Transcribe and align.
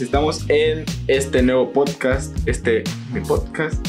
Estamos 0.00 0.48
en 0.48 0.84
este 1.08 1.42
nuevo 1.42 1.72
podcast, 1.72 2.36
este 2.46 2.84
mi 3.12 3.20
podcast 3.20 3.84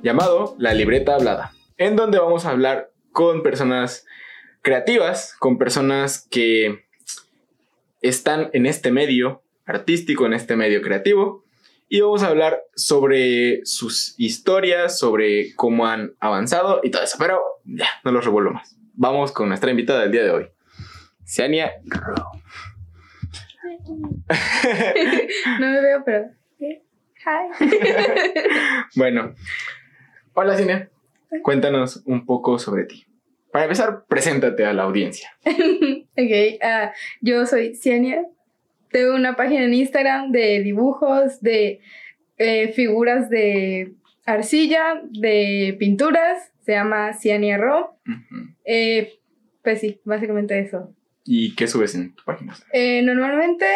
llamado 0.00 0.54
La 0.58 0.74
Libreta 0.74 1.16
Hablada, 1.16 1.52
en 1.76 1.96
donde 1.96 2.20
vamos 2.20 2.44
a 2.44 2.50
hablar 2.50 2.92
con 3.10 3.42
personas 3.42 4.06
creativas, 4.62 5.34
con 5.40 5.58
personas 5.58 6.28
que 6.30 6.84
están 8.00 8.50
en 8.52 8.66
este 8.66 8.92
medio 8.92 9.42
artístico, 9.66 10.24
en 10.24 10.34
este 10.34 10.54
medio 10.54 10.82
creativo, 10.82 11.44
y 11.88 12.00
vamos 12.00 12.22
a 12.22 12.28
hablar 12.28 12.62
sobre 12.76 13.60
sus 13.64 14.14
historias, 14.18 14.96
sobre 14.96 15.52
cómo 15.56 15.88
han 15.88 16.14
avanzado 16.20 16.78
y 16.84 16.92
todo 16.92 17.02
eso, 17.02 17.16
pero 17.18 17.42
ya, 17.64 17.88
no 18.04 18.12
los 18.12 18.24
revuelvo 18.24 18.52
más. 18.52 18.76
Vamos 18.92 19.32
con 19.32 19.48
nuestra 19.48 19.72
invitada 19.72 20.02
del 20.02 20.12
día 20.12 20.22
de 20.22 20.30
hoy, 20.30 20.46
Ciania 21.24 21.72
Ro. 21.86 22.14
no 25.60 25.70
me 25.70 25.80
veo, 25.80 26.02
pero. 26.04 26.30
Hi. 26.60 27.48
bueno, 28.96 29.34
hola 30.34 30.56
Ciania, 30.56 30.90
cuéntanos 31.42 32.02
un 32.04 32.26
poco 32.26 32.58
sobre 32.58 32.84
ti. 32.84 33.06
Para 33.50 33.64
empezar, 33.64 34.04
preséntate 34.08 34.64
a 34.64 34.72
la 34.72 34.82
audiencia. 34.82 35.30
ok, 35.44 36.60
ah, 36.62 36.92
yo 37.20 37.46
soy 37.46 37.76
Ciania. 37.76 38.26
Tengo 38.90 39.14
una 39.14 39.36
página 39.36 39.64
en 39.64 39.74
Instagram 39.74 40.32
de 40.32 40.60
dibujos, 40.62 41.40
de 41.40 41.80
eh, 42.36 42.72
figuras 42.72 43.30
de 43.30 43.94
arcilla, 44.26 45.00
de 45.04 45.76
pinturas. 45.78 46.52
Se 46.60 46.72
llama 46.72 47.12
Ciania 47.12 47.58
Ro. 47.58 47.96
Eh, 48.64 49.14
pues 49.62 49.80
sí, 49.80 50.00
básicamente 50.04 50.58
eso. 50.58 50.94
¿Y 51.24 51.54
qué 51.54 51.66
subes 51.66 51.94
en 51.94 52.14
tu 52.14 52.22
página? 52.24 52.54
Eh, 52.72 53.02
normalmente, 53.02 53.66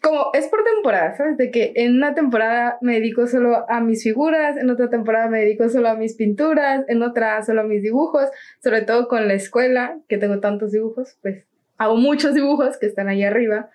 como 0.00 0.30
es 0.32 0.48
por 0.48 0.64
temporada, 0.64 1.16
¿sabes? 1.16 1.36
De 1.36 1.50
que 1.50 1.72
en 1.76 1.96
una 1.96 2.14
temporada 2.14 2.78
me 2.80 2.94
dedico 2.94 3.26
solo 3.26 3.70
a 3.70 3.80
mis 3.80 4.02
figuras, 4.02 4.56
en 4.56 4.70
otra 4.70 4.88
temporada 4.88 5.28
me 5.28 5.40
dedico 5.40 5.68
solo 5.68 5.88
a 5.88 5.94
mis 5.94 6.14
pinturas, 6.14 6.84
en 6.88 7.02
otra 7.02 7.42
solo 7.42 7.60
a 7.60 7.64
mis 7.64 7.82
dibujos, 7.82 8.24
sobre 8.62 8.82
todo 8.82 9.06
con 9.06 9.28
la 9.28 9.34
escuela, 9.34 9.98
que 10.08 10.18
tengo 10.18 10.40
tantos 10.40 10.72
dibujos, 10.72 11.18
pues 11.20 11.44
hago 11.76 11.96
muchos 11.96 12.34
dibujos 12.34 12.78
que 12.78 12.86
están 12.86 13.08
ahí 13.08 13.22
arriba, 13.22 13.70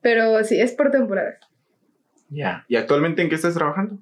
pero 0.00 0.44
sí, 0.44 0.60
es 0.60 0.72
por 0.72 0.90
temporadas. 0.90 1.40
Ya, 2.30 2.64
¿y 2.68 2.76
actualmente 2.76 3.22
en 3.22 3.28
qué 3.28 3.34
estás 3.34 3.54
trabajando? 3.54 3.98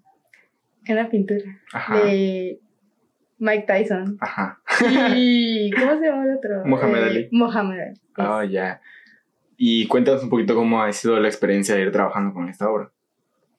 En 0.84 0.96
la 0.96 1.08
pintura. 1.08 1.44
Ajá. 1.72 2.00
De 2.00 2.60
Mike 3.38 3.66
Tyson. 3.66 4.18
Ajá. 4.20 4.60
Y 5.16 5.70
¿cómo 5.70 5.98
se 5.98 6.06
llama 6.06 6.24
el 6.24 6.36
otro? 6.36 6.64
Mohamed 6.64 7.02
Ali. 7.02 7.20
Eh, 7.20 7.28
Mohamed 7.32 7.80
Ali. 7.80 8.00
Ah, 8.16 8.44
ya. 8.44 8.80
Y 9.56 9.86
cuéntanos 9.86 10.22
un 10.22 10.30
poquito 10.30 10.54
cómo 10.54 10.82
ha 10.82 10.92
sido 10.92 11.18
la 11.18 11.28
experiencia 11.28 11.74
de 11.74 11.82
ir 11.82 11.92
trabajando 11.92 12.34
con 12.34 12.48
esta 12.48 12.68
obra. 12.68 12.90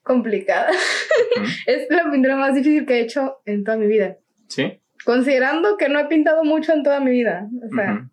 Complicada. 0.02 0.70
es 1.66 1.86
la 1.90 2.10
pintura 2.10 2.36
más 2.36 2.54
difícil 2.54 2.86
que 2.86 2.94
he 2.94 3.00
hecho 3.00 3.38
en 3.44 3.64
toda 3.64 3.76
mi 3.76 3.86
vida. 3.86 4.16
¿Sí? 4.46 4.80
Considerando 5.04 5.76
que 5.76 5.88
no 5.88 5.98
he 5.98 6.06
pintado 6.06 6.44
mucho 6.44 6.72
en 6.72 6.82
toda 6.82 7.00
mi 7.00 7.10
vida. 7.10 7.48
O 7.64 7.74
sea, 7.74 8.08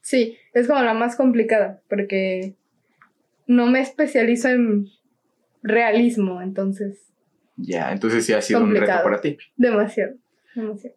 sí, 0.00 0.36
es 0.52 0.66
como 0.66 0.82
la 0.82 0.94
más 0.94 1.16
complicada, 1.16 1.80
porque 1.88 2.54
no 3.46 3.66
me 3.66 3.80
especializo 3.80 4.48
en 4.48 4.88
realismo, 5.62 6.42
entonces. 6.42 6.98
Ya, 7.56 7.92
entonces 7.92 8.26
sí 8.26 8.32
ha 8.32 8.42
sido 8.42 8.62
un 8.62 8.74
reto 8.74 9.02
para 9.02 9.20
ti. 9.20 9.38
Demasiado, 9.56 10.14
demasiado. 10.54 10.96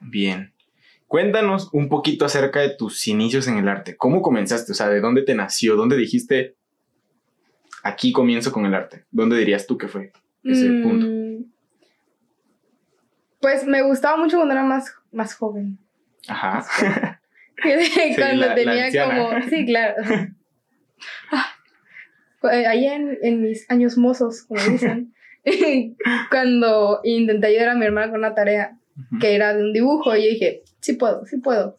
Bien. 0.00 0.52
Cuéntanos 1.08 1.70
un 1.72 1.88
poquito 1.88 2.26
acerca 2.26 2.60
de 2.60 2.68
tus 2.68 3.08
inicios 3.08 3.48
en 3.48 3.56
el 3.56 3.66
arte. 3.66 3.96
¿Cómo 3.96 4.20
comenzaste? 4.20 4.72
O 4.72 4.74
sea, 4.74 4.88
¿de 4.88 5.00
dónde 5.00 5.22
te 5.22 5.34
nació? 5.34 5.74
¿Dónde 5.74 5.96
dijiste, 5.96 6.54
aquí 7.82 8.12
comienzo 8.12 8.52
con 8.52 8.66
el 8.66 8.74
arte? 8.74 9.06
¿Dónde 9.10 9.38
dirías 9.38 9.66
tú 9.66 9.78
que 9.78 9.88
fue 9.88 10.12
ese 10.44 10.68
mm, 10.68 10.82
punto? 10.82 11.46
Pues 13.40 13.66
me 13.66 13.80
gustaba 13.82 14.18
mucho 14.18 14.36
cuando 14.36 14.52
era 14.52 14.64
más, 14.64 14.94
más 15.10 15.34
joven. 15.34 15.78
Ajá. 16.28 16.62
cuando 18.16 18.54
tenía 18.54 19.06
como... 19.06 19.30
Sí, 19.48 19.64
claro. 19.64 19.94
Ah, 21.32 21.54
ahí 22.42 22.84
en, 22.84 23.18
en 23.22 23.40
mis 23.40 23.68
años 23.70 23.96
mozos, 23.96 24.42
como 24.42 24.60
dicen, 24.62 25.14
cuando 26.30 27.00
intenté 27.02 27.46
ayudar 27.46 27.70
a 27.70 27.74
mi 27.76 27.86
hermana 27.86 28.10
con 28.10 28.20
una 28.20 28.34
tarea 28.34 28.76
que 29.20 29.34
era 29.34 29.54
de 29.54 29.62
un 29.62 29.72
dibujo 29.72 30.14
y 30.14 30.24
yo 30.24 30.30
dije, 30.30 30.62
sí 30.80 30.94
puedo, 30.94 31.24
sí 31.26 31.38
puedo. 31.38 31.78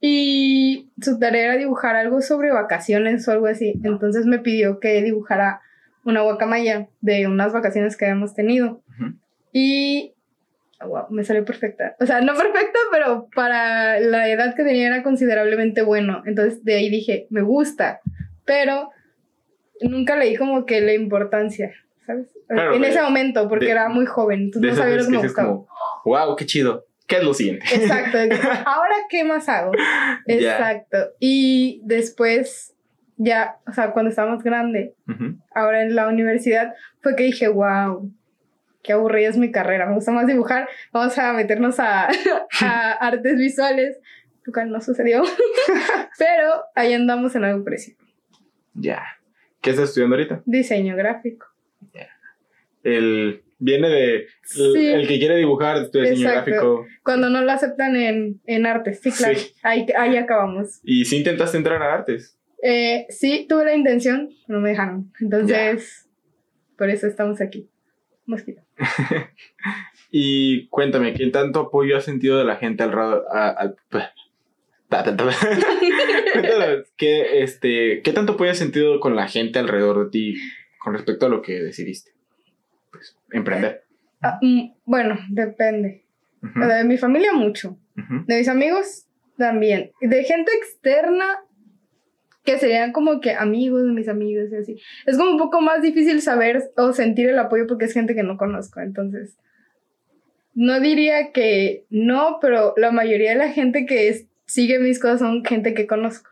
Y 0.00 0.90
su 1.00 1.18
tarea 1.18 1.44
era 1.44 1.56
dibujar 1.56 1.96
algo 1.96 2.20
sobre 2.20 2.52
vacaciones 2.52 3.26
o 3.26 3.32
algo 3.32 3.46
así. 3.46 3.80
Entonces 3.82 4.26
me 4.26 4.38
pidió 4.38 4.78
que 4.78 5.02
dibujara 5.02 5.60
una 6.04 6.22
guacamaya 6.22 6.88
de 7.00 7.26
unas 7.26 7.52
vacaciones 7.52 7.96
que 7.96 8.04
habíamos 8.04 8.34
tenido. 8.34 8.82
Y 9.52 10.14
wow, 10.80 11.06
me 11.10 11.24
salió 11.24 11.44
perfecta. 11.44 11.96
O 12.00 12.06
sea, 12.06 12.20
no 12.20 12.34
perfecta, 12.34 12.78
pero 12.92 13.28
para 13.34 13.98
la 14.00 14.28
edad 14.28 14.54
que 14.54 14.62
tenía 14.62 14.86
era 14.86 15.02
considerablemente 15.02 15.82
bueno. 15.82 16.22
Entonces 16.26 16.64
de 16.64 16.76
ahí 16.76 16.90
dije, 16.90 17.26
me 17.30 17.42
gusta. 17.42 18.00
Pero 18.44 18.90
nunca 19.80 20.16
leí 20.16 20.36
como 20.36 20.64
que 20.64 20.80
la 20.80 20.94
importancia, 20.94 21.72
¿sabes? 22.06 22.28
en 22.48 22.84
ese 22.84 23.02
momento, 23.02 23.48
porque 23.48 23.70
era 23.70 23.88
muy 23.88 24.06
joven. 24.06 24.44
Entonces 24.44 24.70
no 24.70 24.76
sabía 24.76 24.96
lo 24.96 25.04
que 25.04 25.10
me 25.10 25.18
gustaba 25.18 25.64
wow, 26.08 26.36
qué 26.36 26.46
chido. 26.46 26.86
¿Qué 27.08 27.16
es 27.16 27.24
lo 27.24 27.32
siguiente? 27.32 27.64
Exacto. 27.72 28.18
Ahora, 28.66 28.94
¿qué 29.08 29.24
más 29.24 29.48
hago? 29.48 29.72
Exacto. 30.26 30.98
Y 31.18 31.80
después, 31.84 32.74
ya, 33.16 33.56
o 33.66 33.72
sea, 33.72 33.92
cuando 33.92 34.10
estaba 34.10 34.30
más 34.34 34.44
grande, 34.44 34.94
ahora 35.54 35.82
en 35.82 35.94
la 35.94 36.06
universidad, 36.06 36.74
fue 37.00 37.16
que 37.16 37.24
dije, 37.24 37.48
wow, 37.48 38.12
qué 38.82 38.92
aburrida 38.92 39.30
es 39.30 39.38
mi 39.38 39.50
carrera. 39.50 39.86
Me 39.86 39.94
gusta 39.94 40.12
más 40.12 40.26
dibujar. 40.26 40.68
Vamos 40.92 41.16
a 41.18 41.32
meternos 41.32 41.80
a, 41.80 42.08
artes 43.00 43.38
visuales. 43.38 43.98
Nunca 44.46 44.66
no 44.66 44.80
sucedió. 44.82 45.22
Pero 46.18 46.62
ahí 46.74 46.92
andamos 46.92 47.34
en 47.34 47.44
algo 47.44 47.64
parecido. 47.64 47.98
Ya. 48.74 49.02
¿Qué 49.62 49.70
estás 49.70 49.88
estudiando 49.88 50.14
ahorita? 50.16 50.42
Diseño 50.44 50.94
gráfico. 50.94 51.46
Ya. 51.94 52.08
El 52.82 53.42
Viene 53.60 53.88
de 53.88 54.26
el 54.56 55.08
que 55.08 55.18
quiere 55.18 55.36
dibujar 55.36 55.90
tu 55.90 55.98
diseño 55.98 56.30
gráfico. 56.30 56.86
Cuando 57.02 57.28
no 57.28 57.42
lo 57.42 57.50
aceptan 57.50 57.96
en, 57.96 58.40
en 58.46 58.66
artes, 58.66 59.00
sí, 59.02 59.10
claro. 59.10 59.38
Ahí, 59.62 59.86
ahí 59.96 60.16
acabamos. 60.16 60.80
¿Y 60.84 61.04
si 61.04 61.16
intentaste 61.16 61.56
entrar 61.56 61.82
a 61.82 61.94
artes? 61.94 62.38
Eh, 62.62 63.06
sí, 63.08 63.46
tuve 63.48 63.64
la 63.64 63.74
intención, 63.74 64.30
no 64.46 64.60
me 64.60 64.70
dejaron. 64.70 65.12
Entonces, 65.20 66.08
por 66.76 66.90
eso 66.90 67.06
estamos 67.06 67.40
aquí. 67.40 67.68
Mosquito. 68.26 68.62
y 70.10 70.68
cuéntame, 70.68 71.14
¿qué 71.14 71.28
tanto 71.28 71.60
apoyo 71.60 71.96
has 71.96 72.04
sentido 72.04 72.38
de 72.38 72.44
la 72.44 72.56
gente 72.56 72.82
alrededor? 72.82 73.24
Al, 73.32 73.76
¿qué, 76.96 77.42
este, 77.42 78.02
¿qué 78.02 78.12
tanto 78.12 78.34
apoyo 78.34 78.50
has 78.50 78.58
sentido 78.58 79.00
con 79.00 79.16
la 79.16 79.28
gente 79.28 79.58
alrededor 79.58 80.04
de 80.04 80.10
ti 80.10 80.36
con 80.78 80.94
respecto 80.94 81.26
a 81.26 81.28
lo 81.28 81.42
que 81.42 81.62
decidiste? 81.62 82.12
Emprender? 83.30 83.84
Ah, 84.22 84.38
mm, 84.42 84.72
bueno, 84.84 85.18
depende. 85.30 86.04
De 86.40 86.84
mi 86.84 86.96
familia 86.98 87.32
mucho. 87.32 87.78
De 88.26 88.38
mis 88.38 88.48
amigos 88.48 89.06
también. 89.36 89.90
De 90.00 90.24
gente 90.24 90.52
externa 90.54 91.38
que 92.44 92.58
serían 92.58 92.92
como 92.92 93.20
que 93.20 93.32
amigos 93.32 93.82
de 93.82 93.90
mis 93.90 94.08
amigos 94.08 94.50
y 94.50 94.56
así. 94.56 94.80
Es 95.04 95.18
como 95.18 95.32
un 95.32 95.38
poco 95.38 95.60
más 95.60 95.82
difícil 95.82 96.22
saber 96.22 96.70
o 96.76 96.92
sentir 96.92 97.28
el 97.28 97.38
apoyo 97.38 97.66
porque 97.66 97.84
es 97.84 97.92
gente 97.92 98.14
que 98.14 98.22
no 98.22 98.36
conozco. 98.36 98.80
Entonces, 98.80 99.36
no 100.54 100.80
diría 100.80 101.32
que 101.32 101.84
no, 101.90 102.38
pero 102.40 102.74
la 102.76 102.90
mayoría 102.90 103.32
de 103.32 103.38
la 103.38 103.50
gente 103.50 103.84
que 103.84 104.26
sigue 104.46 104.78
mis 104.78 104.98
cosas 104.98 105.20
son 105.20 105.44
gente 105.44 105.74
que 105.74 105.86
conozco. 105.86 106.30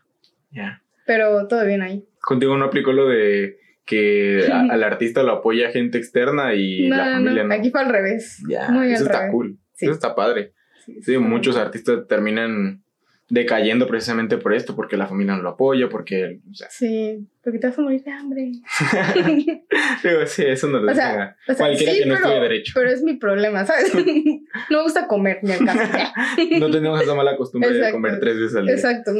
Ya. 0.51 0.81
Pero 1.05 1.47
todo 1.47 1.65
bien 1.65 1.81
ahí. 1.81 2.03
Contigo 2.21 2.57
no 2.57 2.65
aplico 2.65 2.91
lo 2.91 3.07
de 3.07 3.57
que 3.87 4.47
al 4.51 4.83
artista 4.83 5.23
lo 5.23 5.31
apoya 5.31 5.71
gente 5.71 5.97
externa 5.97 6.53
y 6.53 6.89
la 6.89 7.13
familia 7.13 7.43
no. 7.43 7.53
Aquí 7.55 7.71
fue 7.71 7.81
al 7.81 7.89
revés. 7.89 8.43
Ya, 8.47 8.67
eso 8.85 9.05
está 9.05 9.31
cool. 9.31 9.57
Eso 9.79 9.91
está 9.91 10.13
padre. 10.13 10.53
Sí, 11.01 11.17
muchos 11.17 11.57
artistas 11.57 12.07
terminan 12.07 12.83
decayendo 13.29 13.87
precisamente 13.87 14.37
por 14.37 14.53
esto, 14.53 14.75
porque 14.75 14.95
la 14.95 15.07
familia 15.07 15.35
no 15.35 15.43
lo 15.43 15.49
apoya, 15.49 15.89
porque... 15.89 16.39
sí, 16.69 17.27
porque 17.43 17.59
te 17.59 17.67
vas 17.67 17.77
a 17.77 17.81
morir 17.81 18.03
de 18.03 18.11
hambre. 18.11 18.51
Digo, 20.03 20.25
sí, 20.25 20.45
eso 20.45 20.67
no 20.67 20.79
lo 20.79 20.91
o 20.91 20.95
sea, 20.95 21.35
Cualquiera 21.57 21.93
que 21.93 22.05
no 22.05 22.15
estudie 22.15 22.39
derecho. 22.39 22.71
Pero 22.73 22.89
es 22.89 23.03
mi 23.03 23.15
problema, 23.15 23.65
¿sabes? 23.65 23.93
no 24.69 24.77
me 24.77 24.83
gusta 24.83 25.07
comer, 25.07 25.39
ni 25.41 25.51
acá. 25.51 26.13
no 26.59 26.71
tenemos 26.71 27.01
esa 27.01 27.15
mala 27.15 27.35
costumbre 27.35 27.73
de 27.73 27.91
comer 27.91 28.19
tres 28.19 28.39
veces 28.39 28.55
al 28.55 28.65
día. 28.65 28.75
Exacto. 28.75 29.11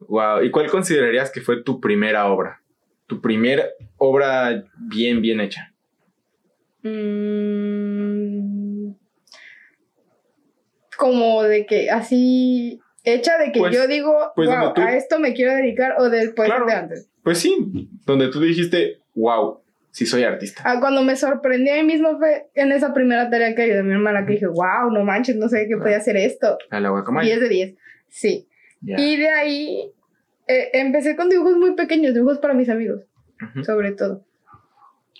wow, 0.00 0.42
¿y 0.44 0.50
cuál 0.50 0.70
considerarías 0.70 1.32
que 1.32 1.40
fue 1.40 1.62
tu 1.62 1.80
primera 1.80 2.26
obra? 2.26 2.62
Tu 3.12 3.20
primera 3.20 3.66
obra 3.98 4.64
bien, 4.88 5.20
bien 5.20 5.40
hecha? 5.40 5.70
Mm, 7.62 8.92
como 10.96 11.42
de 11.42 11.66
que 11.66 11.90
así 11.90 12.80
hecha 13.04 13.36
de 13.38 13.52
que 13.52 13.58
Pues- 13.60 13.74
yo 13.74 13.86
digo, 13.86 14.14
pues 14.34 14.48
wow, 14.48 14.56
donde 14.58 14.74
tú- 14.74 14.80
a 14.82 14.96
esto 14.96 15.18
me 15.18 15.34
quiero 15.34 15.52
dedicar 15.54 15.96
o 15.98 16.08
después 16.08 16.48
Claro. 16.48 16.64
de 16.66 16.72
antes. 16.72 17.10
Pues 17.22 17.38
sí, 17.38 17.88
donde 18.06 18.28
tú 18.28 18.40
dijiste, 18.40 18.98
wow, 19.14 19.60
sí 19.90 20.06
soy 20.06 20.22
artista. 20.24 20.62
Ah, 20.64 20.80
cuando 20.80 21.02
me 21.02 21.14
sorprendí 21.16 21.70
a 21.70 21.74
mí 21.76 21.82
mismo 21.84 22.16
fue 22.18 22.48
en 22.54 22.72
esa 22.72 22.94
primera 22.94 23.28
tarea 23.30 23.54
que 23.54 23.62
ayudé 23.62 23.80
a 23.80 23.82
mi 23.82 23.92
hermana, 23.92 24.24
que 24.26 24.32
dije, 24.34 24.46
wow, 24.46 24.90
no 24.90 25.04
manches, 25.04 25.36
no 25.36 25.48
sé 25.48 25.66
que 25.68 25.76
podía 25.76 25.98
hacer 25.98 26.16
esto. 26.16 26.56
A 26.70 26.80
la 26.80 26.88
guacamaya. 26.90 27.26
10 27.28 27.40
de 27.40 27.48
10, 27.48 27.74
sí. 28.08 28.48
Y 28.84 29.16
de 29.16 29.28
ahí 29.28 29.92
eh, 30.52 30.70
empecé 30.74 31.16
con 31.16 31.30
dibujos 31.30 31.56
muy 31.56 31.74
pequeños, 31.74 32.12
dibujos 32.12 32.38
para 32.38 32.52
mis 32.52 32.68
amigos, 32.68 33.00
Ujú. 33.40 33.64
sobre 33.64 33.92
todo. 33.92 34.22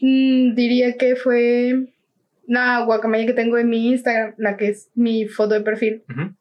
Mm, 0.00 0.55
diría 0.55 0.96
que 0.99 1.17
fue 1.17 1.87
la 2.46 2.84
guacamaya 2.84 3.25
que 3.25 3.32
tengo 3.32 3.56
en 3.56 3.70
mi 3.70 3.88
Instagram, 3.88 4.34
la 4.37 4.58
que 4.58 4.69
es 4.69 4.90
mi 4.94 5.26
foto 5.26 5.55
de 5.55 5.62
perfil. 5.62 6.05
Ujú. 6.11 6.34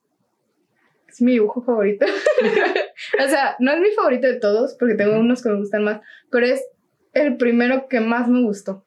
Es 1.07 1.21
mi 1.21 1.33
dibujo 1.33 1.61
favorito. 1.61 2.05
o 3.25 3.27
sea, 3.29 3.55
no 3.59 3.71
es 3.71 3.79
mi 3.79 3.91
favorito 3.91 4.27
de 4.27 4.39
todos, 4.39 4.75
porque 4.75 4.95
tengo 4.95 5.17
unos 5.17 5.41
que 5.41 5.49
me 5.49 5.57
gustan 5.57 5.83
más, 5.85 6.01
pero 6.29 6.45
es 6.45 6.61
el 7.13 7.37
primero 7.37 7.87
que 7.87 8.01
más 8.01 8.27
me 8.27 8.41
gustó. 8.41 8.85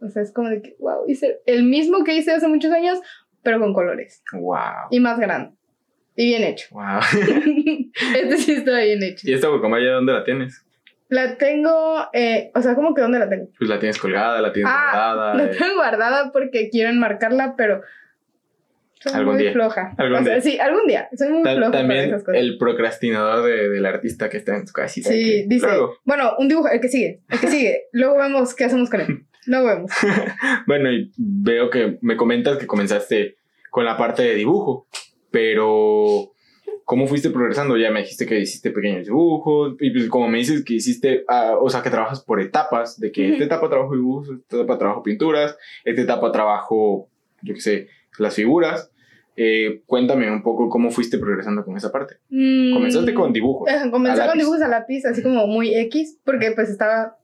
O 0.00 0.08
sea, 0.08 0.22
es 0.22 0.32
como 0.32 0.48
de 0.48 0.62
que, 0.62 0.76
wow, 0.78 1.04
hice 1.08 1.40
el 1.46 1.64
mismo 1.64 2.04
que 2.04 2.14
hice 2.14 2.32
hace 2.32 2.46
muchos 2.46 2.72
años, 2.72 3.00
pero 3.42 3.58
con 3.58 3.74
colores. 3.74 4.22
Wow. 4.32 4.88
Y 4.90 5.00
más 5.00 5.18
grande. 5.18 5.56
Y 6.20 6.26
bien 6.26 6.42
hecho. 6.44 6.66
Wow. 6.72 7.00
este 8.14 8.36
sí 8.36 8.52
está 8.52 8.78
bien 8.80 9.02
hecho. 9.02 9.28
¿Y 9.28 9.32
esta 9.32 9.48
guacamaya 9.48 9.92
dónde 9.92 10.12
la 10.12 10.22
tienes? 10.24 10.62
La 11.08 11.36
tengo, 11.38 12.06
eh, 12.12 12.50
o 12.54 12.60
sea, 12.60 12.74
como 12.74 12.94
que 12.94 13.00
¿dónde 13.02 13.18
la 13.18 13.28
tengo? 13.28 13.48
Pues 13.58 13.70
la 13.70 13.78
tienes 13.80 13.98
colgada, 13.98 14.40
la 14.40 14.52
tienes 14.52 14.70
Ah, 14.72 14.90
guardada. 14.92 15.34
la 15.34 15.44
eh. 15.44 15.56
tengo 15.58 15.74
guardada 15.76 16.30
porque 16.32 16.68
quiero 16.70 16.90
enmarcarla, 16.90 17.54
pero 17.56 17.80
soy 19.00 19.14
Algún 19.14 19.34
muy 19.36 19.42
día. 19.44 19.52
floja. 19.54 19.94
Algún 19.96 20.18
O 20.18 20.24
sea, 20.24 20.34
día. 20.34 20.42
sí, 20.42 20.58
algún 20.60 20.86
día. 20.86 21.08
Soy 21.16 21.30
muy 21.30 21.42
Ta- 21.42 21.54
floja 21.56 21.70
para 21.70 21.82
también 21.82 22.04
esas 22.04 22.22
cosas. 22.22 22.40
el 22.40 22.58
procrastinador 22.58 23.44
de- 23.46 23.68
del 23.70 23.86
artista 23.86 24.28
que 24.28 24.36
está 24.36 24.56
en 24.56 24.66
su 24.66 24.72
casita. 24.74 25.08
Sí, 25.08 25.44
dice, 25.48 25.66
luego- 25.66 25.96
bueno, 26.04 26.34
un 26.38 26.48
dibujo, 26.48 26.68
el 26.68 26.80
que 26.80 26.88
sigue, 26.88 27.20
el 27.30 27.40
que 27.40 27.46
sigue. 27.48 27.82
Luego 27.92 28.18
vemos 28.18 28.54
qué 28.54 28.64
hacemos 28.66 28.90
con 28.90 29.00
él. 29.00 29.24
Luego 29.46 29.66
vemos. 29.68 29.90
Bueno, 30.66 30.92
y 30.92 31.10
veo 31.16 31.70
que 31.70 31.96
me 32.02 32.16
comentas 32.16 32.58
que 32.58 32.66
comenzaste 32.66 33.36
con 33.70 33.84
la 33.86 33.96
parte 33.96 34.22
de 34.22 34.34
dibujo, 34.34 34.86
pero 35.30 36.32
¿cómo 36.84 37.06
fuiste 37.06 37.30
progresando? 37.30 37.76
Ya 37.76 37.90
me 37.90 38.00
dijiste 38.00 38.26
que 38.26 38.38
hiciste 38.40 38.70
pequeños 38.70 39.04
dibujos, 39.06 39.76
y 39.80 39.90
pues 39.90 40.08
como 40.08 40.28
me 40.28 40.38
dices 40.38 40.64
que 40.64 40.74
hiciste, 40.74 41.24
ah, 41.28 41.54
o 41.60 41.68
sea, 41.70 41.82
que 41.82 41.90
trabajas 41.90 42.20
por 42.24 42.40
etapas, 42.40 42.98
de 42.98 43.12
que 43.12 43.32
esta 43.32 43.44
etapa 43.44 43.68
trabajo 43.68 43.94
dibujos, 43.94 44.28
esta 44.30 44.56
etapa 44.56 44.78
trabajo 44.78 45.02
pinturas, 45.02 45.56
esta 45.84 46.02
etapa 46.02 46.32
trabajo, 46.32 47.08
yo 47.42 47.54
qué 47.54 47.60
sé, 47.60 47.88
las 48.18 48.34
figuras. 48.34 48.90
Eh, 49.36 49.82
cuéntame 49.86 50.30
un 50.30 50.42
poco 50.42 50.68
cómo 50.68 50.90
fuiste 50.90 51.16
progresando 51.16 51.64
con 51.64 51.74
esa 51.76 51.90
parte. 51.90 52.16
Mm, 52.28 52.74
Comenzaste 52.74 53.14
con 53.14 53.32
dibujos. 53.32 53.70
eh, 53.70 53.90
Comencé 53.90 54.26
con 54.26 54.36
dibujos 54.36 54.60
a 54.60 54.68
lápiz, 54.68 55.06
así 55.06 55.22
como 55.22 55.46
muy 55.46 55.74
X, 55.74 56.18
porque 56.24 56.50
pues 56.52 56.68
estaba... 56.68 57.16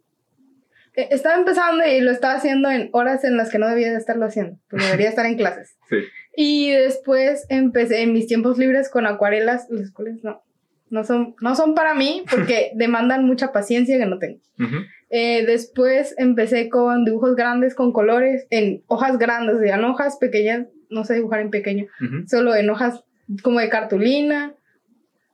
eh, 0.95 1.09
Estaba 1.11 1.37
empezando 1.37 1.85
y 1.85 2.01
lo 2.01 2.13
estaba 2.13 2.35
haciendo 2.35 2.71
en 2.71 2.89
horas 2.93 3.23
en 3.25 3.37
las 3.37 3.51
que 3.51 3.59
no 3.59 3.69
debía 3.69 3.91
de 3.91 3.99
estarlo 3.99 4.25
haciendo, 4.25 4.57
porque 4.71 4.87
debería 4.87 5.11
estar 5.11 5.27
en 5.27 5.37
clases. 5.37 5.77
Sí. 5.91 5.97
Y 6.37 6.71
después 6.71 7.47
empecé 7.49 8.03
en 8.03 8.13
mis 8.13 8.27
tiempos 8.27 8.59
libres 8.59 8.91
con 8.91 9.07
acuarelas, 9.07 9.67
las 9.71 9.91
cuales 9.91 10.23
no, 10.23 10.43
no, 10.91 11.03
son, 11.03 11.35
no 11.41 11.57
son 11.57 11.75
para 11.75 11.95
mí 11.95 12.25
porque 12.31 12.73
demandan 12.75 13.25
mucha 13.25 13.53
paciencia 13.53 13.99
que 13.99 14.07
no 14.07 14.19
tengo. 14.19 14.39
Eh, 15.09 15.47
después 15.47 16.15
empecé 16.19 16.69
con 16.69 17.05
dibujos 17.05 17.37
grandes, 17.37 17.75
con 17.75 17.93
colores, 17.93 18.47
en 18.51 18.83
hojas 18.87 19.19
grandes, 19.19 19.57
no 19.79 19.93
hojas 19.93 20.19
pequeñas, 20.19 20.67
no 20.91 21.05
sé 21.05 21.15
dibujar 21.15 21.41
en 21.41 21.51
pequeño, 21.51 21.87
solo 22.27 22.55
en 22.55 22.69
hojas 22.69 23.03
como 23.43 23.61
de 23.61 23.71
cartulina. 23.71 24.55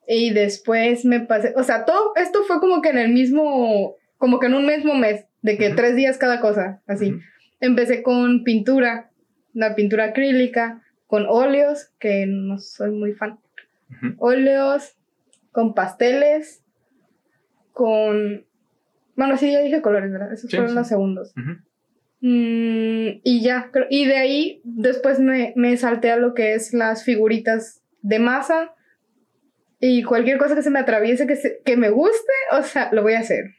Y 0.07 0.31
después 0.31 1.05
me 1.05 1.21
pasé, 1.21 1.53
o 1.57 1.63
sea, 1.63 1.85
todo 1.85 2.13
esto 2.17 2.45
fue 2.45 2.61
como 2.61 2.83
que 2.83 2.91
en 2.91 2.99
el 2.99 3.13
mismo, 3.13 3.97
como 4.19 4.39
que 4.39 4.47
en 4.47 4.55
un 4.55 4.67
mismo 4.67 4.95
mes, 4.95 5.25
de 5.43 5.57
que 5.59 5.69
Ujú. 5.69 5.77
tres 5.77 5.97
días 5.97 6.19
cada 6.19 6.41
cosa, 6.41 6.81
así. 6.87 7.17
Empecé 7.61 8.03
con 8.03 8.45
pintura, 8.45 9.11
la 9.55 9.75
pintura 9.75 10.07
acrílica, 10.07 10.82
con 11.13 11.27
óleos, 11.29 11.91
que 11.99 12.25
no 12.27 12.57
soy 12.59 12.91
muy 12.91 13.13
fan. 13.13 13.39
Ujú. 13.91 14.15
Óleos, 14.17 14.97
con 15.51 15.75
pasteles, 15.75 16.63
con... 17.73 18.47
Bueno, 19.15 19.37
sí, 19.37 19.53
ya 19.53 19.61
dije 19.61 19.83
colores, 19.83 20.11
¿verdad? 20.11 20.33
Esos 20.33 20.49
Sí, 20.51 20.57
fueron 20.57 20.71
sí. 20.73 20.79
los 20.79 20.89
segundos. 20.89 21.35
Mm, 22.23 23.21
y 23.25 23.43
ya, 23.43 23.71
y 23.91 24.07
de 24.07 24.17
ahí 24.17 24.63
después 24.65 25.21
me, 25.21 25.53
me 25.55 25.77
salté 25.77 26.11
a 26.11 26.17
lo 26.17 26.33
que 26.33 26.55
es 26.55 26.73
las 26.73 27.05
figuritas 27.05 27.83
de 28.01 28.19
masa 28.19 28.73
y 29.81 30.05
cualquier 30.05 30.39
cosa 30.39 30.55
que 30.55 30.63
se 30.63 30.71
me 30.71 30.79
atraviese 30.79 31.27
que, 31.27 31.37
se- 31.37 31.61
que 31.63 31.77
me 31.77 31.91
guste, 31.91 32.33
o 32.53 32.63
sea, 32.63 32.89
lo 32.91 33.03
voy 33.03 33.13
a 33.15 33.19
hacer. 33.19 33.51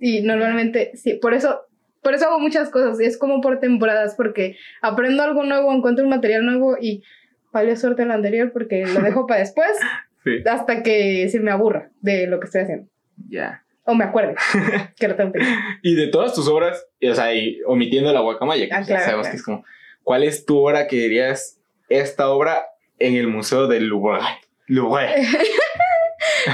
Y 0.00 0.22
normalmente, 0.22 0.90
sí, 0.96 1.14
por 1.14 1.34
eso, 1.34 1.65
por 2.06 2.14
eso 2.14 2.26
hago 2.26 2.38
muchas 2.38 2.70
cosas 2.70 3.00
y 3.00 3.04
es 3.04 3.18
como 3.18 3.40
por 3.40 3.58
temporadas 3.58 4.14
porque 4.16 4.56
aprendo 4.80 5.24
algo 5.24 5.42
nuevo, 5.42 5.72
encuentro 5.72 6.04
un 6.04 6.10
material 6.10 6.46
nuevo 6.46 6.76
y 6.80 7.02
vale 7.50 7.74
suerte 7.74 8.04
el 8.04 8.12
anterior 8.12 8.52
porque 8.52 8.86
lo 8.86 9.00
dejo 9.00 9.26
para 9.26 9.40
después 9.40 9.66
Sí. 10.24 10.42
hasta 10.48 10.84
que 10.84 11.28
se 11.28 11.40
me 11.40 11.50
aburra 11.50 11.90
de 12.00 12.28
lo 12.28 12.38
que 12.38 12.44
estoy 12.46 12.60
haciendo. 12.60 12.88
Ya. 13.28 13.64
O 13.82 13.94
me 13.96 14.04
acuerde 14.04 14.36
que 15.00 15.08
lo 15.08 15.16
tengo 15.16 15.32
que. 15.32 15.40
Y 15.82 15.96
de 15.96 16.06
todas 16.06 16.32
tus 16.32 16.46
obras, 16.46 16.86
o 17.02 17.14
sea, 17.16 17.34
y 17.34 17.60
omitiendo 17.66 18.12
la 18.12 18.20
guacamaya, 18.20 18.66
que 18.68 18.72
Ah, 18.74 18.80
ya 18.82 18.86
claro, 18.86 19.04
sabemos 19.04 19.22
claro. 19.26 19.32
que 19.32 19.36
es 19.38 19.42
como, 19.44 19.64
¿cuál 20.04 20.22
es 20.22 20.46
tu 20.46 20.58
obra 20.58 20.86
que 20.86 20.94
dirías 20.96 21.60
esta 21.88 22.28
obra 22.30 22.66
en 23.00 23.16
el 23.16 23.26
Museo 23.26 23.66
del 23.66 23.88
Louvre? 23.88 24.20
Louvre. 24.68 25.08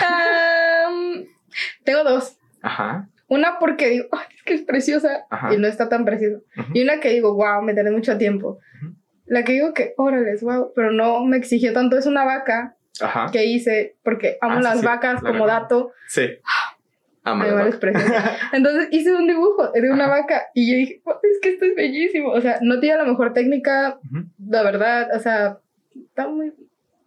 Am, 0.07 1.27
tengo 1.85 2.05
dos. 2.05 2.37
Ajá. 2.63 3.09
Una 3.33 3.59
porque 3.59 3.89
digo, 3.89 4.07
"Ay, 4.13 4.27
es 4.37 4.43
que 4.43 4.55
es 4.55 4.63
preciosa 4.63 5.25
Ajá. 5.31 5.55
y 5.55 5.57
no 5.59 5.67
está 5.67 5.89
tan 5.89 6.05
preciosa. 6.05 6.43
Y 6.75 6.83
una 6.83 7.01
que 7.01 7.09
digo, 7.11 7.35
wow, 7.35 7.63
me 7.63 7.73
tardé 7.75 7.91
mucho 7.91 8.19
tiempo. 8.19 8.59
La 9.25 9.43
que 9.45 9.53
digo 9.53 9.73
que, 9.73 9.95
órale, 9.97 10.37
wow, 10.43 10.73
pero 10.77 10.93
no 10.93 11.25
me 11.25 11.39
exigió 11.39 11.73
tanto. 11.73 11.97
Es 11.97 12.05
una 12.07 12.25
vaca 12.25 12.77
Ajá. 13.01 13.31
que 13.33 13.47
hice 13.47 13.97
porque 14.03 14.37
amo 14.43 14.57
Ah, 14.59 14.61
las 14.63 14.81
sí, 14.81 14.85
vacas 14.87 15.23
la 15.23 15.31
como 15.31 15.47
dato. 15.47 15.93
Sí. 16.09 16.29
Amo 17.25 17.45
la 17.45 17.49
Animales 17.51 17.75
vaca. 17.77 17.81
preciosos. 17.81 18.13
Entonces 18.53 18.89
hice 18.91 19.15
un 19.15 19.27
dibujo 19.27 19.71
de 19.73 19.91
una 19.91 20.05
Ajá. 20.07 20.21
vaca 20.21 20.43
y 20.55 20.71
yo 20.71 20.77
dije, 20.77 21.01
"Oh, 21.05 21.19
es 21.23 21.39
que 21.41 21.49
esto 21.51 21.65
es 21.65 21.75
bellísimo. 21.75 22.31
O 22.31 22.41
sea, 22.43 22.59
no 22.61 22.81
tiene 22.81 22.99
la 22.99 23.05
mejor 23.05 23.33
técnica, 23.33 23.99
la 24.47 24.63
verdad, 24.63 25.09
o 25.17 25.21
sea, 25.21 25.59
está 25.95 26.29
muy 26.29 26.53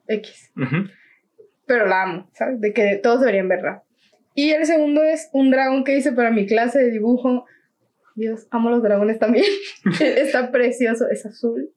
X. 0.07 0.51
Pero 1.67 1.85
la 1.85 2.03
amo, 2.03 2.29
¿sabes? 2.33 2.59
De 2.61 2.73
que 2.73 2.95
todos 3.03 3.19
deberían 3.19 3.47
verla. 3.49 3.83
Y 4.35 4.51
el 4.51 4.65
segundo 4.65 5.01
es 5.03 5.29
un 5.33 5.49
dragón 5.49 5.83
que 5.83 5.97
hice 5.97 6.11
para 6.11 6.29
mi 6.29 6.45
clase 6.45 6.79
de 6.79 6.91
dibujo. 6.91 7.45
Dios, 8.15 8.47
amo 8.51 8.69
los 8.69 8.83
dragones 8.83 9.17
también. 9.17 9.45
Está 9.99 10.51
precioso, 10.51 11.07
es 11.09 11.25
azul. 11.25 11.71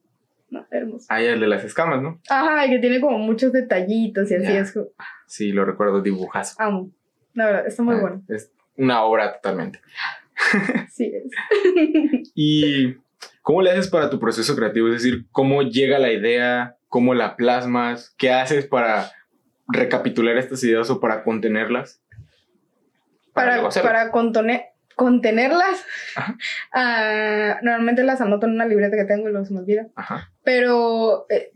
No, 0.51 0.67
hermoso. 0.71 1.07
Ah, 1.09 1.21
el 1.23 1.41
de 1.41 1.47
las 1.47 1.65
escamas, 1.65 2.03
¿no? 2.03 2.21
Ajá, 2.29 2.67
y 2.67 2.71
que 2.71 2.79
tiene 2.79 3.01
como 3.01 3.19
muchos 3.19 3.53
detallitos 3.53 4.31
y 4.31 4.35
así 4.35 4.53
es. 4.53 4.75
Sí, 5.27 5.53
lo 5.53 5.65
recuerdo, 5.65 6.01
dibujazo. 6.03 6.57
Amo. 6.59 6.91
La 7.35 7.47
verdad, 7.47 7.67
está 7.67 7.83
muy 7.83 7.95
Ah, 7.97 8.01
bueno. 8.01 8.23
Es 8.29 8.51
una 8.77 9.03
obra 9.05 9.35
totalmente. 9.35 9.81
Sí 10.91 11.13
es. 11.13 12.31
¿Y 12.35 12.95
cómo 13.43 13.61
le 13.61 13.71
haces 13.73 13.89
para 13.89 14.09
tu 14.09 14.19
proceso 14.21 14.55
creativo? 14.57 14.87
Es 14.89 15.03
decir, 15.03 15.27
¿cómo 15.33 15.63
llega 15.63 15.99
la 15.99 16.13
idea? 16.13 16.77
¿Cómo 16.89 17.13
la 17.15 17.37
plasmas? 17.37 18.15
¿Qué 18.17 18.31
haces 18.31 18.67
para 18.67 19.11
recapitular 19.67 20.37
estas 20.39 20.63
ideas 20.65 20.91
o 20.91 21.01
para 21.01 21.25
contenerlas? 21.25 22.01
Para, 23.45 23.67
hacerlas. 23.67 23.93
para 23.93 24.11
contone- 24.13 24.67
contenerlas, 24.97 25.85
ah, 26.73 27.59
normalmente 27.63 28.03
las 28.05 28.21
anoto 28.21 28.47
en 28.47 28.53
una 28.53 28.67
libreta 28.67 28.97
que 28.97 29.05
tengo 29.05 29.29
y 29.29 29.33
luego 29.33 29.47
se 29.47 29.55
me 29.55 29.61
olvida. 29.61 29.87
Ajá. 29.95 30.31
Pero 30.45 31.27
eh, 31.31 31.53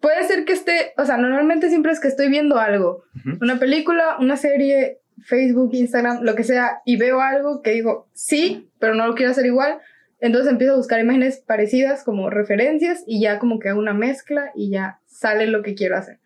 puede 0.00 0.22
ser 0.24 0.44
que 0.44 0.52
esté, 0.52 0.92
o 0.96 1.04
sea, 1.04 1.16
normalmente 1.16 1.68
siempre 1.68 1.92
es 1.92 2.00
que 2.00 2.08
estoy 2.08 2.28
viendo 2.28 2.58
algo, 2.58 3.04
una 3.40 3.58
película, 3.58 4.16
una 4.20 4.36
serie, 4.36 5.00
Facebook, 5.24 5.70
Instagram, 5.74 6.22
lo 6.22 6.34
que 6.34 6.44
sea, 6.44 6.80
y 6.84 6.96
veo 6.96 7.20
algo 7.20 7.62
que 7.62 7.72
digo, 7.72 8.08
sí, 8.12 8.70
pero 8.78 8.94
no 8.94 9.06
lo 9.06 9.14
quiero 9.14 9.32
hacer 9.32 9.46
igual. 9.46 9.78
Entonces 10.20 10.50
empiezo 10.50 10.72
a 10.72 10.76
buscar 10.76 10.98
imágenes 11.00 11.42
parecidas 11.46 12.02
como 12.04 12.30
referencias 12.30 13.02
y 13.06 13.20
ya 13.20 13.38
como 13.38 13.58
que 13.58 13.68
hago 13.68 13.78
una 13.80 13.92
mezcla 13.92 14.50
y 14.54 14.70
ya 14.70 15.00
sale 15.06 15.46
lo 15.46 15.62
que 15.62 15.74
quiero 15.74 15.96
hacer. 15.96 16.20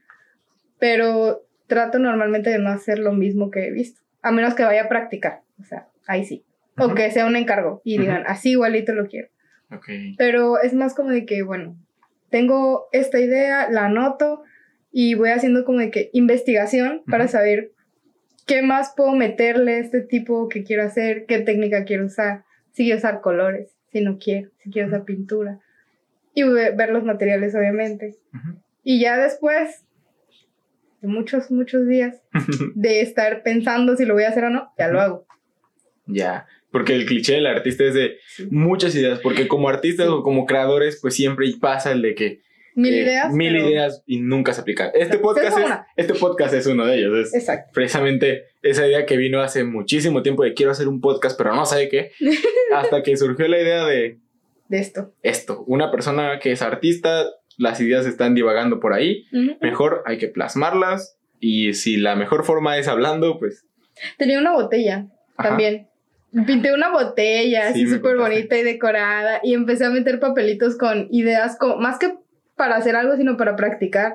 Pero 0.78 1.42
trato 1.66 1.98
normalmente 1.98 2.50
de 2.50 2.58
no 2.58 2.70
hacer 2.70 2.98
lo 2.98 3.12
mismo 3.12 3.50
que 3.50 3.66
he 3.66 3.70
visto, 3.72 4.00
a 4.22 4.32
menos 4.32 4.54
que 4.54 4.62
vaya 4.64 4.82
a 4.84 4.88
practicar, 4.88 5.42
o 5.60 5.64
sea, 5.64 5.88
ahí 6.06 6.24
sí. 6.24 6.44
O 6.78 6.86
Ujú. 6.86 6.94
que 6.94 7.10
sea 7.10 7.26
un 7.26 7.36
encargo 7.36 7.80
y 7.84 7.98
digan, 7.98 8.24
así 8.26 8.50
igualito 8.52 8.92
lo 8.92 9.06
quiero. 9.06 9.28
Ok. 9.72 9.88
Pero 10.18 10.60
es 10.60 10.72
más 10.74 10.94
como 10.94 11.10
de 11.10 11.24
que, 11.26 11.42
bueno, 11.42 11.76
tengo 12.30 12.86
esta 12.92 13.18
idea, 13.18 13.68
la 13.70 13.86
anoto 13.86 14.42
y 14.92 15.14
voy 15.14 15.30
haciendo 15.30 15.64
como 15.64 15.78
de 15.78 15.90
que 15.90 16.10
investigación 16.12 17.02
para 17.08 17.24
Ujú. 17.24 17.32
saber 17.32 17.72
qué 18.46 18.62
más 18.62 18.92
puedo 18.96 19.12
meterle 19.12 19.74
a 19.74 19.78
este 19.78 20.00
tipo 20.00 20.48
que 20.48 20.64
quiero 20.64 20.82
hacer, 20.84 21.26
qué 21.26 21.38
técnica 21.40 21.84
quiero 21.84 22.06
usar, 22.06 22.44
si 22.72 22.84
quiero 22.84 22.98
usar 22.98 23.20
colores, 23.20 23.76
si 23.92 24.00
no 24.00 24.18
quiero, 24.18 24.50
si 24.58 24.70
quiero 24.70 24.88
usar 24.88 25.04
pintura. 25.04 25.58
Y 26.34 26.42
ve- 26.44 26.70
ver 26.70 26.90
los 26.90 27.04
materiales, 27.04 27.54
obviamente. 27.54 28.16
Y 28.82 29.00
ya 29.00 29.18
después 29.18 29.68
de 29.70 29.89
muchos, 31.02 31.50
muchos 31.50 31.86
días 31.86 32.22
de 32.74 33.00
estar 33.00 33.42
pensando 33.42 33.96
si 33.96 34.04
lo 34.04 34.14
voy 34.14 34.24
a 34.24 34.28
hacer 34.28 34.44
o 34.44 34.50
no, 34.50 34.72
ya 34.78 34.88
lo 34.88 35.00
hago. 35.00 35.26
Ya, 36.06 36.46
porque 36.70 36.94
el 36.94 37.06
cliché 37.06 37.34
del 37.34 37.46
artista 37.46 37.84
es 37.84 37.94
de 37.94 38.18
muchas 38.50 38.94
ideas, 38.94 39.20
porque 39.20 39.48
como 39.48 39.68
artistas 39.68 40.08
o 40.08 40.22
como 40.22 40.46
creadores, 40.46 40.98
pues 41.00 41.14
siempre 41.14 41.46
pasa 41.60 41.92
el 41.92 42.02
de 42.02 42.14
que 42.14 42.40
Mil 42.74 42.94
eh, 42.94 43.02
ideas. 43.02 43.32
Mil 43.32 43.56
ideas 43.56 44.02
y 44.06 44.20
nunca 44.20 44.52
se 44.52 44.60
aplican. 44.60 44.90
Este 44.94 45.18
podcast, 45.18 45.58
es, 45.58 45.64
este 45.96 46.14
podcast 46.14 46.54
es 46.54 46.66
uno 46.66 46.86
de 46.86 46.98
ellos. 46.98 47.34
Exacto. 47.34 47.70
Precisamente 47.74 48.44
esa 48.62 48.86
idea 48.86 49.06
que 49.06 49.16
vino 49.16 49.40
hace 49.40 49.64
muchísimo 49.64 50.22
tiempo 50.22 50.44
de 50.44 50.54
quiero 50.54 50.72
hacer 50.72 50.88
un 50.88 51.00
podcast, 51.00 51.36
pero 51.36 51.54
no 51.54 51.66
sé 51.66 51.88
qué. 51.88 52.12
hasta 52.74 53.02
que 53.02 53.16
surgió 53.16 53.48
la 53.48 53.60
idea 53.60 53.84
de... 53.84 54.18
De 54.68 54.78
esto. 54.78 55.12
Esto. 55.22 55.64
Una 55.66 55.90
persona 55.90 56.38
que 56.38 56.52
es 56.52 56.62
artista, 56.62 57.26
las 57.60 57.78
ideas 57.80 58.06
están 58.06 58.34
divagando 58.34 58.80
por 58.80 58.94
ahí. 58.94 59.26
Mejor 59.60 60.02
hay 60.06 60.18
que 60.18 60.28
plasmarlas. 60.28 61.18
Y 61.38 61.74
si 61.74 61.96
la 61.96 62.16
mejor 62.16 62.44
forma 62.44 62.78
es 62.78 62.88
hablando, 62.88 63.38
pues... 63.38 63.66
Tenía 64.16 64.38
una 64.38 64.52
botella 64.52 65.06
también. 65.36 65.88
Pinté 66.46 66.72
una 66.72 66.90
botella 66.90 67.68
así 67.68 67.86
súper 67.86 68.16
bonita 68.16 68.56
y 68.56 68.62
decorada 68.62 69.40
y 69.42 69.52
empecé 69.52 69.84
a 69.84 69.90
meter 69.90 70.20
papelitos 70.20 70.78
con 70.78 71.08
ideas, 71.10 71.56
como, 71.58 71.76
más 71.76 71.98
que 71.98 72.16
para 72.56 72.76
hacer 72.76 72.96
algo, 72.96 73.16
sino 73.16 73.36
para 73.36 73.56
practicar. 73.56 74.14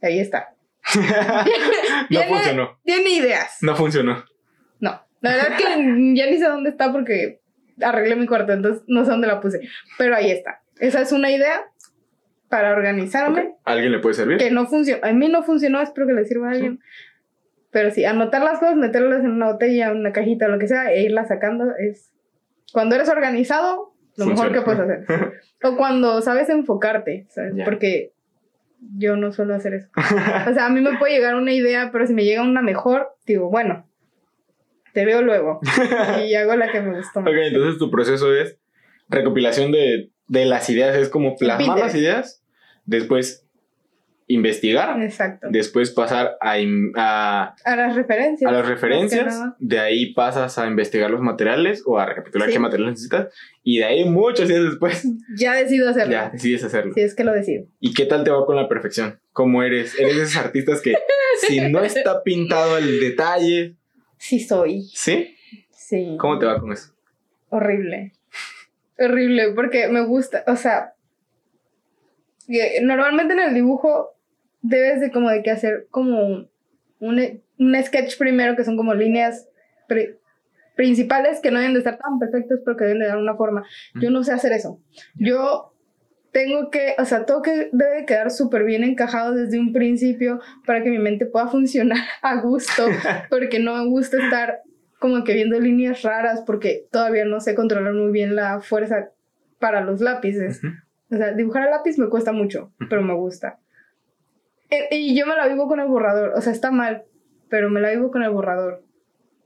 Ahí 0.00 0.18
está. 0.18 0.54
no 2.10 2.22
funcionó. 2.22 2.78
Tiene 2.84 3.10
ideas. 3.10 3.58
No 3.60 3.76
funcionó. 3.76 4.24
No. 4.78 5.02
La 5.20 5.30
verdad 5.30 5.52
es 5.52 5.62
que 5.62 5.64
ya 6.14 6.26
ni 6.30 6.38
sé 6.38 6.44
dónde 6.44 6.70
está 6.70 6.92
porque 6.92 7.40
arreglé 7.82 8.16
mi 8.16 8.26
cuarto, 8.26 8.52
entonces 8.52 8.82
no 8.86 9.04
sé 9.04 9.10
dónde 9.10 9.26
la 9.26 9.40
puse. 9.40 9.60
Pero 9.98 10.16
ahí 10.16 10.30
está. 10.30 10.62
Esa 10.78 11.00
es 11.00 11.12
una 11.12 11.30
idea 11.30 11.64
para 12.48 12.72
organizarme. 12.72 13.56
¿Alguien 13.64 13.92
le 13.92 13.98
puede 13.98 14.14
servir? 14.14 14.38
Que 14.38 14.50
no 14.50 14.66
funcionó. 14.66 15.04
A 15.04 15.12
mí 15.12 15.28
no 15.28 15.42
funcionó, 15.42 15.80
espero 15.80 16.06
que 16.06 16.12
le 16.12 16.24
sirva 16.24 16.48
a 16.48 16.52
alguien. 16.52 16.80
Pero 17.70 17.90
sí, 17.90 18.04
anotar 18.04 18.42
las 18.42 18.58
cosas, 18.58 18.76
meterlas 18.76 19.24
en 19.24 19.32
una 19.32 19.52
botella, 19.52 19.92
una 19.92 20.12
cajita, 20.12 20.48
lo 20.48 20.58
que 20.58 20.68
sea, 20.68 20.92
e 20.92 21.02
irlas 21.02 21.28
sacando 21.28 21.74
es. 21.78 22.12
Cuando 22.72 22.94
eres 22.94 23.08
organizado, 23.08 23.94
lo 24.16 24.26
mejor 24.26 24.52
que 24.52 24.62
puedes 24.62 24.80
hacer. 24.80 25.04
o 25.62 25.76
cuando 25.76 26.20
sabes 26.22 26.48
enfocarte, 26.48 27.26
¿sabes? 27.28 27.54
Porque 27.64 28.12
yo 28.96 29.16
no 29.16 29.32
suelo 29.32 29.54
hacer 29.54 29.74
eso. 29.74 29.88
o 30.50 30.54
sea, 30.54 30.66
a 30.66 30.70
mí 30.70 30.80
me 30.80 30.98
puede 30.98 31.14
llegar 31.14 31.34
una 31.34 31.52
idea, 31.52 31.90
pero 31.92 32.06
si 32.06 32.14
me 32.14 32.24
llega 32.24 32.42
una 32.42 32.62
mejor, 32.62 33.08
digo, 33.26 33.50
bueno, 33.50 33.86
te 34.92 35.04
veo 35.04 35.22
luego. 35.22 35.60
y 36.26 36.34
hago 36.34 36.56
la 36.56 36.70
que 36.70 36.80
me 36.80 36.96
gustó 36.96 37.20
más. 37.20 37.30
Ok, 37.30 37.38
entonces 37.38 37.78
tu 37.78 37.90
proceso 37.90 38.34
es 38.34 38.58
recopilación 39.08 39.70
de, 39.72 40.10
de 40.28 40.44
las 40.44 40.68
ideas, 40.70 40.96
es 40.96 41.08
como 41.08 41.36
plasmar 41.36 41.78
las 41.78 41.94
ideas, 41.94 42.42
después 42.84 43.46
investigar. 44.28 45.00
Exacto. 45.02 45.48
Después 45.50 45.90
pasar 45.90 46.36
a, 46.40 46.56
a, 46.96 47.54
a 47.64 47.76
las 47.76 47.94
referencias. 47.94 48.50
A 48.50 48.54
las 48.54 48.66
referencias. 48.66 49.40
De 49.58 49.78
ahí 49.78 50.12
pasas 50.14 50.58
a 50.58 50.66
investigar 50.66 51.10
los 51.10 51.20
materiales 51.20 51.82
o 51.86 51.98
a 51.98 52.06
recapitular 52.06 52.50
qué 52.50 52.58
materiales 52.58 52.92
necesitas. 52.94 53.32
Y 53.62 53.78
de 53.78 53.84
ahí 53.84 54.04
muchos 54.04 54.48
días 54.48 54.64
después. 54.64 55.06
Ya 55.38 55.54
decido 55.54 55.90
hacerlo. 55.90 56.12
Ya 56.12 56.30
decides 56.30 56.64
hacerlo. 56.64 56.92
Sí, 56.94 57.02
es 57.02 57.14
que 57.14 57.24
lo 57.24 57.32
decido. 57.32 57.66
¿Y 57.78 57.94
qué 57.94 58.06
tal 58.06 58.24
te 58.24 58.30
va 58.30 58.44
con 58.46 58.56
la 58.56 58.68
perfección? 58.68 59.20
¿Cómo 59.32 59.62
eres? 59.62 59.98
¿Eres 59.98 60.16
de 60.16 60.22
esos 60.22 60.36
artistas 60.36 60.80
que 60.80 60.94
si 61.46 61.60
no 61.60 61.82
está 61.82 62.22
pintado 62.22 62.78
el 62.78 63.00
detalle? 63.00 63.76
Sí, 64.18 64.40
soy. 64.40 64.82
¿Sí? 64.94 65.36
Sí. 65.70 66.16
¿Cómo 66.18 66.38
te 66.38 66.46
va 66.46 66.58
con 66.58 66.72
eso? 66.72 66.92
Horrible. 67.50 68.12
Horrible, 68.98 69.52
porque 69.52 69.88
me 69.88 70.00
gusta, 70.04 70.42
o 70.46 70.56
sea, 70.56 70.94
normalmente 72.82 73.34
en 73.34 73.40
el 73.40 73.54
dibujo 73.54 74.14
debes 74.62 75.00
de 75.00 75.10
como 75.10 75.30
de 75.30 75.42
que 75.42 75.50
hacer 75.50 75.86
como 75.90 76.48
un, 77.00 77.42
un 77.58 77.84
sketch 77.84 78.16
primero 78.18 78.56
que 78.56 78.64
son 78.64 78.76
como 78.76 78.94
líneas 78.94 79.48
principales 80.74 81.40
que 81.40 81.50
no 81.50 81.58
deben 81.58 81.74
de 81.74 81.80
estar 81.80 81.98
tan 81.98 82.18
perfectos 82.18 82.60
pero 82.64 82.76
que 82.76 82.84
deben 82.84 83.00
de 83.00 83.06
dar 83.06 83.18
una 83.18 83.36
forma. 83.36 83.64
Yo 83.94 84.10
no 84.10 84.22
sé 84.24 84.32
hacer 84.32 84.52
eso. 84.52 84.80
Yo 85.14 85.72
tengo 86.32 86.70
que, 86.70 86.94
o 86.98 87.04
sea, 87.06 87.24
todo 87.24 87.40
que 87.40 87.70
debe 87.72 88.04
quedar 88.04 88.30
súper 88.30 88.64
bien 88.64 88.84
encajado 88.84 89.34
desde 89.34 89.58
un 89.58 89.72
principio 89.72 90.38
para 90.66 90.82
que 90.82 90.90
mi 90.90 90.98
mente 90.98 91.24
pueda 91.24 91.48
funcionar 91.48 91.98
a 92.22 92.40
gusto, 92.40 92.86
porque 93.30 93.58
no 93.58 93.74
me 93.74 93.88
gusta 93.88 94.22
estar 94.22 94.60
como 95.06 95.22
que 95.22 95.34
viendo 95.34 95.60
líneas 95.60 96.02
raras 96.02 96.42
porque 96.44 96.88
todavía 96.90 97.24
no 97.24 97.38
sé 97.38 97.54
controlar 97.54 97.94
muy 97.94 98.10
bien 98.10 98.34
la 98.34 98.60
fuerza 98.60 99.10
para 99.60 99.80
los 99.80 100.00
lápices. 100.00 100.60
O 101.12 101.16
sea, 101.16 101.32
dibujar 101.32 101.68
a 101.68 101.70
lápiz 101.70 101.96
me 101.96 102.08
cuesta 102.08 102.32
mucho, 102.32 102.72
pero 102.90 103.02
me 103.02 103.14
gusta. 103.14 103.60
Eh, 104.68 104.88
y 104.90 105.16
yo 105.16 105.24
me 105.26 105.36
la 105.36 105.46
vivo 105.46 105.68
con 105.68 105.78
el 105.78 105.86
borrador, 105.86 106.32
o 106.34 106.40
sea, 106.40 106.52
está 106.52 106.72
mal, 106.72 107.04
pero 107.48 107.70
me 107.70 107.80
la 107.80 107.92
vivo 107.92 108.10
con 108.10 108.24
el 108.24 108.30
borrador 108.30 108.82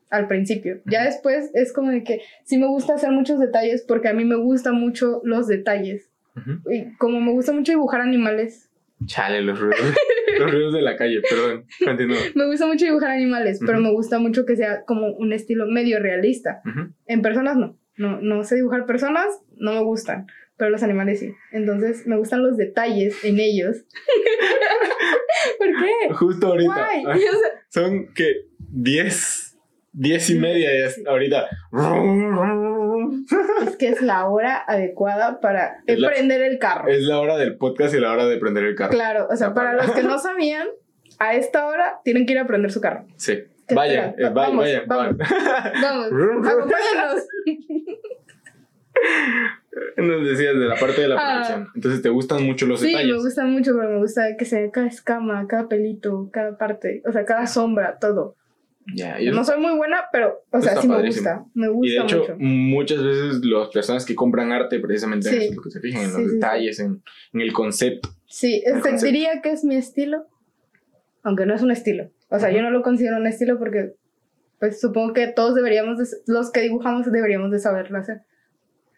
al 0.09 0.29
principio. 0.29 0.81
Ya 0.87 1.05
después 1.05 1.51
es 1.53 1.75
como 1.75 1.91
de 1.91 2.05
que 2.05 2.23
sí 2.45 2.57
me 2.57 2.67
gusta 2.67 2.95
hacer 2.95 3.11
muchos 3.11 3.39
detalles 3.39 3.85
porque 3.87 4.09
a 4.09 4.15
mí 4.15 4.25
me 4.25 4.37
gustan 4.37 4.77
mucho 4.77 5.21
los 5.25 5.47
detalles. 5.47 6.11
Y 6.71 6.95
como 6.97 7.21
me 7.21 7.33
gusta 7.33 7.53
mucho 7.53 7.73
dibujar 7.73 8.01
animales. 8.01 8.71
Chale, 9.05 9.43
los 9.43 9.61
ruidos, 9.61 9.79
los 10.39 10.51
ruidos 10.51 10.75
de 10.75 10.83
la 10.83 10.97
calle, 10.97 11.21
perdón, 11.29 11.65
continúa. 11.85 12.19
Me 12.35 12.47
gusta 12.47 12.67
mucho 12.67 12.85
dibujar 12.85 13.11
animales, 13.11 13.61
pero 13.65 13.81
me 13.81 13.91
gusta 13.91 14.19
mucho 14.19 14.47
que 14.47 14.57
sea 14.57 14.85
como 14.85 15.13
un 15.15 15.33
estilo 15.33 15.67
medio 15.67 15.99
realista. 16.01 16.63
En 17.07 17.23
personas 17.23 17.57
no. 17.57 17.79
no. 17.97 18.21
No 18.21 18.45
sé 18.45 18.57
dibujar 18.57 18.87
personas, 18.87 19.27
no 19.57 19.73
me 19.73 19.83
gustan 19.83 20.27
pero 20.61 20.71
los 20.71 20.83
animales 20.83 21.21
sí. 21.21 21.35
Entonces 21.53 22.07
me 22.07 22.19
gustan 22.19 22.43
los 22.43 22.59
detalles 22.59 23.25
en 23.25 23.41
ellos. 23.41 23.79
¿Por 25.59 25.69
qué? 25.69 26.15
Justo 26.15 26.49
ahorita. 26.49 26.89
son 27.71 28.13
que 28.13 28.45
10, 28.59 29.59
10 29.95 30.31
y 30.31 30.39
media 30.39 30.71
ahorita. 31.07 31.49
Es 33.67 33.77
que 33.77 33.89
es 33.89 34.03
la 34.03 34.27
hora 34.27 34.65
adecuada 34.67 35.41
para 35.41 35.83
prender 35.87 36.43
el 36.43 36.59
carro. 36.59 36.89
Es 36.89 37.03
la 37.03 37.21
hora 37.21 37.37
del 37.37 37.57
podcast 37.57 37.95
y 37.95 38.01
la 38.01 38.13
hora 38.13 38.27
de 38.27 38.37
prender 38.39 38.65
el 38.65 38.75
carro. 38.75 38.91
Claro, 38.91 39.29
o 39.31 39.37
sea, 39.37 39.55
para 39.55 39.75
los 39.75 39.91
que 39.93 40.03
no 40.03 40.19
sabían, 40.19 40.67
a 41.19 41.35
esta 41.35 41.67
hora 41.67 42.01
tienen 42.05 42.27
que 42.27 42.33
ir 42.33 42.39
a 42.39 42.47
prender 42.47 42.73
su 42.73 42.81
carro. 42.81 43.05
Sí. 43.17 43.45
Vaya, 43.73 44.15
eh, 44.19 44.29
vaya, 44.33 44.57
vaya, 44.57 44.83
vamos, 44.87 45.17
vamos, 45.17 46.07
acompáñanos. 46.49 47.25
Nos 49.97 50.27
decías 50.27 50.59
de 50.59 50.67
la 50.67 50.75
parte 50.77 51.03
de 51.03 51.09
la 51.09 51.17
ah. 51.17 51.35
perfección. 51.35 51.69
Entonces, 51.75 52.03
¿te 52.03 52.09
gustan 52.09 52.43
mucho 52.43 52.67
los 52.67 52.81
detalles? 52.81 53.07
Sí, 53.07 53.13
me 53.13 53.19
gustan 53.19 53.53
mucho, 53.53 53.73
pero 53.77 53.91
me 53.91 53.99
gusta 53.99 54.37
que 54.37 54.45
se 54.45 54.71
cada 54.71 54.89
escama, 54.89 55.47
cada 55.47 55.69
pelito, 55.69 56.29
cada 56.33 56.59
parte, 56.59 57.03
o 57.07 57.13
sea, 57.13 57.25
cada 57.25 57.47
sombra, 57.47 57.99
todo. 58.01 58.37
Ya, 58.95 59.19
no 59.33 59.45
soy 59.45 59.61
muy 59.61 59.77
buena, 59.77 60.05
pero, 60.13 60.45
o 60.51 60.61
sea, 60.61 60.81
sí 60.81 60.89
me 60.89 61.03
gusta. 61.07 61.45
Me 61.55 61.69
gusta 61.69 61.87
y 61.87 61.97
de 61.97 62.03
hecho, 62.03 62.37
muchas 62.39 63.03
veces 63.03 63.45
las 63.45 63.69
personas 63.69 64.05
que 64.05 64.15
compran 64.15 64.53
arte, 64.53 64.79
precisamente 64.81 65.29
en 65.29 65.53
eso, 65.53 65.63
que 65.63 65.71
se 65.71 65.81
fijan 65.81 66.05
en 66.05 66.13
los 66.13 66.33
detalles, 66.33 66.81
en, 66.81 67.03
en, 67.33 67.41
el 67.41 67.53
concepto. 67.53 68.09
Sí, 68.27 68.63
este, 68.65 68.97
diría 69.05 69.43
que 69.43 69.51
es 69.51 69.65
mi 69.65 69.77
estilo, 69.77 70.27
aunque 71.23 71.47
no 71.47 71.55
es 71.55 71.63
un 71.63 71.71
estilo. 71.71 72.11
O 72.29 72.39
sea, 72.39 72.51
yo 72.51 72.63
no 72.63 72.71
lo 72.71 72.83
considero 72.83 73.17
un 73.17 73.27
estilo 73.27 73.59
porque, 73.59 73.95
pues 74.59 74.81
supongo 74.81 75.13
que 75.13 75.27
todos 75.29 75.55
deberíamos, 75.55 75.99
los 76.27 76.51
que 76.51 76.61
dibujamos 76.61 77.11
deberíamos 77.11 77.51
de 77.51 77.59
saberlo 77.59 77.99
hacer. 77.99 78.23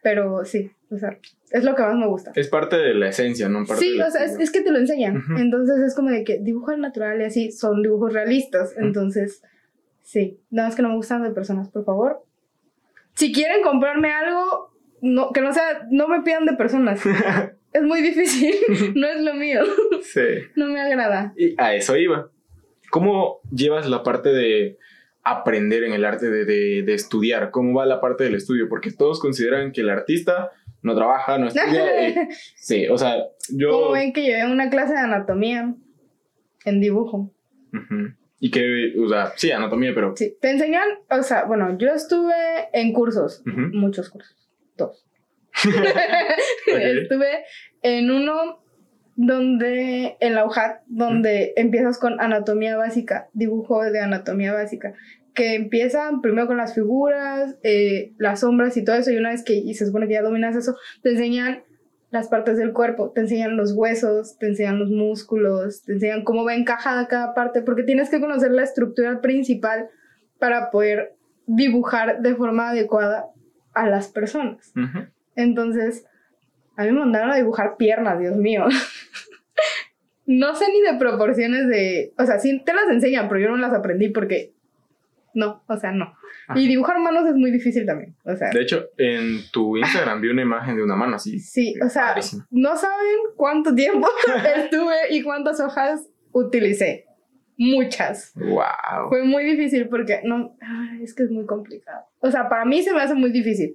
Pero 0.03 0.45
sí, 0.45 0.71
o 0.91 0.99
sea, 0.99 1.17
es 1.51 1.65
lo 1.65 1.75
que 1.75 1.83
más 1.83 1.95
me 1.95 2.07
gusta. 2.07 2.33
Es 2.35 2.49
parte 2.49 2.77
de 2.77 2.95
la 2.95 3.09
esencia, 3.09 3.49
¿no? 3.49 3.65
sí, 3.65 4.01
o 4.01 4.11
sea, 4.11 4.25
es, 4.25 4.51
que 4.51 4.61
te 4.61 4.71
lo 4.71 4.79
enseñan. 4.79 5.23
Entonces 5.39 5.79
es 5.79 5.95
como 5.95 6.11
de 6.11 6.25
que 6.25 6.39
dibujo 6.41 6.73
al 6.73 6.81
natural 6.81 7.21
y 7.21 7.25
así, 7.25 7.53
son 7.53 7.83
dibujos 7.83 8.13
realistas. 8.13 8.75
Entonces, 8.77 9.43
sí, 10.03 10.41
nada 10.51 10.69
más 10.69 10.77
que 10.77 10.83
no 10.83 10.89
me 10.89 10.97
gustan 10.97 11.23
de 11.23 11.31
personas, 11.31 11.69
por 11.69 11.85
favor. 11.85 12.25
Si 13.15 13.33
quieren 13.33 13.63
comprarme 13.63 14.11
algo, 14.13 14.73
no, 15.01 15.31
que 15.33 15.41
no 15.41 15.53
sea, 15.53 15.87
no 15.91 16.09
me 16.09 16.23
pidan 16.23 16.47
de 16.47 16.55
personas. 16.55 17.03
es 17.73 17.83
muy 17.83 18.03
difícil, 18.03 18.55
no 18.95 19.09
es 19.09 19.21
lo 19.21 19.35
mío. 19.35 19.63
Sí. 20.03 20.21
No 20.57 20.67
me 20.67 20.81
agrada. 20.81 21.33
Y 21.37 21.55
a 21.59 21.75
eso 21.75 21.97
iba. 21.97 22.31
¿Cómo 22.91 23.41
llevas 23.51 23.89
la 23.89 24.03
parte 24.03 24.31
de 24.31 24.79
aprender 25.25 25.85
en 25.85 25.93
el 25.93 26.05
arte 26.05 26.29
de, 26.29 26.93
estudiar? 26.93 27.51
¿Cómo 27.51 27.79
va 27.79 27.87
la 27.87 28.01
parte 28.01 28.25
del 28.25 28.35
estudio? 28.35 28.69
Porque 28.69 28.91
todos 28.91 29.19
consideran 29.19 29.73
que 29.73 29.81
el 29.81 29.89
artista 29.89 30.51
no 30.83 30.95
trabaja, 30.95 31.39
no 31.39 31.49
estudia. 31.49 31.85
Eh, 32.03 32.29
sí, 32.57 32.89
o 32.89 32.99
sea, 32.99 33.15
yo... 33.49 33.71
¿Cómo 33.71 33.93
ven 33.93 34.13
que 34.13 34.23
llevé 34.23 34.45
una 34.45 34.69
clase 34.69 34.93
de 34.93 35.01
anatomía 35.01 35.75
en 36.65 36.81
dibujo? 36.81 37.33
Y 38.45 38.51
que, 38.51 38.93
o 38.99 39.09
sea, 39.09 39.33
sí, 39.37 39.53
anatomía, 39.53 39.93
pero... 39.95 40.17
Sí, 40.17 40.37
te 40.41 40.51
enseñan, 40.51 40.89
o 41.09 41.23
sea, 41.23 41.45
bueno, 41.45 41.79
yo 41.79 41.95
estuve 41.95 42.35
en 42.73 42.93
cursos, 42.93 43.41
muchos 43.45 44.11
cursos, 44.11 44.37
dos. 44.77 45.07
Estuve 46.67 47.45
en 47.83 48.11
uno 48.11 48.65
donde 49.15 50.17
en 50.19 50.35
la 50.35 50.45
UJAT, 50.45 50.81
donde 50.89 51.53
empiezas 51.55 52.01
con 52.01 52.21
anatomía 52.21 52.77
básica, 52.77 53.29
dibujo 53.33 53.81
de 53.85 54.01
anatomía 54.01 54.53
básica, 54.53 54.93
que 55.35 55.55
empiezan 55.55 56.21
primero 56.21 56.49
con 56.49 56.57
las 56.57 56.75
figuras, 56.75 57.55
eh, 57.63 58.13
las 58.19 58.41
sombras 58.41 58.77
y 58.77 58.85
todo 58.85 58.97
eso, 58.97 59.13
y 59.13 59.19
una 59.19 59.31
vez 59.31 59.45
que 59.45 59.55
y 59.55 59.73
se 59.75 59.87
supone 59.87 60.09
que 60.09 60.15
ya 60.15 60.23
dominas 60.23 60.57
eso, 60.57 60.77
te 61.05 61.11
enseñan 61.11 61.63
las 62.13 62.29
partes 62.29 62.59
del 62.59 62.75
cuerpo, 62.75 63.11
te 63.11 63.23
enseñan 63.23 63.57
los 63.57 63.73
huesos, 63.73 64.37
te 64.39 64.47
enseñan 64.47 64.79
los 64.79 64.91
músculos, 64.91 65.83
te 65.83 65.95
enseñan 65.95 66.25
cómo 66.25 66.45
va 66.45 66.55
encajada 66.55 67.09
cada 67.09 67.33
parte, 67.33 67.63
porque 67.63 67.85
tienes 67.85 68.11
que 68.11 68.21
conocer 68.21 68.51
la 68.51 68.63
estructura 68.63 69.23
principal 69.23 69.89
para 70.39 70.71
poder 70.71 71.17
dibujar 71.47 72.21
de 72.21 72.35
forma 72.35 72.69
adecuada 72.69 73.29
a 73.73 73.89
las 73.89 74.09
personas. 74.09 74.75
Entonces, 75.37 76.05
a 76.77 76.85
mí 76.85 76.93
me 76.93 77.01
mandaron 77.01 77.31
a 77.31 77.37
dibujar 77.37 77.79
piernas, 77.79 78.19
Dios 78.19 78.37
mío. 78.37 78.67
no 80.27 80.55
sé 80.55 80.67
ni 80.71 80.83
de 80.83 80.99
proporciones 80.99 81.67
de, 81.67 82.13
o 82.19 82.27
sea, 82.27 82.39
sí 82.39 82.63
te 82.63 82.75
las 82.75 82.91
enseñan, 82.91 83.29
pero 83.29 83.41
yo 83.41 83.49
no 83.49 83.57
las 83.57 83.73
aprendí 83.73 84.11
porque 84.11 84.53
no, 85.35 85.63
o 85.67 85.77
sea, 85.77 85.93
no. 85.93 86.15
Y 86.55 86.69
dibujar 86.69 86.99
manos 86.99 87.27
es 87.29 87.35
muy 87.35 87.51
difícil 87.51 87.87
también, 87.87 88.15
o 88.25 88.37
sea. 88.37 88.51
De 88.51 88.63
hecho, 88.63 88.87
en 88.99 89.41
tu 89.53 89.77
Instagram 89.77 90.21
vi 90.21 90.29
una 90.29 90.43
imagen 90.43 90.77
de 90.77 90.83
una 90.83 90.97
mano 90.97 91.17
así. 91.17 91.39
Sí, 91.39 91.75
o 91.85 91.89
sea, 91.89 92.15
no 92.51 92.77
saben 92.77 93.17
cuánto 93.37 93.75
tiempo 93.75 94.09
estuve 94.57 94.97
y 95.11 95.23
cuántas 95.23 95.61
hojas 95.61 96.07
utilicé. 96.33 97.07
Muchas. 97.57 98.33
Wow. 98.35 99.09
Fue 99.09 99.25
muy 99.25 99.45
difícil 99.45 99.89
porque 99.89 100.21
no, 100.25 100.57
es 101.03 101.15
que 101.15 101.25
es 101.25 101.31
muy 101.31 101.47
complicado. 101.47 102.05
O 102.21 102.31
sea, 102.31 102.49
para 102.49 102.65
mí 102.65 102.83
se 102.83 102.93
me 102.93 103.01
hace 103.01 103.15
muy 103.15 103.31
difícil. 103.31 103.75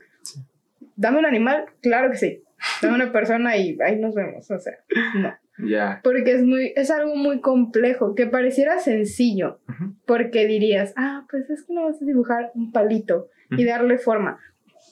Dame 0.96 1.20
un 1.20 1.26
animal, 1.26 1.66
claro 1.82 2.10
que 2.12 2.18
sí. 2.18 2.44
Dame 2.82 2.96
una 2.96 3.12
persona 3.12 3.58
y 3.58 3.78
ahí 3.82 4.00
nos 4.00 4.16
vemos, 4.16 4.50
o 4.50 4.60
sea, 4.60 4.74
no. 5.16 5.34
Ya. 5.60 6.02
Porque 6.04 6.34
es 6.34 6.44
muy, 6.44 6.72
es 6.76 6.92
algo 6.92 7.16
muy 7.16 7.42
complejo, 7.42 8.14
que 8.14 8.28
pareciera 8.28 8.78
sencillo, 8.80 9.60
porque 10.06 10.46
dirías, 10.46 10.94
ah, 10.98 11.26
pues 11.30 11.50
es 11.50 11.64
que 11.64 11.74
no 11.74 11.86
vas 11.86 12.00
a 12.02 12.06
dibujar 12.06 12.52
un 12.54 12.72
palito 12.72 13.30
y 13.50 13.66
darle 13.66 13.98
forma. 13.98 14.40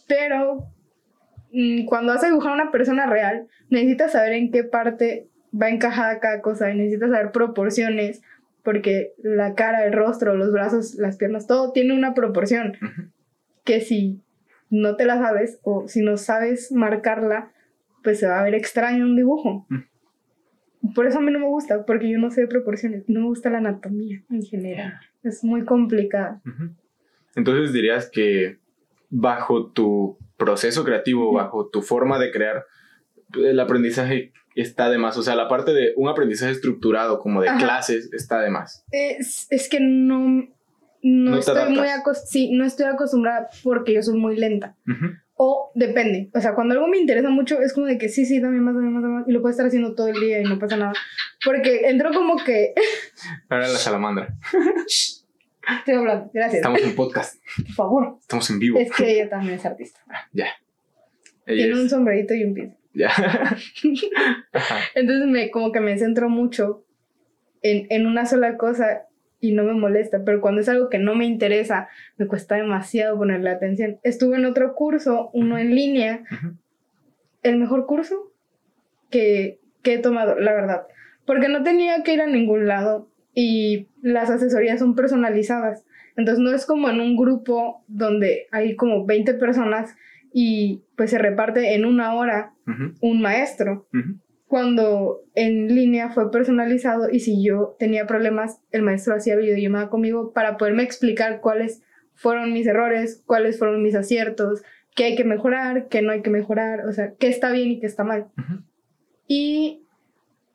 Pero 0.08 0.68
mm, 1.52 1.86
cuando 1.86 2.14
vas 2.14 2.24
a 2.24 2.28
dibujar 2.28 2.52
a 2.52 2.64
una 2.64 2.72
persona 2.72 3.06
real, 3.06 3.48
necesitas 3.70 4.14
saber 4.14 4.34
en 4.34 4.52
qué 4.52 4.64
parte 4.64 5.28
va 5.54 5.70
encajada 5.70 6.20
cada 6.20 6.42
cosa 6.42 6.72
y 6.72 6.78
necesitas 6.78 7.12
saber 7.12 7.32
proporciones, 7.32 8.24
porque 8.64 9.14
la 9.22 9.54
cara, 9.54 9.86
el 9.86 9.94
rostro, 9.94 10.36
los 10.36 10.52
brazos, 10.52 10.96
las 10.96 11.18
piernas, 11.18 11.46
todo 11.46 11.72
tiene 11.72 11.94
una 11.94 12.16
proporción. 12.16 12.74
Que 13.64 13.82
si 13.82 14.22
no 14.70 14.96
te 14.96 15.06
la 15.06 15.20
sabes 15.20 15.60
o 15.64 15.88
si 15.88 16.02
no 16.02 16.18
sabes 16.18 16.72
marcarla, 16.72 17.52
pues 18.06 18.20
se 18.20 18.28
va 18.28 18.40
a 18.40 18.44
ver 18.44 18.56
extraño 18.56 19.04
un 19.04 19.18
dibujo. 19.18 19.68
Por 20.94 21.08
eso 21.08 21.18
a 21.18 21.22
mí 21.22 21.32
no 21.32 21.40
me 21.40 21.48
gusta, 21.48 21.86
porque 21.86 22.10
yo 22.10 22.20
no 22.20 22.32
sé 22.32 22.42
de 22.42 22.48
proporciones, 22.48 23.04
no 23.08 23.22
me 23.22 23.26
gusta 23.26 23.50
la 23.50 23.58
anatomía 23.58 24.24
en 24.30 24.44
general. 24.44 24.94
Es 25.24 25.44
muy 25.44 25.66
complicada. 25.66 26.42
Entonces 27.36 27.74
dirías 27.74 28.10
que 28.10 28.60
bajo 29.10 29.72
tu 29.72 30.18
proceso 30.38 30.86
creativo, 30.86 31.34
bajo 31.34 31.68
tu 31.68 31.82
forma 31.82 32.20
de 32.20 32.32
crear, 32.32 32.66
el 33.34 33.60
aprendizaje 33.60 34.32
está 34.54 34.90
de 34.90 34.98
más. 34.98 35.18
O 35.18 35.24
sea, 35.24 35.36
la 35.36 35.50
parte 35.50 35.74
de 35.74 35.94
un 35.98 36.08
aprendizaje 36.08 36.52
estructurado, 36.52 37.20
como 37.20 37.42
de 37.42 37.50
clases, 37.58 38.10
está 38.14 38.40
de 38.40 38.52
más. 38.52 38.86
Es, 38.92 39.48
es 39.50 39.68
que 39.68 39.80
no, 39.82 40.48
no, 41.02 41.38
estoy 41.38 41.74
muy 41.74 41.88
sí, 42.28 42.52
no 42.52 42.66
estoy 42.66 42.86
acostumbrada 42.86 43.50
porque 43.64 43.94
yo 43.94 44.02
soy 44.02 44.18
muy 44.18 44.38
lenta. 44.38 44.78
O 45.38 45.72
depende. 45.76 46.30
O 46.34 46.40
sea, 46.40 46.56
cuando 46.56 46.76
algo 46.76 46.88
me 46.88 46.98
interesa 46.98 47.30
mucho, 47.30 47.60
es 47.62 47.74
como 47.74 47.88
de 47.88 47.98
que 47.98 48.08
sí, 48.08 48.26
sí, 48.26 48.40
dame 48.40 48.62
más, 48.62 48.74
dame 48.74 48.90
más, 48.90 49.04
dame 49.04 49.16
más. 49.16 49.28
Y 49.28 49.34
lo 49.34 49.42
puedo 49.42 49.52
estar 49.52 49.66
haciendo 49.66 49.94
todo 49.94 50.08
el 50.08 50.20
día 50.20 50.40
y 50.40 50.44
no 50.44 50.58
pasa 50.58 50.78
nada. 50.78 50.94
Porque 51.44 51.90
entro 51.90 52.14
como 52.14 52.38
que. 52.38 52.74
Ahora 53.50 53.68
la 53.68 53.78
salamandra. 53.78 54.34
Estoy 55.78 55.96
hablando, 55.96 56.32
gracias. 56.34 56.56
Estamos 56.56 56.82
en 56.82 56.96
podcast. 56.96 57.44
Por 57.58 57.76
favor. 57.76 58.18
Estamos 58.22 58.50
en 58.50 58.60
vivo. 58.60 58.80
Es 58.80 58.92
que 58.94 59.12
ella 59.12 59.30
también 59.30 59.56
es 59.56 59.66
artista. 59.66 60.00
Ya. 60.32 60.48
Tiene 61.46 61.74
un 61.74 61.90
sombrerito 61.90 62.34
y 62.34 62.44
un 62.44 62.54
piso. 62.54 62.76
Ya. 62.94 63.12
Entonces 64.96 65.28
me, 65.28 65.52
como 65.52 65.74
que 65.74 65.82
me 65.82 65.98
centro 65.98 66.30
mucho 66.30 66.86
en, 67.62 67.88
en 67.90 68.08
una 68.08 68.26
sola 68.26 68.58
cosa 68.58 69.08
y 69.50 69.54
no 69.54 69.64
me 69.64 69.74
molesta, 69.74 70.24
pero 70.26 70.42
cuando 70.42 70.62
es 70.62 70.70
algo 70.70 70.90
que 70.90 70.98
no 70.98 71.16
me 71.16 71.26
interesa, 71.26 71.88
me 72.18 72.28
cuesta 72.28 72.56
demasiado 72.56 73.18
ponerle 73.18 73.50
atención. 73.50 74.00
Estuve 74.04 74.38
en 74.38 74.46
otro 74.46 74.74
curso, 74.74 75.30
uno 75.34 75.58
en 75.58 75.76
línea, 75.76 76.24
el 77.44 77.58
mejor 77.58 77.86
curso 77.86 78.32
que, 79.10 79.60
que 79.84 79.96
he 79.96 79.98
tomado, 80.00 80.40
la 80.40 80.54
verdad, 80.54 80.88
porque 81.26 81.48
no 81.48 81.64
tenía 81.64 82.04
que 82.04 82.14
ir 82.14 82.22
a 82.22 82.28
ningún 82.28 82.68
lado 82.68 83.10
y 83.34 83.88
las 84.02 84.30
asesorías 84.30 84.80
son 84.80 84.96
personalizadas. 84.96 85.86
Entonces 86.18 86.44
no 86.44 86.52
es 86.52 86.66
como 86.66 86.90
en 86.90 87.00
un 87.00 87.16
grupo 87.16 87.84
donde 87.88 88.48
hay 88.52 88.76
como 88.76 89.06
20 89.06 89.36
personas 89.36 89.96
y 90.34 90.84
pues 90.96 91.12
se 91.12 91.18
reparte 91.18 91.76
en 91.76 91.86
una 91.86 92.14
hora 92.16 92.54
un 93.02 93.22
maestro 93.22 93.88
cuando 94.48 95.22
en 95.34 95.74
línea 95.74 96.10
fue 96.10 96.32
personalizado 96.32 97.10
y 97.10 97.20
si 97.20 97.44
yo 97.44 97.76
tenía 97.80 98.06
problemas, 98.06 98.62
el 98.72 98.84
maestro 98.84 99.16
hacía 99.16 99.36
videollamada 99.36 99.90
conmigo 99.90 100.34
para 100.34 100.58
poderme 100.58 100.84
explicar 100.84 101.42
cuáles 101.42 101.82
fueron 102.14 102.54
mis 102.54 102.68
errores, 102.68 103.24
cuáles 103.26 103.60
fueron 103.60 103.82
mis 103.82 103.96
aciertos, 103.96 104.64
qué 104.96 105.06
hay 105.06 105.16
que 105.16 105.26
mejorar, 105.26 105.88
qué 105.90 106.02
no 106.02 106.12
hay 106.12 106.22
que 106.22 106.30
mejorar, 106.30 106.88
o 106.88 106.92
sea, 106.94 107.14
qué 107.20 107.28
está 107.28 107.52
bien 107.52 107.70
y 107.72 107.80
qué 107.80 107.88
está 107.88 108.04
mal. 108.04 108.28
Y, 109.28 109.84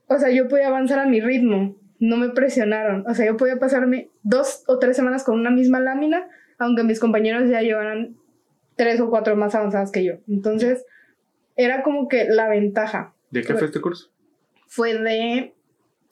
o 0.07 0.19
sea, 0.19 0.31
yo 0.31 0.49
podía 0.49 0.69
avanzar 0.69 0.99
a 0.99 1.07
mi 1.07 1.21
ritmo, 1.21 1.77
no 1.99 2.17
me 2.17 2.31
presionaron, 2.31 3.05
o 3.07 3.15
sea, 3.15 3.27
yo 3.27 3.37
podía 3.37 3.59
pasarme 3.59 4.09
dos 4.23 4.65
o 4.67 4.79
tres 4.79 4.97
semanas 4.97 5.25
con 5.25 5.39
una 5.39 5.51
misma 5.51 5.81
lámina, 5.81 6.27
aunque 6.59 6.85
mis 6.85 7.01
compañeros 7.01 7.51
ya 7.51 7.61
llevaran 7.61 8.17
tres 8.77 9.01
o 9.01 9.11
cuatro 9.11 9.37
más 9.37 9.55
avanzadas 9.55 9.93
que 9.93 10.05
yo. 10.05 10.15
Entonces, 10.27 10.87
era 11.57 11.83
como 11.83 12.09
que 12.09 12.25
la 12.25 12.49
ventaja. 12.49 13.15
¿De 13.31 13.43
qué 13.43 13.55
fue 13.55 13.67
este 13.67 13.81
curso? 13.81 14.11
Fue 14.67 14.95
de 14.95 15.55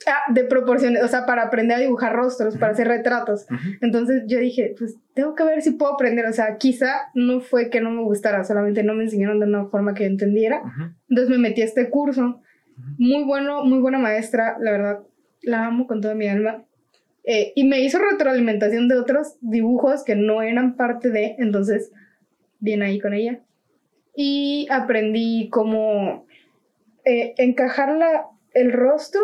Ah, 0.06 0.32
de 0.32 0.44
proporciones, 0.44 1.02
o 1.02 1.08
sea, 1.08 1.26
para 1.26 1.42
aprender 1.42 1.76
a 1.76 1.80
dibujar 1.80 2.14
rostros, 2.14 2.56
para 2.56 2.72
hacer 2.72 2.86
retratos. 2.86 3.46
Entonces 3.80 4.22
yo 4.26 4.38
dije, 4.38 4.74
pues 4.78 4.96
tengo 5.12 5.34
que 5.34 5.42
ver 5.42 5.60
si 5.60 5.72
puedo 5.72 5.92
aprender, 5.92 6.24
o 6.26 6.32
sea, 6.32 6.56
quizá 6.56 7.10
no 7.14 7.40
fue 7.40 7.68
que 7.68 7.80
no 7.80 7.90
me 7.90 8.02
gustara, 8.02 8.44
solamente 8.44 8.84
no 8.84 8.94
me 8.94 9.04
enseñaron 9.04 9.40
de 9.40 9.46
una 9.46 9.66
forma 9.66 9.94
que 9.94 10.04
yo 10.04 10.10
entendiera. 10.10 10.62
Entonces 11.08 11.30
me 11.30 11.38
metí 11.38 11.62
a 11.62 11.64
este 11.64 11.90
curso, 11.90 12.40
muy 12.96 13.24
bueno, 13.24 13.64
muy 13.64 13.80
buena 13.80 13.98
maestra, 13.98 14.56
la 14.60 14.70
verdad, 14.70 15.00
la 15.42 15.66
amo 15.66 15.88
con 15.88 16.00
toda 16.00 16.14
mi 16.14 16.28
alma. 16.28 16.62
Eh, 17.24 17.52
y 17.56 17.64
me 17.64 17.80
hizo 17.80 17.98
retroalimentación 17.98 18.86
de 18.88 18.96
otros 18.96 19.36
dibujos 19.40 20.04
que 20.04 20.14
no 20.14 20.42
eran 20.42 20.76
parte 20.76 21.10
de, 21.10 21.34
entonces, 21.38 21.90
bien 22.60 22.82
ahí 22.82 23.00
con 23.00 23.14
ella. 23.14 23.40
Y 24.14 24.68
aprendí 24.70 25.48
cómo 25.50 26.27
eh, 27.08 27.34
encajar 27.38 27.96
el 28.52 28.70
rostro, 28.70 29.20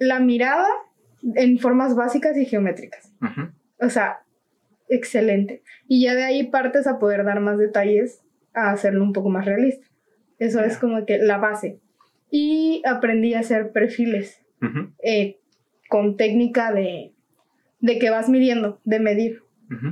la 0.00 0.18
mirada 0.18 0.66
en 1.36 1.60
formas 1.60 1.94
básicas 1.94 2.36
y 2.36 2.46
geométricas. 2.46 3.12
O 3.80 3.88
sea, 3.88 4.24
excelente. 4.88 5.62
Y 5.86 6.02
ya 6.02 6.16
de 6.16 6.24
ahí 6.24 6.48
partes 6.48 6.88
a 6.88 6.98
poder 6.98 7.24
dar 7.24 7.38
más 7.38 7.58
detalles 7.58 8.24
a 8.54 8.72
hacerlo 8.72 9.04
un 9.04 9.12
poco 9.12 9.28
más 9.28 9.44
realista. 9.44 9.86
Eso 10.40 10.58
es 10.58 10.78
como 10.78 11.06
que 11.06 11.18
la 11.18 11.38
base. 11.38 11.78
Y 12.28 12.82
aprendí 12.84 13.34
a 13.34 13.40
hacer 13.40 13.70
perfiles 13.70 14.44
eh, 15.04 15.38
con 15.88 16.16
técnica 16.16 16.72
de, 16.72 17.12
de 17.78 17.98
que 18.00 18.10
vas 18.10 18.28
midiendo, 18.28 18.80
de 18.82 18.98
medir. 18.98 19.42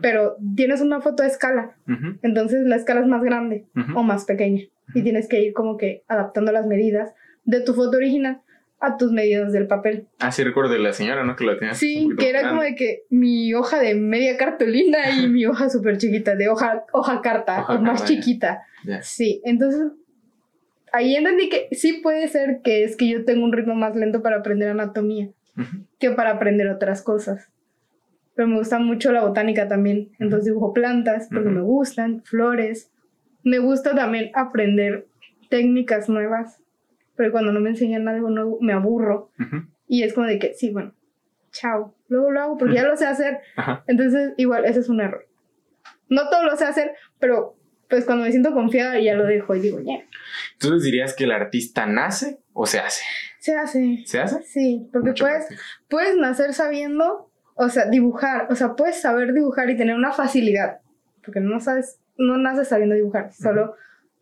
Pero 0.03 0.37
tienes 0.57 0.81
una 0.81 1.01
foto 1.01 1.23
a 1.23 1.29
escala. 1.29 1.77
Entonces 2.23 2.67
la 2.67 2.75
escala 2.75 3.03
es 3.03 3.07
más 3.07 3.23
grande 3.23 3.67
o 3.95 4.03
más 4.03 4.25
pequeña 4.25 4.65
y 4.95 5.03
tienes 5.03 5.29
que 5.29 5.41
ir 5.41 5.53
como 5.53 5.77
que 5.77 6.05
adaptando 6.09 6.53
las 6.53 6.67
medidas 6.67 7.13
de 7.45 7.61
tu 7.61 7.75
foto 7.75 7.97
original 7.97 8.43
a 8.79 8.97
tus 8.97 9.11
medidas 9.11 9.53
del 9.53 9.67
papel. 9.67 10.07
Ah, 10.19 10.31
sí, 10.31 10.45
recuerdo 10.45 10.73
de 10.73 10.79
la 10.79 10.93
señora, 10.93 11.25
¿no? 11.25 11.35
Que 11.35 11.45
la 11.45 11.59
tenía. 11.59 11.75
Sí, 11.75 12.09
que 12.19 12.29
era 12.29 12.49
como 12.49 12.63
de 12.63 12.75
que 12.75 13.05
mi 13.09 13.55
hoja 13.55 13.81
de 13.81 13.95
media 13.95 14.37
cartulina 14.37 14.99
y 15.11 15.29
mi 15.29 15.47
hoja 15.47 15.71
súper 15.71 15.99
chiquita, 15.99 16.35
de 16.37 16.49
hoja, 16.49 16.85
hoja 16.93 17.21
carta, 17.23 17.65
o 17.69 17.79
más 17.79 18.05
chiquita. 18.05 18.63
Sí, 19.03 19.41
entonces 19.45 19.93
ahí 20.93 21.17
entendí 21.17 21.49
que 21.49 21.69
sí 21.73 22.01
puede 22.03 22.29
ser 22.29 22.61
que 22.63 22.85
es 22.85 22.97
que 22.97 23.09
yo 23.09 23.25
tengo 23.25 23.45
un 23.45 23.53
ritmo 23.53 23.75
más 23.75 23.97
lento 23.97 24.23
para 24.23 24.37
aprender 24.37 24.71
anatomía 24.71 25.31
que 25.99 26.11
para 26.11 26.33
aprender 26.33 26.69
otras 26.69 27.03
cosas. 27.03 27.51
Pero 28.35 28.49
me 28.49 28.59
gusta 28.59 28.79
mucho 28.79 29.13
la 29.13 29.23
botánica 29.23 29.67
también, 29.67 30.11
entonces 30.19 30.45
dibujo 30.47 30.75
plantas 30.75 31.29
porque 31.33 31.49
me 31.49 31.63
gustan, 31.63 32.23
flores, 32.23 32.91
me 33.47 33.61
gusta 33.61 33.95
también 33.95 34.33
aprender 34.35 35.07
técnicas 35.49 36.09
nuevas, 36.09 36.61
pero 37.15 37.31
cuando 37.31 37.53
no 37.53 37.61
me 37.61 37.71
enseñan 37.71 38.09
algo 38.09 38.29
nuevo 38.29 38.59
me 38.61 38.73
aburro. 38.73 39.31
Y 39.87 40.03
es 40.03 40.15
como 40.15 40.27
de 40.27 40.41
que, 40.41 40.55
sí, 40.55 40.73
bueno, 40.73 40.93
chao, 41.53 41.95
luego 42.09 42.33
lo 42.33 42.41
hago 42.41 42.59
porque 42.59 42.75
ya 42.75 42.83
lo 42.83 42.97
sé 42.97 43.07
hacer. 43.07 43.39
Entonces, 43.87 44.33
igual, 44.37 44.65
ese 44.65 44.81
es 44.81 44.89
un 44.89 45.01
error. 45.01 45.29
No 46.09 46.29
todo 46.29 46.43
lo 46.43 46.57
sé 46.57 46.65
hacer, 46.65 46.95
pero 47.21 47.57
pues 47.89 48.05
cuando 48.05 48.25
me 48.25 48.33
siento 48.33 48.53
confiada 48.53 48.99
ya 48.99 49.15
lo 49.15 49.25
dejo 49.25 49.55
y 49.55 49.61
digo, 49.61 49.79
ya. 49.79 50.05
¿Entonces 50.55 50.83
dirías 50.83 51.15
que 51.15 51.23
el 51.23 51.31
artista 51.31 51.87
nace 51.87 52.41
o 52.53 52.67
se 52.67 52.81
hace? 52.81 53.05
Se 53.39 53.55
hace. 53.55 54.03
¿Se 54.07 54.19
hace? 54.19 54.43
Sí, 54.43 54.89
porque 54.93 55.13
puedes, 55.13 55.47
puedes 55.89 56.17
nacer 56.17 56.53
sabiendo, 56.53 57.31
o 57.55 57.69
sea, 57.69 57.89
dibujar, 57.89 58.49
o 58.51 58.57
sea, 58.57 58.75
puedes 58.75 59.01
saber 59.01 59.33
dibujar 59.35 59.71
y 59.71 59.77
tener 59.77 59.95
una 59.95 60.11
facilidad, 60.11 60.81
porque 61.25 61.39
no 61.39 61.61
sabes 61.61 62.01
no 62.19 62.37
naces 62.37 62.69
sabiendo 62.69 62.95
dibujar, 62.95 63.33
solo 63.33 63.75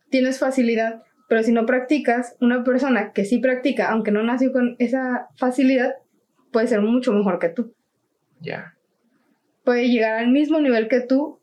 tienes 0.09 0.39
facilidad 0.39 1.03
Pero 1.27 1.41
si 1.41 1.51
no 1.51 1.65
practicas, 1.65 2.35
una 2.39 2.63
persona 2.63 3.11
que 3.11 3.25
sí 3.25 3.39
practica, 3.39 3.89
aunque 3.89 4.11
no 4.11 4.21
nació 4.21 4.51
con 4.51 4.75
esa 4.77 5.29
facilidad, 5.37 5.95
puede 6.51 6.67
ser 6.67 6.81
mucho 6.81 7.11
mejor 7.13 7.39
que 7.39 7.49
tú. 7.49 7.73
Ya. 8.41 8.75
Puede 9.63 9.89
llegar 9.89 10.19
al 10.19 10.29
mismo 10.29 10.59
nivel 10.59 10.87
que 10.87 11.01
tú 11.01 11.39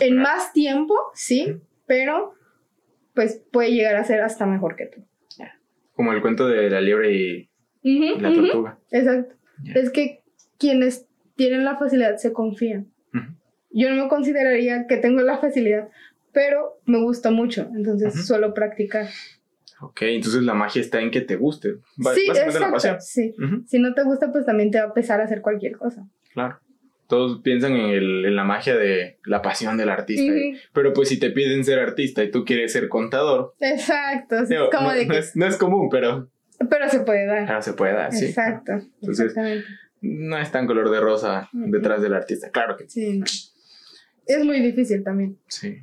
en 0.00 0.18
más 0.18 0.52
tiempo, 0.52 0.94
sí, 1.14 1.56
pero 1.86 2.34
pues 3.14 3.42
puede 3.50 3.72
llegar 3.72 3.96
a 3.96 4.04
ser 4.04 4.20
hasta 4.20 4.46
mejor 4.46 4.76
que 4.76 4.86
tú. 4.86 5.04
Como 5.92 6.12
el 6.12 6.20
cuento 6.20 6.46
de 6.46 6.70
la 6.70 6.80
liebre 6.80 7.12
y, 7.12 7.50
la 8.20 8.32
tortuga. 8.32 8.78
Exacto. 8.92 9.34
Es 9.74 9.90
que 9.90 10.22
quienes 10.58 11.08
tienen 11.34 11.64
la 11.64 11.76
facilidad 11.76 12.16
se 12.16 12.32
confían. 12.32 12.92
Yo 13.70 13.90
no 13.90 14.04
me 14.04 14.08
consideraría 14.08 14.86
que 14.86 14.96
tengo 14.96 15.20
la 15.20 15.38
facilidad, 15.38 15.88
pero 16.32 16.80
me 16.84 17.00
gusta 17.00 17.30
mucho, 17.30 17.70
entonces 17.74 18.26
suelo 18.26 18.54
practicar. 18.54 19.08
Ok, 19.80 20.02
entonces 20.02 20.42
la 20.42 20.54
magia 20.54 20.80
está 20.80 21.00
en 21.00 21.10
que 21.10 21.20
te 21.20 21.36
guste. 21.36 21.76
Sí, 22.14 22.28
exacto, 22.28 22.96
sí. 23.00 23.34
Si 23.66 23.78
no 23.78 23.94
te 23.94 24.02
gusta, 24.02 24.32
pues 24.32 24.44
también 24.44 24.70
te 24.70 24.80
va 24.80 24.88
a 24.88 24.94
pesar 24.94 25.20
a 25.20 25.24
hacer 25.24 25.40
cualquier 25.40 25.76
cosa. 25.76 26.08
Claro. 26.32 26.58
Todos 27.06 27.40
piensan 27.42 27.72
en, 27.72 27.90
el, 27.90 28.24
en 28.26 28.36
la 28.36 28.44
magia 28.44 28.76
de 28.76 29.18
la 29.24 29.40
pasión 29.40 29.78
del 29.78 29.88
artista. 29.88 30.30
pero 30.74 30.92
pues 30.92 31.08
si 31.08 31.18
te 31.18 31.30
piden 31.30 31.64
ser 31.64 31.78
artista 31.78 32.22
y 32.22 32.30
tú 32.30 32.44
quieres 32.44 32.72
ser 32.72 32.88
contador. 32.88 33.54
Exacto. 33.60 34.36
como 34.70 34.88
no, 34.88 34.94
de 34.94 35.08
que... 35.08 35.20
no, 35.34 35.46
es, 35.46 35.56
común, 35.56 35.88
pero... 35.90 36.28
Pero 36.68 36.88
se 36.90 37.00
puede 37.00 37.24
dar. 37.24 37.46
Claro, 37.46 37.62
se 37.62 37.72
puede 37.72 37.94
dar, 37.94 38.12
sí. 38.12 38.26
Exacto. 38.26 38.72
Entonces, 39.00 39.34
no 40.02 40.38
es 40.38 40.50
tan 40.50 40.66
color 40.66 40.90
de 40.90 41.00
rosa 41.00 41.48
detrás 41.52 42.02
del 42.02 42.14
artista. 42.14 42.50
Claro 42.50 42.76
que 42.76 42.88
sí. 42.88 43.22
Es 44.28 44.44
muy 44.44 44.60
difícil 44.60 45.02
también. 45.02 45.38
Sí. 45.48 45.82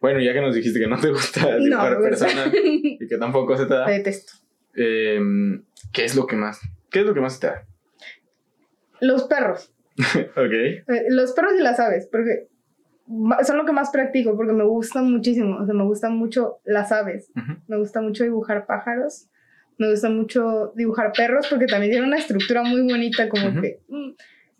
Bueno, 0.00 0.20
ya 0.20 0.32
que 0.32 0.40
nos 0.40 0.54
dijiste 0.54 0.80
que 0.80 0.86
no 0.86 0.98
te 0.98 1.10
gusta 1.10 1.56
dibujar 1.58 1.92
no, 1.92 2.02
personas 2.02 2.50
y 2.52 3.06
que 3.06 3.16
tampoco 3.18 3.56
se 3.56 3.66
te 3.66 3.74
da. 3.74 3.86
Te 3.86 3.92
detesto. 3.98 4.32
Em, 4.74 5.62
¿Qué 5.92 6.04
es 6.04 6.16
lo 6.16 6.26
que 6.26 6.36
más? 6.36 6.60
¿Qué 6.90 7.00
es 7.00 7.06
lo 7.06 7.14
que 7.14 7.20
más 7.20 7.38
te 7.38 7.48
da? 7.48 7.66
Los 9.00 9.24
perros. 9.24 9.72
ok. 9.96 10.52
Eh, 10.52 10.84
los 11.08 11.32
perros 11.32 11.54
y 11.58 11.62
las 11.62 11.78
aves, 11.80 12.08
porque 12.10 12.48
son 13.42 13.56
lo 13.56 13.64
que 13.64 13.72
más 13.72 13.90
practico, 13.90 14.36
porque 14.36 14.52
me 14.52 14.64
gustan 14.64 15.10
muchísimo. 15.10 15.58
O 15.58 15.66
sea, 15.66 15.74
me 15.74 15.84
gustan 15.84 16.16
mucho 16.16 16.60
las 16.64 16.92
aves. 16.92 17.30
Me 17.66 17.76
gusta 17.76 18.00
mucho 18.00 18.24
dibujar 18.24 18.66
pájaros. 18.66 19.28
Me 19.78 19.90
gusta 19.90 20.10
mucho 20.10 20.72
dibujar 20.76 21.12
perros, 21.12 21.46
porque 21.48 21.66
también 21.66 21.92
tiene 21.92 22.06
una 22.06 22.18
estructura 22.18 22.62
muy 22.62 22.82
bonita, 22.82 23.28
como 23.28 23.60
que. 23.60 23.80
Mm, 23.88 24.10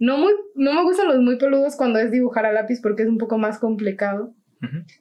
no, 0.00 0.16
muy, 0.16 0.32
no 0.54 0.72
me 0.72 0.82
gustan 0.82 1.08
los 1.08 1.18
muy 1.18 1.36
peludos 1.36 1.76
cuando 1.76 1.98
es 1.98 2.10
dibujar 2.10 2.46
a 2.46 2.52
lápiz, 2.52 2.80
porque 2.80 3.02
es 3.02 3.08
un 3.08 3.18
poco 3.18 3.36
más 3.36 3.58
complicado. 3.58 4.34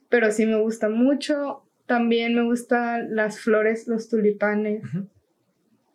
Pero 0.09 0.31
sí 0.31 0.45
me 0.45 0.59
gusta 0.59 0.89
mucho. 0.89 1.63
También 1.85 2.35
me 2.35 2.43
gustan 2.43 3.15
las 3.15 3.39
flores, 3.39 3.87
los 3.87 4.09
tulipanes. 4.09 4.83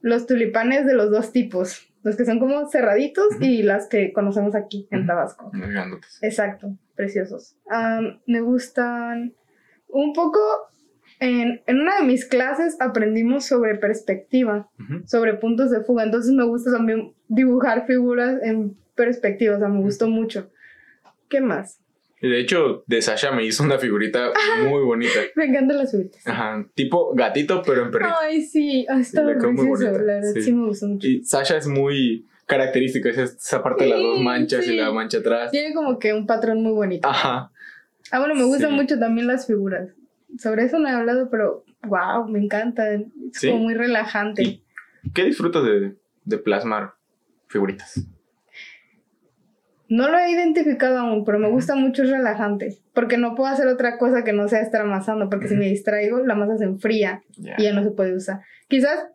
Los 0.01 0.27
tulipanes 0.27 0.87
de 0.87 0.95
los 0.95 1.11
dos 1.11 1.33
tipos. 1.33 1.87
Los 2.03 2.17
que 2.17 2.25
son 2.25 2.38
como 2.38 2.67
cerraditos 2.69 3.29
y 3.40 3.62
las 3.62 3.88
que 3.88 4.12
conocemos 4.12 4.55
aquí 4.55 4.88
en 4.90 5.07
Tabasco. 5.07 5.51
Exacto, 6.23 6.77
preciosos. 6.95 7.57
me 8.27 8.40
gustan 8.40 9.35
un 9.88 10.14
poco. 10.14 10.40
En, 11.21 11.62
en, 11.67 11.81
una 11.81 11.99
de 11.99 12.05
mis 12.05 12.25
clases 12.25 12.77
aprendimos 12.81 13.45
sobre 13.45 13.77
perspectiva, 13.77 14.69
sobre 15.05 15.35
puntos 15.35 15.71
de 15.71 15.83
fuga. 15.83 16.05
Entonces 16.05 16.33
me 16.33 16.45
gusta 16.45 16.73
también 16.73 17.14
dibujar 17.29 17.87
figuras 17.87 18.43
en 18.43 18.77
perspectiva. 18.94 19.57
O 19.57 19.59
sea, 19.59 19.68
me 19.68 19.80
gustó 19.80 20.09
mucho. 20.09 20.50
¿Qué 21.28 21.40
más? 21.40 21.80
De 22.20 22.40
hecho, 22.40 22.85
de 22.87 23.02
Sasha 23.02 23.33
me 23.33 23.44
hizo 23.44 23.62
una 23.62 23.78
figurita 23.78 24.33
muy 24.68 24.83
bonita. 24.83 25.20
Me 25.35 25.44
encantan 25.44 25.78
las 25.78 25.90
figuritas. 25.90 26.26
Ajá, 26.26 26.66
tipo 26.74 27.14
gatito, 27.14 27.62
pero 27.64 27.85
en 27.85 27.90
perrito. 27.90 28.14
Ay, 28.20 28.42
sí, 28.42 28.87
ah, 28.88 28.98
está 28.98 29.22
muy 29.22 29.35
precioso, 29.35 29.85
la 29.85 29.92
verdad, 29.92 30.22
sí. 30.35 30.52
me 30.52 30.66
gustó 30.66 30.87
mucho. 30.87 31.07
Y 31.07 31.22
Sasha 31.24 31.57
es 31.57 31.66
muy 31.66 32.26
característica, 32.46 33.11
esa 33.11 33.62
parte 33.62 33.85
de 33.85 33.90
las 33.90 34.00
dos 34.00 34.20
manchas 34.20 34.66
y 34.66 34.76
la 34.76 34.90
mancha 34.90 35.18
atrás. 35.18 35.50
Tiene 35.50 35.74
como 35.74 35.98
que 35.98 36.14
un 36.14 36.26
patrón 36.26 36.62
muy 36.62 36.72
bonito. 36.72 37.09
Ajá. 37.09 37.50
Ah, 38.11 38.18
bueno, 38.18 38.35
me 38.35 38.44
gustan 38.44 38.72
mucho 38.72 38.98
también 38.98 39.26
las 39.26 39.46
figuras. 39.46 39.90
Sobre 40.38 40.64
eso 40.64 40.78
no 40.78 40.88
he 40.88 40.92
hablado, 40.92 41.28
pero 41.30 41.64
wow, 41.83 42.26
me 42.28 42.38
encanta. 42.38 42.94
Es 42.94 43.40
como 43.40 43.59
muy 43.59 43.74
relajante. 43.74 44.62
¿Qué 45.12 45.24
disfrutas 45.24 45.64
de, 45.64 45.96
de 46.24 46.38
plasmar 46.38 46.94
figuritas? 47.48 48.07
No 49.94 50.09
lo 50.09 50.18
he 50.18 50.28
identificado 50.28 50.98
aún, 50.98 51.24
pero 51.24 51.38
me 51.38 51.48
gusta 51.48 51.76
mucho, 51.76 52.02
es 52.02 52.11
relajante. 52.11 52.78
Porque 52.94 53.16
no 53.16 53.37
puedo 53.37 53.48
hacer 53.48 53.68
otra 53.68 53.96
cosa 53.96 54.24
que 54.24 54.33
no 54.33 54.48
sea 54.48 54.61
estar 54.61 54.80
amasando, 54.80 55.30
porque 55.30 55.46
si 55.46 55.54
me 55.54 55.68
distraigo, 55.68 56.18
la 56.18 56.35
masa 56.35 56.59
se 56.59 56.64
enfría 56.64 57.22
y 57.37 57.62
ya 57.62 57.72
no 57.72 57.85
se 57.85 57.92
puede 57.92 58.12
usar. 58.12 58.40
Quizás 58.66 59.07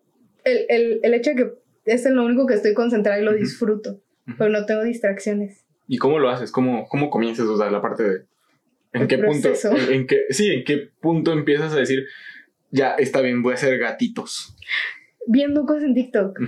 el, 0.46 0.60
el, 0.70 1.02
el 1.04 1.14
hecho 1.14 1.32
de 1.32 1.36
que 1.36 1.52
es 1.84 2.10
lo 2.10 2.24
único 2.24 2.48
que 2.48 2.54
estoy 2.54 2.74
concentrada 2.74 3.20
y 3.20 3.26
lo 3.26 3.34
disfruto, 3.34 4.00
pero 4.38 4.50
no 4.50 4.66
tengo 4.66 4.82
distracciones. 4.86 5.66
¿Y 5.86 5.98
cómo 5.98 6.18
lo 6.18 6.30
haces? 6.30 6.50
¿Cómo, 6.50 6.88
cómo 6.88 7.10
comienzas 7.10 7.46
a 7.46 7.52
usar 7.52 7.74
la 7.74 7.82
parte 7.82 8.04
de... 8.04 8.22
¿En 8.94 9.08
qué 9.10 9.18
punto? 9.18 9.50
En, 9.92 10.08
qué, 10.08 10.28
sí, 10.30 10.50
¿en 10.50 10.64
qué 10.64 10.92
punto 11.02 11.34
empiezas 11.34 11.74
a 11.74 11.78
decir, 11.80 12.06
ya 12.72 12.94
está 12.94 13.20
bien, 13.20 13.42
voy 13.42 13.52
a 13.52 13.56
hacer 13.56 13.78
gatitos? 13.80 14.56
Viendo 15.28 15.66
cosas 15.66 15.84
en 15.84 15.94
TikTok. 15.94 16.40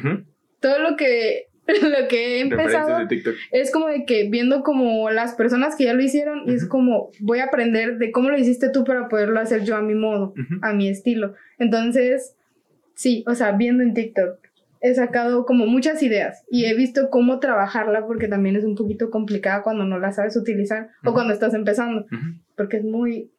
Todo 0.61 0.79
lo 0.79 0.95
que 0.95 1.50
lo 1.67 2.08
que 2.08 2.38
he 2.38 2.41
empezado 2.41 3.08
es 3.52 3.71
como 3.71 3.88
de 3.88 4.06
que 4.06 4.30
viendo 4.30 4.63
como 4.63 5.10
las 5.10 5.36
personas 5.36 5.76
que 5.76 5.86
ya 5.86 5.93
lo 5.93 6.02
hicieron 6.02 6.50
y 6.50 6.54
es 6.54 6.65
como 6.65 7.12
voy 7.19 7.39
a 7.39 7.45
aprender 7.45 7.97
de 7.97 8.12
cómo 8.12 8.30
lo 8.30 8.38
hiciste 8.38 8.69
tú 8.69 8.84
para 8.84 9.08
poderlo 9.08 9.39
hacer 9.39 9.63
yo 9.63 9.76
a 9.76 9.82
mi 9.82 9.93
modo, 9.93 10.34
a 10.62 10.74
mi 10.74 10.89
estilo. 10.89 11.36
Entonces, 11.60 12.36
sí, 12.95 13.24
o 13.28 13.36
sea, 13.36 13.52
viendo 13.52 13.84
en 13.84 13.93
TikTok 13.93 14.39
he 14.82 14.95
sacado 14.95 15.45
como 15.45 15.67
muchas 15.67 16.02
ideas 16.02 16.43
y 16.50 16.65
he 16.65 16.74
visto 16.74 17.12
cómo 17.12 17.39
trabajarla 17.39 18.08
porque 18.08 18.28
también 18.28 18.56
es 18.56 18.63
un 18.63 18.76
poquito 18.76 19.12
complicada 19.12 19.62
cuando 19.62 19.86
no 19.86 20.00
la 20.00 20.12
sabes 20.12 20.36
utilizar 20.36 20.89
o 21.06 21.13
cuando 21.13 21.34
estás 21.34 21.54
empezando, 21.54 22.08
porque 22.58 22.78
es 22.78 22.84
muy, 22.84 23.30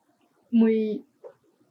muy, 0.53 1.05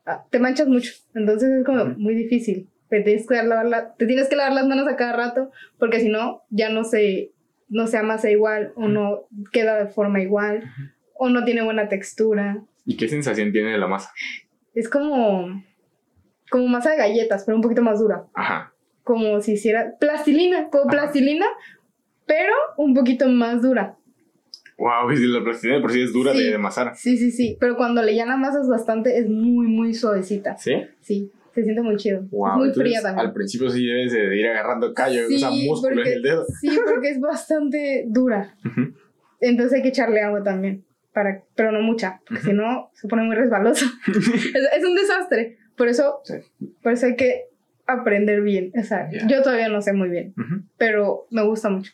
ah, 0.06 0.26
te 0.30 0.40
manchas 0.40 0.68
mucho, 0.68 0.92
entonces 1.16 1.50
es 1.52 1.66
como 1.66 1.86
muy 1.86 2.16
difícil 2.16 2.68
te 2.92 3.02
tienes 3.04 3.26
que 3.26 3.42
lavar, 3.42 3.96
te 3.98 4.06
tienes 4.06 4.28
que 4.28 4.36
lavar 4.36 4.52
las 4.52 4.68
manos 4.68 4.86
a 4.86 4.98
cada 4.98 5.14
rato, 5.14 5.50
porque 5.80 6.02
si 6.02 6.10
no, 6.10 6.44
ya 6.50 6.70
no 6.70 6.84
se, 6.84 7.32
no 7.70 7.88
se 7.88 7.98
amasa 7.98 8.30
igual, 8.30 8.74
o 8.76 8.90
no 8.90 9.28
queda 9.54 9.82
de 9.82 9.90
forma 9.90 10.22
igual, 10.22 10.70
o 11.14 11.30
no 11.30 11.46
tiene 11.46 11.62
buena 11.62 11.88
textura. 11.88 12.62
¿Y 12.86 12.98
qué 12.98 13.08
sensación 13.08 13.54
tiene 13.54 13.72
de 13.72 13.78
la 13.78 13.88
masa? 13.88 14.12
Es 14.76 14.90
como, 14.90 15.64
como 16.50 16.68
masa 16.68 16.92
de 16.92 16.98
galletas, 16.98 17.46
pero 17.46 17.56
un 17.56 17.62
poquito 17.62 17.82
más 17.82 18.00
dura. 18.02 18.26
Ajá. 18.34 18.74
Como 19.04 19.40
si 19.40 19.54
hiciera 19.54 19.94
plastilina, 19.98 20.68
como 20.70 20.90
plastilina, 20.92 21.46
pero 22.26 22.54
un 22.76 22.94
poquito 22.94 23.26
más 23.30 23.62
dura. 23.62 23.96
Wow, 24.78 25.12
y 25.12 25.28
la 25.28 25.42
plastilina 25.42 25.80
por 25.80 25.94
sí 25.94 26.02
es 26.02 26.12
dura 26.12 26.34
de 26.34 26.54
amasar. 26.54 26.94
Sí, 26.98 27.16
sí, 27.16 27.32
sí, 27.32 27.56
pero 27.58 27.78
cuando 27.78 28.02
le 28.02 28.16
llaman 28.16 28.42
masas 28.42 28.68
bastante 28.68 29.18
es 29.18 29.30
muy, 29.30 29.68
muy 29.68 29.94
suavecita. 29.94 30.58
¿Sí? 30.58 30.74
Sí. 31.00 31.32
Se 31.54 31.64
siente 31.64 31.82
muy 31.82 31.98
chido. 31.98 32.22
es 32.22 32.30
muy 32.32 32.74
fría 32.74 33.02
también. 33.02 33.28
Al 33.28 33.34
principio 33.34 33.70
sí 33.70 33.86
debes 33.86 34.14
de 34.14 34.38
ir 34.38 34.48
agarrando 34.48 34.94
callo, 34.94 35.26
o 35.28 35.38
sea, 35.38 35.50
músculo 35.50 36.02
en 36.02 36.08
el 36.08 36.22
dedo. 36.22 36.46
Sí, 36.62 36.70
porque 36.86 37.10
es 37.10 37.20
bastante 37.20 38.06
dura. 38.08 38.56
Entonces 39.40 39.78
hay 39.78 39.82
que 39.82 39.90
echarle 39.90 40.22
agua 40.22 40.44
también. 40.44 40.86
Para, 41.14 41.44
pero 41.56 41.74
no 41.74 41.82
mucha, 41.82 42.22
porque 42.26 42.42
si 42.42 42.54
no 42.54 42.90
se 42.94 43.10
pone 43.10 43.24
muy 43.24 43.36
resbaloso. 43.36 43.86
es, 44.08 44.86
un 44.86 44.96
desastre. 44.96 45.58
Por 45.76 45.90
eso, 45.90 46.22
por 46.82 46.94
eso 46.94 47.06
hay 47.08 47.18
que 47.18 47.48
aprender 47.86 48.42
bien. 48.42 48.72
O 48.80 48.84
sea, 48.84 49.10
yo 49.28 49.42
todavía 49.42 49.68
no 49.68 49.82
sé 49.82 49.92
muy 49.92 50.10
bien, 50.10 50.34
pero 50.78 51.28
me 51.30 51.44
gusta 51.44 51.70
mucho. 51.70 51.92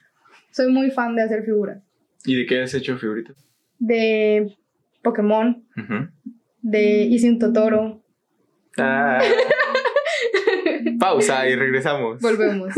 Soy 0.52 0.72
muy 0.72 0.92
fan 0.92 1.16
de 1.16 1.24
hacer 1.24 1.44
figuras. 1.44 1.82
¿Y 2.26 2.36
de 2.36 2.46
qué 2.46 2.62
has 2.62 2.74
hecho 2.74 2.98
figuritas? 2.98 3.36
De 3.80 4.56
Pokémon. 5.02 5.64
De 6.62 7.04
hice 7.04 7.30
un 7.30 7.40
Totoro. 7.40 8.04
Ah. 8.78 9.22
Pausa 11.00 11.48
y 11.48 11.56
regresamos. 11.56 12.22
Volvemos. 12.22 12.74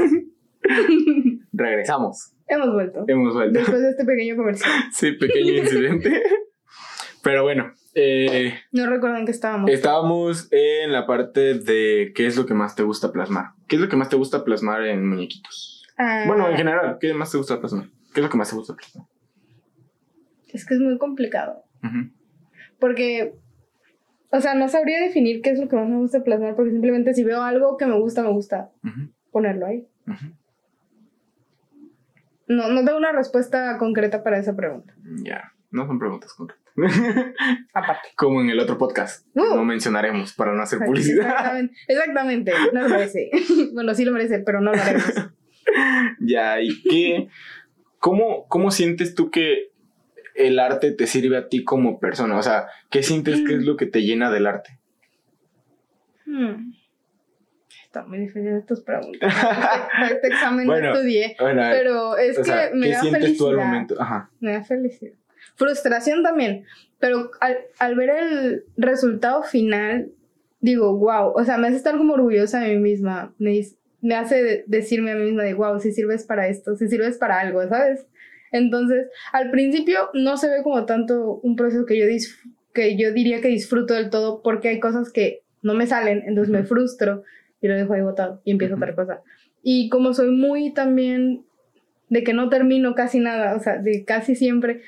regresamos. 1.54 2.34
Hemos 2.48 2.74
vuelto. 2.74 3.06
Hemos 3.08 3.34
vuelto. 3.34 3.60
Después 3.60 3.82
de 3.82 3.90
este 3.92 4.06
pequeño 4.06 4.36
comercial. 4.36 4.72
Sí, 4.92 5.12
pequeño 5.14 5.54
incidente. 5.54 6.24
Pero 7.24 7.44
bueno. 7.44 7.74
Eh, 7.96 8.54
no 8.72 8.90
recuerdo 8.90 9.18
en 9.18 9.26
qué 9.26 9.32
estábamos. 9.32 9.70
Estábamos 9.70 10.48
en 10.52 10.92
la 10.92 11.06
parte 11.06 11.56
de 11.56 12.12
qué 12.16 12.28
es 12.28 12.38
lo 12.38 12.46
que 12.46 12.54
más 12.54 12.76
te 12.76 12.84
gusta 12.84 13.12
plasmar. 13.12 13.52
¿Qué 13.68 13.76
es 13.76 13.82
lo 13.82 13.90
que 13.90 13.98
más 13.98 14.10
te 14.10 14.16
gusta 14.16 14.44
plasmar 14.44 14.86
en 14.86 15.08
muñequitos? 15.08 15.86
Ah. 15.98 16.24
Bueno, 16.28 16.50
en 16.50 16.56
general, 16.56 16.98
¿qué 17.00 17.14
más 17.14 17.32
te 17.32 17.38
gusta 17.38 17.60
plasmar? 17.60 17.88
¿Qué 18.14 18.22
es 18.22 18.24
lo 18.24 18.30
que 18.30 18.38
más 18.38 18.50
te 18.50 18.56
gusta 18.56 18.76
plasmar? 18.76 19.06
Es 20.48 20.66
que 20.66 20.76
es 20.76 20.80
muy 20.80 20.98
complicado. 20.98 21.64
Porque 22.80 23.36
o 24.32 24.42
sea, 24.42 24.54
no 24.54 24.68
sabría 24.70 25.02
definir 25.02 25.42
qué 25.42 25.52
es 25.52 25.60
lo 25.60 25.68
que 25.68 25.76
más 25.76 25.88
me 25.88 25.98
gusta 25.98 26.24
plasmar, 26.24 26.56
porque 26.56 26.72
simplemente 26.72 27.14
si 27.14 27.24
veo 27.24 27.42
algo 27.42 27.78
que 27.78 27.86
me 27.86 28.00
gusta, 28.00 28.22
me 28.22 28.30
gusta 28.30 28.70
ponerlo 29.32 29.66
ahí. 29.66 29.88
No, 32.48 32.70
no 32.70 32.84
tengo 32.84 32.98
una 32.98 33.12
respuesta 33.12 33.78
concreta 33.78 34.24
para 34.24 34.40
esa 34.40 34.56
pregunta. 34.56 34.94
Ya. 35.24 35.54
No 35.72 35.86
son 35.86 36.00
preguntas 36.00 36.34
concretas. 36.34 36.74
Aparte. 37.74 38.10
Como 38.16 38.42
en 38.42 38.50
el 38.50 38.60
otro 38.60 38.78
podcast. 38.78 39.28
Uh. 39.36 39.56
no 39.56 39.64
mencionaremos 39.64 40.34
para 40.34 40.54
no 40.54 40.62
hacer 40.62 40.80
publicidad. 40.80 41.28
Exactamente. 41.28 41.76
Exactamente. 41.88 42.52
No 42.74 42.82
lo 42.82 42.90
merece. 42.90 43.30
bueno, 43.74 43.94
sí 43.94 44.06
lo 44.06 44.12
merece, 44.12 44.40
pero 44.40 44.62
no 44.62 44.74
lo 44.74 44.82
haremos. 44.82 45.14
ya, 46.20 46.62
¿y 46.62 46.82
qué? 46.84 47.28
¿Cómo, 48.00 48.48
¿Cómo 48.48 48.72
sientes 48.72 49.14
tú 49.14 49.30
que 49.30 49.72
el 50.40 50.60
arte 50.60 50.92
te 50.92 51.06
sirve 51.06 51.38
a 51.38 51.48
ti 51.48 51.64
como 51.64 52.00
persona? 52.00 52.38
O 52.38 52.44
sea, 52.44 52.68
¿qué 52.90 53.04
sientes 53.04 53.42
que 53.46 53.56
es 53.56 53.64
lo 53.64 53.78
que 53.78 53.86
te 53.86 54.02
llena 54.02 54.32
del 54.32 54.48
arte? 54.48 54.80
Hmm. 56.26 56.74
Está 57.84 58.06
muy 58.06 58.20
difícil 58.20 58.64
tus 58.68 58.82
preguntas. 58.82 59.34
Este, 60.12 60.28
examen 60.28 60.68
no 60.68 60.76
estudié. 60.76 61.36
pero 61.38 62.18
es 62.18 62.38
que 62.38 62.70
me 62.74 62.90
da 62.90 63.02
felicidad. 63.02 64.30
Me 64.40 64.54
da 64.54 64.64
felicidad. 64.64 65.14
Frustración 65.56 66.24
también. 66.24 66.66
Pero 67.00 67.32
al, 67.40 67.96
ver 67.96 68.10
el 68.10 68.64
resultado 68.78 69.44
final, 69.44 70.12
digo, 70.60 70.98
wow. 70.98 71.34
O 71.36 71.44
sea, 71.44 71.58
me 71.58 71.68
hace 71.68 71.78
estar 71.78 71.98
como 71.98 72.14
orgullosa 72.14 72.60
de 72.60 72.76
mí 72.76 72.80
misma. 72.80 73.34
Me, 73.40 73.60
me 74.02 74.16
hace 74.16 74.64
decirme 74.68 75.12
a 75.12 75.16
mí 75.16 75.26
misma 75.26 75.44
de, 75.44 75.56
wow, 75.56 75.80
si 75.80 75.92
sirves 75.92 76.26
para 76.26 76.48
esto, 76.48 76.76
si 76.76 76.88
sirves 76.88 77.18
para 77.18 77.40
algo, 77.40 77.68
¿sabes? 77.68 78.06
Entonces, 78.52 79.08
al 79.32 79.52
principio 79.52 80.10
no 80.14 80.38
se 80.38 80.50
ve 80.50 80.64
como 80.64 80.86
tanto 80.86 81.40
un 81.44 81.56
proceso 81.56 81.86
que 81.86 81.98
yo, 81.98 82.06
que 82.74 82.98
yo 82.98 83.14
diría 83.14 83.42
que 83.42 83.48
disfruto 83.48 83.94
del 83.94 84.10
todo 84.10 84.42
porque 84.42 84.70
hay 84.70 84.80
cosas 84.80 85.12
que 85.12 85.42
no 85.62 85.74
me 85.74 85.88
salen, 85.88 86.24
entonces 86.26 86.52
me 86.52 86.64
frustro 86.64 87.24
y 87.62 87.68
lo 87.68 87.76
dejo 87.76 87.94
ahí 87.94 88.02
botado 88.02 88.42
y 88.46 88.52
empiezo 88.52 88.76
otra 88.76 88.96
cosa. 88.96 89.22
Y 89.62 89.90
como 89.90 90.14
soy 90.14 90.32
muy 90.32 90.74
también 90.74 91.44
de 92.10 92.24
que 92.24 92.34
no 92.34 92.50
termino 92.50 92.96
casi 92.96 93.20
nada, 93.20 93.56
o 93.56 93.60
sea, 93.60 93.78
de 93.78 94.04
casi 94.06 94.36
siempre 94.36 94.82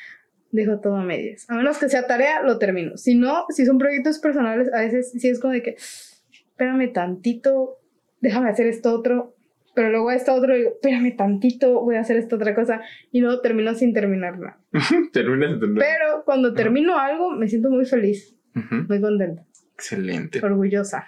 dejo 0.52 0.80
todo 0.80 0.96
a 0.96 1.04
medias. 1.04 1.50
A 1.50 1.56
menos 1.56 1.78
que 1.78 1.90
sea 1.90 2.08
tarea, 2.08 2.42
lo 2.42 2.58
termino. 2.58 2.98
Si 2.98 3.16
no, 3.16 3.46
si 3.50 3.66
son 3.66 3.78
proyectos 3.78 4.20
personales, 4.20 4.72
a 4.74 4.82
veces 4.82 5.12
sí 5.12 5.30
es 5.30 5.40
como 5.40 5.54
de 5.54 5.62
que, 5.62 5.76
espérame 5.76 6.92
tantito, 6.92 7.80
déjame 8.22 8.50
hacer 8.50 8.68
esto 8.68 8.94
otro, 8.94 9.36
pero 9.74 9.90
luego 9.90 10.12
esto 10.12 10.34
otro 10.34 10.56
digo, 10.56 10.72
espérame 10.72 11.16
tantito, 11.16 11.82
voy 11.82 11.96
a 11.96 12.02
hacer 12.02 12.18
esta 12.18 12.36
otra 12.36 12.54
cosa, 12.56 12.82
y 13.12 13.22
luego 13.22 13.42
termino 13.42 13.74
sin 13.74 13.94
terminarla. 13.94 14.58
Terminas 15.14 15.58
Pero 15.60 16.24
cuando 16.26 16.54
termino 16.54 16.98
algo, 16.98 17.32
me 17.32 17.48
siento 17.48 17.70
muy 17.70 17.86
feliz, 17.86 18.36
muy 18.54 19.00
contenta. 19.00 19.44
Excelente. 19.76 20.44
Orgullosa. 20.44 21.08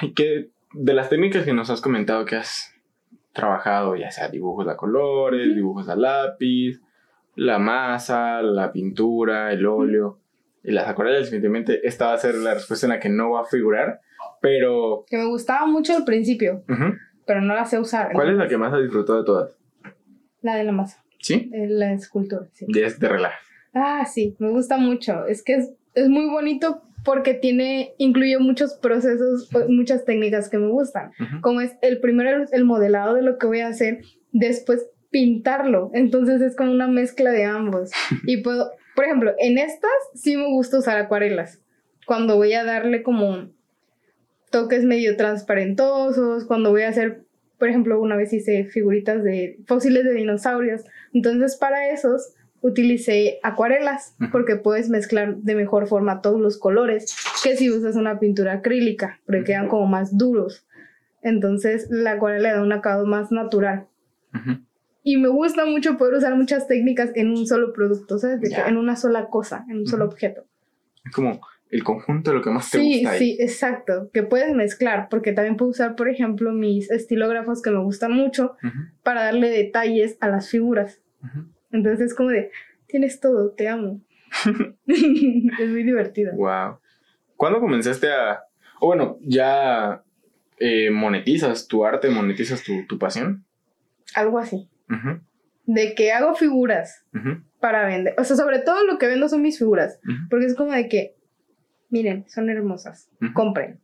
Y 0.00 0.12
que 0.12 0.50
de 0.72 0.94
las 0.94 1.08
técnicas 1.08 1.44
que 1.44 1.52
nos 1.52 1.70
has 1.70 1.80
comentado 1.80 2.24
que 2.24 2.36
has 2.36 2.74
trabajado, 3.32 3.96
ya 3.96 4.10
sea 4.10 4.28
dibujos 4.28 4.66
a 4.68 4.76
colores, 4.76 5.54
dibujos 5.54 5.88
a 5.88 5.96
lápiz, 5.96 6.80
la 7.36 7.58
masa, 7.58 8.42
la 8.42 8.72
pintura, 8.72 9.52
el 9.52 9.66
óleo 9.66 10.20
y 10.62 10.72
las 10.72 10.88
acuarelas, 10.88 11.24
definitivamente 11.24 11.86
esta 11.86 12.06
va 12.06 12.14
a 12.14 12.18
ser 12.18 12.36
la 12.36 12.54
respuesta 12.54 12.86
en 12.86 12.92
la 12.92 13.00
que 13.00 13.08
no 13.08 13.32
va 13.32 13.42
a 13.42 13.44
figurar, 13.44 14.00
pero... 14.40 15.04
Que 15.06 15.18
me 15.18 15.26
gustaba 15.26 15.66
mucho 15.66 15.96
al 15.96 16.04
principio, 16.04 16.64
pero 17.26 17.40
no 17.40 17.54
la 17.54 17.64
sé 17.64 17.78
usar. 17.78 18.12
¿Cuál 18.12 18.30
es 18.30 18.36
la 18.36 18.48
que 18.48 18.56
más 18.56 18.72
has 18.72 18.82
disfrutado 18.82 19.18
de 19.18 19.24
todas? 19.24 19.58
La 20.42 20.56
de 20.56 20.64
la 20.64 20.72
masa. 20.72 21.02
¿Sí? 21.20 21.50
Eh, 21.52 21.66
la 21.68 21.92
escultura, 21.92 22.46
sí. 22.52 22.66
De, 22.68 22.80
de 22.82 23.08
relaja. 23.08 23.38
Ah, 23.72 24.04
sí, 24.04 24.36
me 24.38 24.50
gusta 24.50 24.76
mucho. 24.76 25.26
Es 25.26 25.42
que 25.42 25.54
es, 25.54 25.72
es 25.94 26.08
muy 26.08 26.26
bonito 26.26 26.82
porque 27.04 27.34
tiene, 27.34 27.94
incluye 27.98 28.38
muchos 28.38 28.74
procesos, 28.74 29.50
muchas 29.68 30.04
técnicas 30.04 30.48
que 30.48 30.58
me 30.58 30.68
gustan, 30.68 31.12
como 31.42 31.60
es 31.60 31.76
el 31.82 32.00
primero 32.00 32.46
el 32.50 32.64
modelado 32.64 33.14
de 33.14 33.22
lo 33.22 33.38
que 33.38 33.46
voy 33.46 33.60
a 33.60 33.68
hacer, 33.68 34.00
después 34.32 34.88
pintarlo, 35.10 35.90
entonces 35.92 36.40
es 36.40 36.56
como 36.56 36.72
una 36.72 36.88
mezcla 36.88 37.30
de 37.30 37.44
ambos 37.44 37.90
y 38.26 38.38
puedo, 38.38 38.72
por 38.96 39.04
ejemplo, 39.04 39.32
en 39.38 39.58
estas 39.58 39.90
sí 40.14 40.36
me 40.36 40.48
gusta 40.48 40.78
usar 40.78 40.96
acuarelas, 40.96 41.60
cuando 42.06 42.36
voy 42.36 42.54
a 42.54 42.64
darle 42.64 43.02
como 43.02 43.50
toques 44.54 44.84
medio 44.84 45.16
transparentosos, 45.16 46.44
cuando 46.44 46.70
voy 46.70 46.82
a 46.82 46.88
hacer, 46.88 47.24
por 47.58 47.68
ejemplo, 47.68 48.00
una 48.00 48.14
vez 48.14 48.32
hice 48.32 48.66
figuritas 48.66 49.24
de 49.24 49.58
fósiles 49.66 50.04
de 50.04 50.12
dinosaurios, 50.12 50.84
entonces 51.12 51.56
para 51.56 51.90
esos 51.90 52.34
utilicé 52.60 53.40
acuarelas 53.42 54.14
porque 54.30 54.54
puedes 54.54 54.90
mezclar 54.90 55.38
de 55.38 55.56
mejor 55.56 55.88
forma 55.88 56.22
todos 56.22 56.40
los 56.40 56.56
colores 56.56 57.16
que 57.42 57.56
si 57.56 57.68
usas 57.68 57.96
una 57.96 58.20
pintura 58.20 58.52
acrílica, 58.52 59.18
porque 59.26 59.42
quedan 59.42 59.66
como 59.66 59.86
más 59.86 60.16
duros. 60.16 60.64
Entonces 61.20 61.88
la 61.90 62.12
acuarela 62.12 62.50
le 62.50 62.54
da 62.54 62.62
un 62.62 62.72
acabado 62.72 63.06
más 63.06 63.32
natural. 63.32 63.88
Y 65.02 65.16
me 65.16 65.28
gusta 65.30 65.66
mucho 65.66 65.98
poder 65.98 66.14
usar 66.14 66.36
muchas 66.36 66.68
técnicas 66.68 67.10
en 67.16 67.30
un 67.30 67.48
solo 67.48 67.72
producto, 67.72 68.20
¿sabes? 68.20 68.38
En 68.68 68.76
una 68.76 68.94
sola 68.94 69.26
cosa, 69.30 69.64
en 69.68 69.78
un 69.78 69.86
solo 69.88 70.04
objeto. 70.04 70.44
Es 71.04 71.12
como 71.12 71.40
el 71.74 71.82
conjunto 71.82 72.30
de 72.30 72.36
lo 72.36 72.42
que 72.42 72.50
más 72.50 72.70
te 72.70 72.78
gusta. 72.78 73.12
Sí, 73.14 73.18
sí, 73.18 73.36
exacto. 73.40 74.08
Que 74.12 74.22
puedes 74.22 74.54
mezclar, 74.54 75.08
porque 75.10 75.32
también 75.32 75.56
puedo 75.56 75.72
usar, 75.72 75.96
por 75.96 76.08
ejemplo, 76.08 76.52
mis 76.52 76.88
estilógrafos 76.88 77.62
que 77.62 77.72
me 77.72 77.80
gustan 77.80 78.12
mucho 78.12 78.54
para 79.02 79.24
darle 79.24 79.48
detalles 79.48 80.16
a 80.20 80.28
las 80.28 80.48
figuras. 80.48 81.00
Entonces 81.72 82.12
es 82.12 82.14
como 82.14 82.28
de, 82.28 82.52
tienes 82.86 83.18
todo, 83.18 83.50
te 83.50 83.68
amo. 83.68 84.00
es 84.86 85.68
muy 85.68 85.82
divertida. 85.82 86.30
Wow. 86.36 86.78
¿Cuándo 87.34 87.58
comenzaste 87.58 88.06
a... 88.12 88.44
O 88.78 88.86
bueno, 88.86 89.18
ya 89.22 90.04
eh, 90.60 90.90
monetizas 90.92 91.66
tu 91.66 91.84
arte, 91.84 92.08
monetizas 92.08 92.62
tu, 92.62 92.86
tu 92.86 93.00
pasión? 93.00 93.44
Algo 94.14 94.38
así. 94.38 94.68
De 95.66 95.96
que 95.96 96.12
hago 96.12 96.36
figuras 96.36 97.04
para 97.58 97.84
vender. 97.84 98.14
O 98.16 98.22
sea, 98.22 98.36
sobre 98.36 98.60
todo 98.60 98.86
lo 98.86 98.96
que 98.96 99.08
vendo 99.08 99.28
son 99.28 99.42
mis 99.42 99.58
figuras. 99.58 99.98
Porque 100.30 100.46
es 100.46 100.54
como 100.54 100.70
de 100.70 100.88
que, 100.88 101.16
miren, 101.90 102.24
son 102.28 102.50
hermosas, 102.50 103.08
compren. 103.34 103.80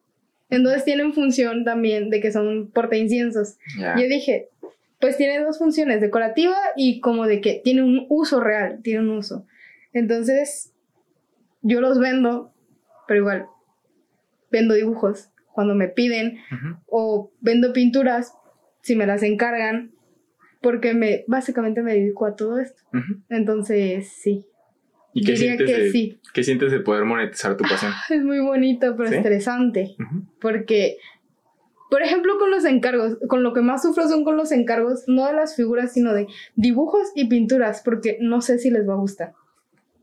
Entonces 0.49 0.85
tienen 0.85 1.13
función 1.13 1.65
también 1.65 2.11
de 2.11 2.21
que 2.21 2.33
son 2.33 2.71
porta 2.73 2.97
inciensos. 2.97 3.57
Yo 3.79 4.09
dije, 4.09 4.49
pues 5.01 5.17
tiene 5.17 5.43
dos 5.43 5.59
funciones, 5.59 6.01
decorativa 6.01 6.57
y 6.77 7.01
como 7.01 7.27
de 7.27 7.41
que 7.41 7.61
tiene 7.63 7.83
un 7.83 8.07
uso 8.09 8.41
real, 8.41 8.81
tiene 8.83 9.01
un 9.01 9.11
uso. 9.11 9.47
Entonces, 9.93 10.73
yo 11.63 11.81
los 11.81 11.99
vendo, 11.99 12.53
pero 13.07 13.21
igual, 13.21 13.47
vendo 14.51 14.75
dibujos 14.75 15.31
cuando 15.53 15.75
me 15.75 15.89
piden 15.89 16.39
o 16.87 17.33
vendo 17.41 17.73
pinturas 17.73 18.35
si 18.83 18.97
me 18.97 19.07
las 19.07 19.23
encargan, 19.23 19.93
porque 20.63 20.95
me, 20.95 21.25
básicamente 21.27 21.83
me 21.83 21.95
dedico 21.95 22.27
a 22.27 22.37
todo 22.37 22.59
esto. 22.59 22.83
Entonces, 23.29 24.09
sí. 24.09 24.47
¿Y 25.13 25.25
qué 25.25 25.37
sientes, 25.37 25.67
de, 25.67 25.91
sí. 25.91 26.21
qué 26.33 26.45
sientes 26.45 26.71
de 26.71 26.81
poder 26.81 27.05
monetizar 27.05 27.57
tu 27.57 27.65
pasión? 27.65 27.93
Es 28.11 28.23
muy 28.23 28.39
bonito, 28.39 28.95
pero 28.97 29.09
estresante, 29.11 29.97
porque 30.41 30.99
por 31.91 32.03
ejemplo, 32.03 32.39
con 32.39 32.53
los 32.53 32.65
encargos, 32.65 33.19
con 33.29 33.43
lo 33.43 33.53
que 33.53 33.63
más 33.63 33.83
sufro 33.83 34.09
son 34.09 34.25
con 34.25 34.37
los 34.37 34.53
encargos, 34.53 35.03
no 35.09 35.27
de 35.27 35.33
las 35.33 35.57
figuras, 35.57 35.93
sino 35.93 36.15
de 36.15 36.29
dibujos 36.55 37.11
y 37.17 37.27
pinturas, 37.27 37.83
porque 37.85 38.17
no 38.21 38.41
sé 38.41 38.59
si 38.59 38.71
les 38.71 38.89
va 38.89 38.95
a 38.95 38.99
gustar. 38.99 39.33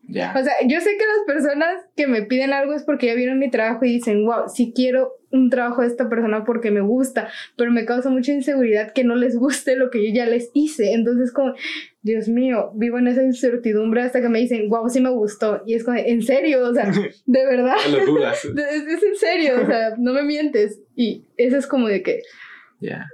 Ya. 0.09 0.33
O 0.37 0.43
sea, 0.43 0.53
yo 0.65 0.79
sé 0.79 0.91
que 0.97 1.05
las 1.05 1.25
personas 1.25 1.85
que 1.95 2.07
me 2.07 2.23
piden 2.23 2.53
algo 2.53 2.73
es 2.73 2.83
porque 2.83 3.07
ya 3.07 3.13
vieron 3.13 3.39
mi 3.39 3.49
trabajo 3.49 3.85
y 3.85 3.93
dicen, 3.93 4.25
wow, 4.25 4.49
sí 4.53 4.73
quiero 4.75 5.13
un 5.31 5.49
trabajo 5.49 5.81
de 5.81 5.87
esta 5.87 6.09
persona 6.09 6.45
porque 6.45 6.71
me 6.71 6.81
gusta, 6.81 7.29
pero 7.57 7.71
me 7.71 7.85
causa 7.85 8.09
mucha 8.09 8.31
inseguridad 8.31 8.93
que 8.93 9.03
no 9.03 9.15
les 9.15 9.37
guste 9.37 9.75
lo 9.75 9.89
que 9.89 10.05
yo 10.05 10.13
ya 10.13 10.25
les 10.25 10.51
hice. 10.53 10.93
Entonces, 10.93 11.31
como, 11.33 11.53
Dios 12.07 12.27
mío, 12.27 12.71
vivo 12.73 12.97
en 12.97 13.07
esa 13.07 13.21
incertidumbre 13.21 14.01
hasta 14.01 14.21
que 14.21 14.29
me 14.29 14.39
dicen, 14.39 14.69
wow, 14.69 14.89
sí 14.89 15.01
me 15.01 15.09
gustó. 15.09 15.61
Y 15.65 15.75
es 15.75 15.83
como, 15.83 15.97
en 15.97 16.21
serio, 16.23 16.67
o 16.67 16.73
sea, 16.73 16.85
de 17.25 17.45
verdad. 17.45 17.75
es, 17.85 19.03
en 19.03 19.15
serio, 19.15 19.61
o 19.61 19.65
sea, 19.65 19.95
no 19.97 20.13
me 20.13 20.23
mientes. 20.23 20.81
Y 20.95 21.25
eso 21.37 21.57
es 21.57 21.67
como 21.67 21.87
de 21.87 22.01
que 22.01 22.21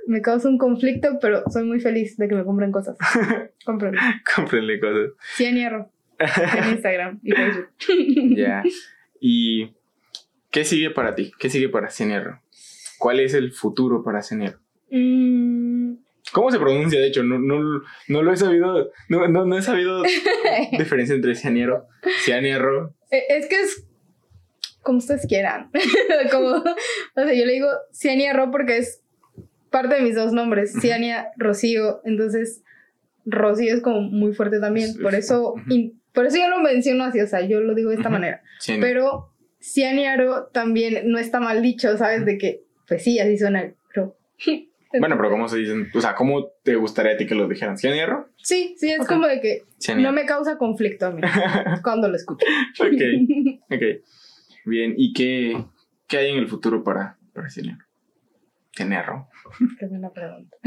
me 0.07 0.21
causa 0.21 0.49
un 0.49 0.57
conflicto, 0.57 1.17
pero 1.21 1.43
soy 1.51 1.63
muy 1.63 1.79
feliz 1.79 2.17
de 2.17 2.27
que 2.27 2.35
me 2.35 2.43
compren 2.43 2.71
cosas. 2.71 2.97
Cómprenle. 3.65 3.99
Cómprenle 4.35 4.79
cosas. 4.79 5.11
Sí, 5.35 5.45
en 5.45 5.55
hierro. 5.55 5.89
En 6.19 6.71
Instagram 6.71 7.19
y 7.23 7.31
Facebook. 7.31 7.69
Ya. 8.37 8.63
¿Y 9.19 9.73
qué 10.51 10.63
sigue 10.63 10.91
para 10.91 11.15
ti? 11.15 11.31
¿Qué 11.39 11.49
sigue 11.49 11.69
para 11.69 11.89
Cienierro? 11.89 12.41
¿Cuál 12.99 13.19
es 13.19 13.33
el 13.33 13.51
futuro 13.51 14.03
para 14.03 14.21
Cienierro? 14.21 14.59
Mm. 14.91 15.95
¿Cómo 16.31 16.51
se 16.51 16.59
pronuncia? 16.59 16.99
De 16.99 17.07
hecho, 17.07 17.23
no, 17.23 17.39
no, 17.39 17.81
no 18.07 18.21
lo 18.23 18.33
he 18.33 18.37
sabido. 18.37 18.91
No, 19.09 19.27
no, 19.27 19.57
he 19.57 19.61
sabido 19.61 20.03
diferencia 20.77 21.15
entre 21.15 21.35
Cienierro, 21.35 21.87
Cienierro. 22.23 22.93
E, 23.11 23.23
es 23.29 23.47
que 23.47 23.59
es 23.59 23.85
como 24.81 24.99
ustedes 24.99 25.25
quieran. 25.27 25.69
como, 26.31 26.49
o 26.49 26.63
sea, 27.15 27.33
yo 27.33 27.45
le 27.45 27.53
digo 27.53 27.67
Cienierro 27.93 28.51
porque 28.51 28.77
es 28.77 29.01
parte 29.69 29.95
de 29.95 30.01
mis 30.01 30.15
dos 30.15 30.33
nombres, 30.33 30.73
Ciania, 30.79 31.31
Rocío. 31.37 32.01
Entonces, 32.05 32.63
Rocío 33.25 33.73
es 33.73 33.81
como 33.81 34.01
muy 34.01 34.33
fuerte 34.33 34.59
también. 34.59 34.95
Por 35.01 35.15
eso, 35.15 35.55
por 36.13 36.25
eso 36.25 36.37
yo 36.37 36.47
lo 36.47 36.59
menciono 36.59 37.03
así, 37.03 37.19
o 37.19 37.27
sea, 37.27 37.41
yo 37.41 37.59
lo 37.61 37.75
digo 37.75 37.89
de 37.89 37.97
esta 37.97 38.09
manera. 38.09 38.41
Pero 38.79 39.33
Cianiaro 39.61 40.45
también 40.47 41.09
no 41.09 41.17
está 41.17 41.39
mal 41.39 41.61
dicho, 41.61 41.97
¿sabes? 41.97 42.25
De 42.25 42.37
que, 42.37 42.63
pues 42.87 43.03
sí, 43.03 43.19
así 43.19 43.37
suena 43.37 43.61
el 43.61 43.75
Bueno, 44.99 45.17
pero 45.17 45.29
¿cómo 45.31 45.47
se 45.47 45.57
dicen? 45.57 45.89
O 45.93 46.01
sea, 46.01 46.15
¿cómo 46.15 46.51
te 46.63 46.75
gustaría 46.75 47.13
a 47.13 47.17
ti 47.17 47.25
que 47.25 47.35
lo 47.35 47.47
dijeran? 47.47 47.77
¿Cian 47.77 47.95
hierro? 47.95 48.29
Sí, 48.37 48.75
sí, 48.77 48.91
es 48.91 49.07
como 49.07 49.27
de 49.27 49.41
que 49.41 49.63
no 49.95 50.11
me 50.11 50.25
causa 50.25 50.57
conflicto 50.57 51.07
a 51.07 51.11
mí 51.11 51.21
cuando 51.83 52.07
lo 52.07 52.15
escucho. 52.15 52.45
ok, 52.79 53.01
ok. 53.71 53.81
Bien, 54.65 54.93
¿y 54.95 55.13
qué, 55.13 55.57
qué 56.07 56.17
hay 56.17 56.31
en 56.31 56.37
el 56.37 56.47
futuro 56.47 56.83
para, 56.83 57.17
para 57.33 57.49
Cian 57.49 57.79
hierro? 58.75 59.27
Qué 59.79 59.85
buena 59.87 60.11
pregunta. 60.11 60.57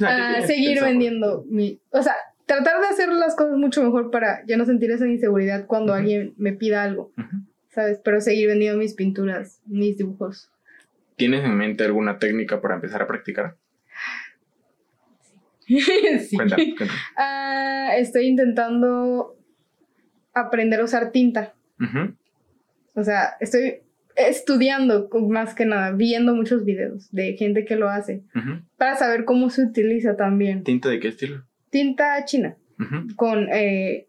Ah, 0.00 0.42
seguir 0.46 0.80
vendiendo 0.80 1.44
mi... 1.48 1.80
O 1.90 2.02
sea, 2.02 2.14
tratar 2.46 2.80
de 2.80 2.88
hacer 2.88 3.08
las 3.10 3.36
cosas 3.36 3.56
mucho 3.56 3.82
mejor 3.82 4.10
para 4.10 4.44
ya 4.46 4.56
no 4.56 4.64
sentir 4.64 4.90
esa 4.90 5.06
inseguridad 5.06 5.66
cuando 5.66 5.94
alguien 5.94 6.34
me 6.36 6.52
pida 6.52 6.82
algo, 6.82 7.12
¿sabes? 7.68 8.00
Pero 8.02 8.20
seguir 8.20 8.48
vendiendo 8.48 8.78
mis 8.78 8.94
pinturas, 8.94 9.60
mis 9.66 9.96
dibujos. 9.96 10.50
¿Tienes 11.20 11.44
en 11.44 11.56
mente 11.56 11.84
alguna 11.84 12.18
técnica 12.18 12.60
para 12.60 12.74
empezar 12.74 13.02
a 13.02 13.06
practicar? 13.06 13.56
sí. 15.66 16.36
Cuéntame, 16.36 16.74
ah, 17.16 17.90
estoy 17.96 18.26
intentando 18.26 19.36
aprender 20.34 20.80
a 20.80 20.84
usar 20.84 21.12
tinta. 21.12 21.54
O 22.94 23.04
sea, 23.04 23.36
estoy 23.38 23.82
estudiando 24.16 25.08
más 25.28 25.54
que 25.54 25.64
nada, 25.64 25.92
viendo 25.92 26.34
muchos 26.34 26.64
videos 26.64 27.10
de 27.12 27.34
gente 27.36 27.64
que 27.64 27.76
lo 27.76 27.88
hace 27.88 28.22
para 28.76 28.96
saber 28.96 29.24
cómo 29.24 29.50
se 29.50 29.62
utiliza 29.62 30.16
también. 30.16 30.64
¿Tinta 30.64 30.88
de 30.88 30.98
qué 31.00 31.08
estilo? 31.08 31.44
tinta 31.70 32.24
china 32.24 32.56
con 33.14 33.48
eh, 33.52 34.06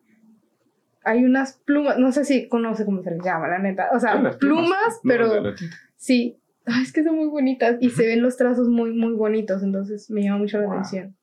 hay 1.04 1.26
unas 1.26 1.58
plumas, 1.66 1.98
no 1.98 2.12
sé 2.12 2.26
si 2.26 2.48
conoce 2.48 2.86
cómo 2.86 3.02
se 3.04 3.12
les 3.12 3.24
llama, 3.24 3.48
la 3.48 3.60
neta. 3.60 3.90
O 3.94 4.00
sea, 4.00 4.38
plumas, 4.40 5.00
pero 5.04 5.54
sí, 5.98 6.38
es 6.82 6.92
que 6.92 7.04
son 7.04 7.16
muy 7.16 7.28
bonitas 7.28 7.78
y 7.80 7.90
se 7.90 8.06
ven 8.06 8.22
los 8.22 8.38
trazos 8.38 8.68
muy, 8.68 8.92
muy 8.92 9.14
bonitos, 9.14 9.64
entonces 9.64 10.10
me 10.10 10.24
llama 10.24 10.40
mucho 10.40 10.60
la 10.60 10.68
atención. 10.68 11.16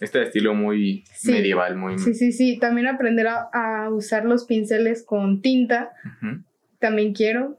Este 0.00 0.22
estilo 0.22 0.54
muy 0.54 1.04
medieval, 1.24 1.76
muy... 1.76 1.98
Sí, 1.98 2.12
sí, 2.12 2.32
sí. 2.32 2.58
También 2.58 2.86
aprender 2.86 3.28
a, 3.28 3.88
usar 3.90 4.26
los 4.26 4.44
pinceles 4.44 5.02
con 5.02 5.40
tinta. 5.40 5.92
También 6.78 7.14
quiero. 7.14 7.56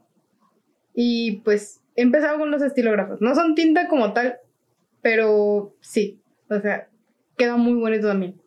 Y 0.94 1.40
pues 1.44 1.82
he 1.96 2.02
empezado 2.02 2.38
con 2.38 2.52
los 2.52 2.62
estilógrafos. 2.62 3.20
No 3.20 3.34
son 3.34 3.56
tinta 3.56 3.88
como 3.88 4.12
tal, 4.12 4.36
pero 5.02 5.74
sí. 5.80 6.20
O 6.48 6.60
sea, 6.60 6.88
queda 7.36 7.56
muy 7.56 7.74
bonito 7.74 8.06
también. 8.06 8.40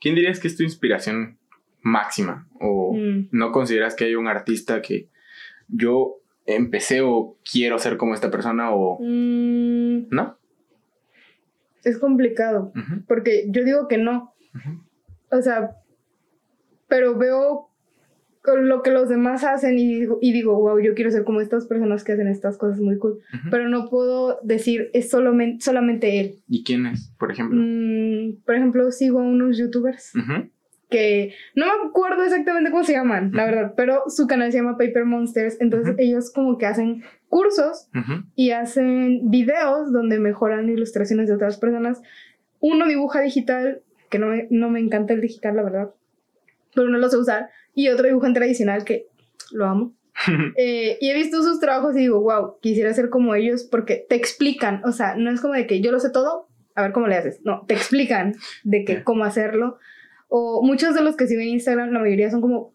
¿Quién 0.00 0.14
dirías 0.14 0.40
que 0.40 0.48
es 0.48 0.56
tu 0.56 0.62
inspiración 0.62 1.38
máxima? 1.82 2.48
¿O 2.58 2.94
mm. 2.94 3.28
no 3.32 3.52
consideras 3.52 3.94
que 3.94 4.04
hay 4.04 4.14
un 4.14 4.28
artista 4.28 4.80
que 4.80 5.08
yo 5.68 6.19
empecé 6.56 7.00
o 7.00 7.36
quiero 7.50 7.78
ser 7.78 7.96
como 7.96 8.14
esta 8.14 8.30
persona 8.30 8.74
o... 8.74 8.98
Mm. 9.00 10.08
¿No? 10.10 10.38
Es 11.82 11.98
complicado, 11.98 12.72
porque 13.08 13.46
yo 13.48 13.64
digo 13.64 13.88
que 13.88 13.96
no. 13.96 14.34
O 15.30 15.40
sea, 15.40 15.76
pero 16.88 17.16
veo 17.16 17.70
lo 18.44 18.82
que 18.82 18.90
los 18.90 19.08
demás 19.08 19.44
hacen 19.44 19.78
y 19.78 20.00
digo, 20.00 20.18
y 20.20 20.32
digo, 20.32 20.58
wow, 20.58 20.80
yo 20.80 20.94
quiero 20.94 21.10
ser 21.10 21.24
como 21.24 21.40
estas 21.40 21.66
personas 21.66 22.04
que 22.04 22.12
hacen 22.12 22.26
estas 22.26 22.56
cosas 22.56 22.80
muy 22.80 22.98
cool. 22.98 23.20
Pero 23.50 23.68
no 23.68 23.88
puedo 23.88 24.40
decir, 24.42 24.90
es 24.92 25.10
solamente, 25.10 25.64
solamente 25.64 26.20
él. 26.20 26.34
¿Y 26.48 26.64
quién 26.64 26.86
es, 26.86 27.14
por 27.18 27.32
ejemplo? 27.32 27.58
Mm, 27.60 28.42
por 28.44 28.54
ejemplo, 28.54 28.90
sigo 28.90 29.20
a 29.20 29.22
unos 29.22 29.58
youtubers 29.58 30.12
que 30.90 31.34
no 31.54 31.66
me 31.66 31.88
acuerdo 31.88 32.24
exactamente 32.24 32.70
cómo 32.70 32.84
se 32.84 32.92
llaman, 32.92 33.30
la 33.32 33.44
verdad, 33.44 33.74
pero 33.76 34.02
su 34.08 34.26
canal 34.26 34.50
se 34.50 34.58
llama 34.58 34.76
Paper 34.76 35.04
Monsters. 35.04 35.58
Entonces 35.60 35.94
ellos 35.98 36.32
como 36.32 36.58
que 36.58 36.66
hacen 36.66 37.02
cursos 37.28 37.88
y 38.34 38.50
hacen 38.50 39.30
videos 39.30 39.92
donde 39.92 40.18
mejoran 40.18 40.68
ilustraciones 40.68 41.28
de 41.28 41.34
otras 41.34 41.58
personas. 41.58 42.02
Uno 42.58 42.86
dibuja 42.86 43.20
digital, 43.20 43.82
que 44.10 44.18
no 44.18 44.28
no 44.50 44.68
me 44.68 44.80
encanta 44.80 45.14
el 45.14 45.20
digital, 45.20 45.56
la 45.56 45.62
verdad 45.62 45.90
pero 46.74 46.88
no 46.88 46.98
lo 46.98 47.08
sé 47.08 47.16
usar. 47.16 47.50
Y 47.74 47.88
otro 47.88 48.06
dibujo 48.06 48.26
en 48.26 48.34
tradicional 48.34 48.84
que 48.84 49.06
lo 49.52 49.66
amo. 49.66 49.94
Eh, 50.56 50.98
y 51.00 51.08
he 51.08 51.14
visto 51.14 51.42
sus 51.42 51.60
trabajos 51.60 51.96
y 51.96 52.00
digo, 52.00 52.20
wow, 52.20 52.58
quisiera 52.60 52.92
ser 52.92 53.08
como 53.08 53.34
ellos 53.34 53.64
porque 53.64 54.04
te 54.06 54.16
explican, 54.16 54.82
o 54.84 54.92
sea, 54.92 55.14
no 55.14 55.30
es 55.30 55.40
como 55.40 55.54
de 55.54 55.66
que 55.66 55.80
yo 55.80 55.92
lo 55.92 55.98
sé 55.98 56.10
todo, 56.10 56.46
a 56.74 56.82
ver 56.82 56.92
cómo 56.92 57.06
le 57.06 57.16
haces, 57.16 57.40
no, 57.44 57.64
te 57.66 57.72
explican 57.72 58.34
de 58.62 58.84
que 58.84 59.02
cómo 59.02 59.24
hacerlo. 59.24 59.78
O 60.30 60.62
muchos 60.62 60.94
de 60.94 61.02
los 61.02 61.16
que 61.16 61.26
siguen 61.26 61.48
Instagram, 61.48 61.90
la 61.90 61.98
mayoría 61.98 62.30
son 62.30 62.40
como 62.40 62.72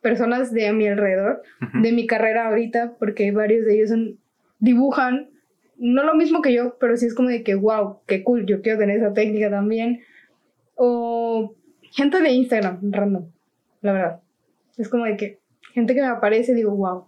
personas 0.00 0.52
de 0.52 0.72
mi 0.72 0.88
alrededor, 0.88 1.42
de 1.82 1.92
mi 1.92 2.06
carrera 2.06 2.48
ahorita, 2.48 2.96
porque 2.98 3.30
varios 3.32 3.66
de 3.66 3.74
ellos 3.74 3.90
son, 3.90 4.18
dibujan, 4.58 5.28
no 5.76 6.04
lo 6.04 6.14
mismo 6.14 6.40
que 6.40 6.54
yo, 6.54 6.76
pero 6.80 6.96
sí 6.96 7.06
es 7.06 7.14
como 7.14 7.28
de 7.28 7.42
que, 7.42 7.54
wow, 7.54 8.00
qué 8.06 8.24
cool, 8.24 8.46
yo 8.46 8.62
quiero 8.62 8.78
tener 8.78 8.96
esa 8.96 9.12
técnica 9.12 9.50
también. 9.50 10.00
O 10.74 11.54
gente 11.82 12.20
de 12.20 12.30
Instagram, 12.30 12.80
random, 12.92 13.30
la 13.82 13.92
verdad. 13.92 14.20
Es 14.78 14.88
como 14.88 15.04
de 15.04 15.18
que 15.18 15.40
gente 15.74 15.94
que 15.94 16.00
me 16.00 16.06
aparece 16.06 16.54
digo, 16.54 16.74
wow. 16.74 17.06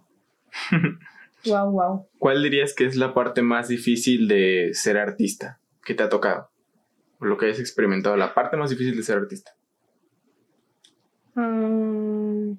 wow, 1.45 1.71
wow. 1.71 2.07
¿Cuál 2.19 2.43
dirías 2.43 2.75
que 2.75 2.85
es 2.85 2.95
la 2.95 3.15
parte 3.15 3.41
más 3.41 3.67
difícil 3.69 4.27
de 4.27 4.69
ser 4.73 4.97
artista 4.97 5.59
que 5.83 5.95
te 5.95 6.03
ha 6.03 6.09
tocado? 6.09 6.49
O 7.19 7.25
lo 7.25 7.37
que 7.37 7.47
hayas 7.47 7.59
experimentado, 7.59 8.15
la 8.17 8.35
parte 8.35 8.55
más 8.55 8.69
difícil 8.69 8.95
de 8.95 9.03
ser 9.03 9.17
artista. 9.17 9.51
Um, 11.39 12.57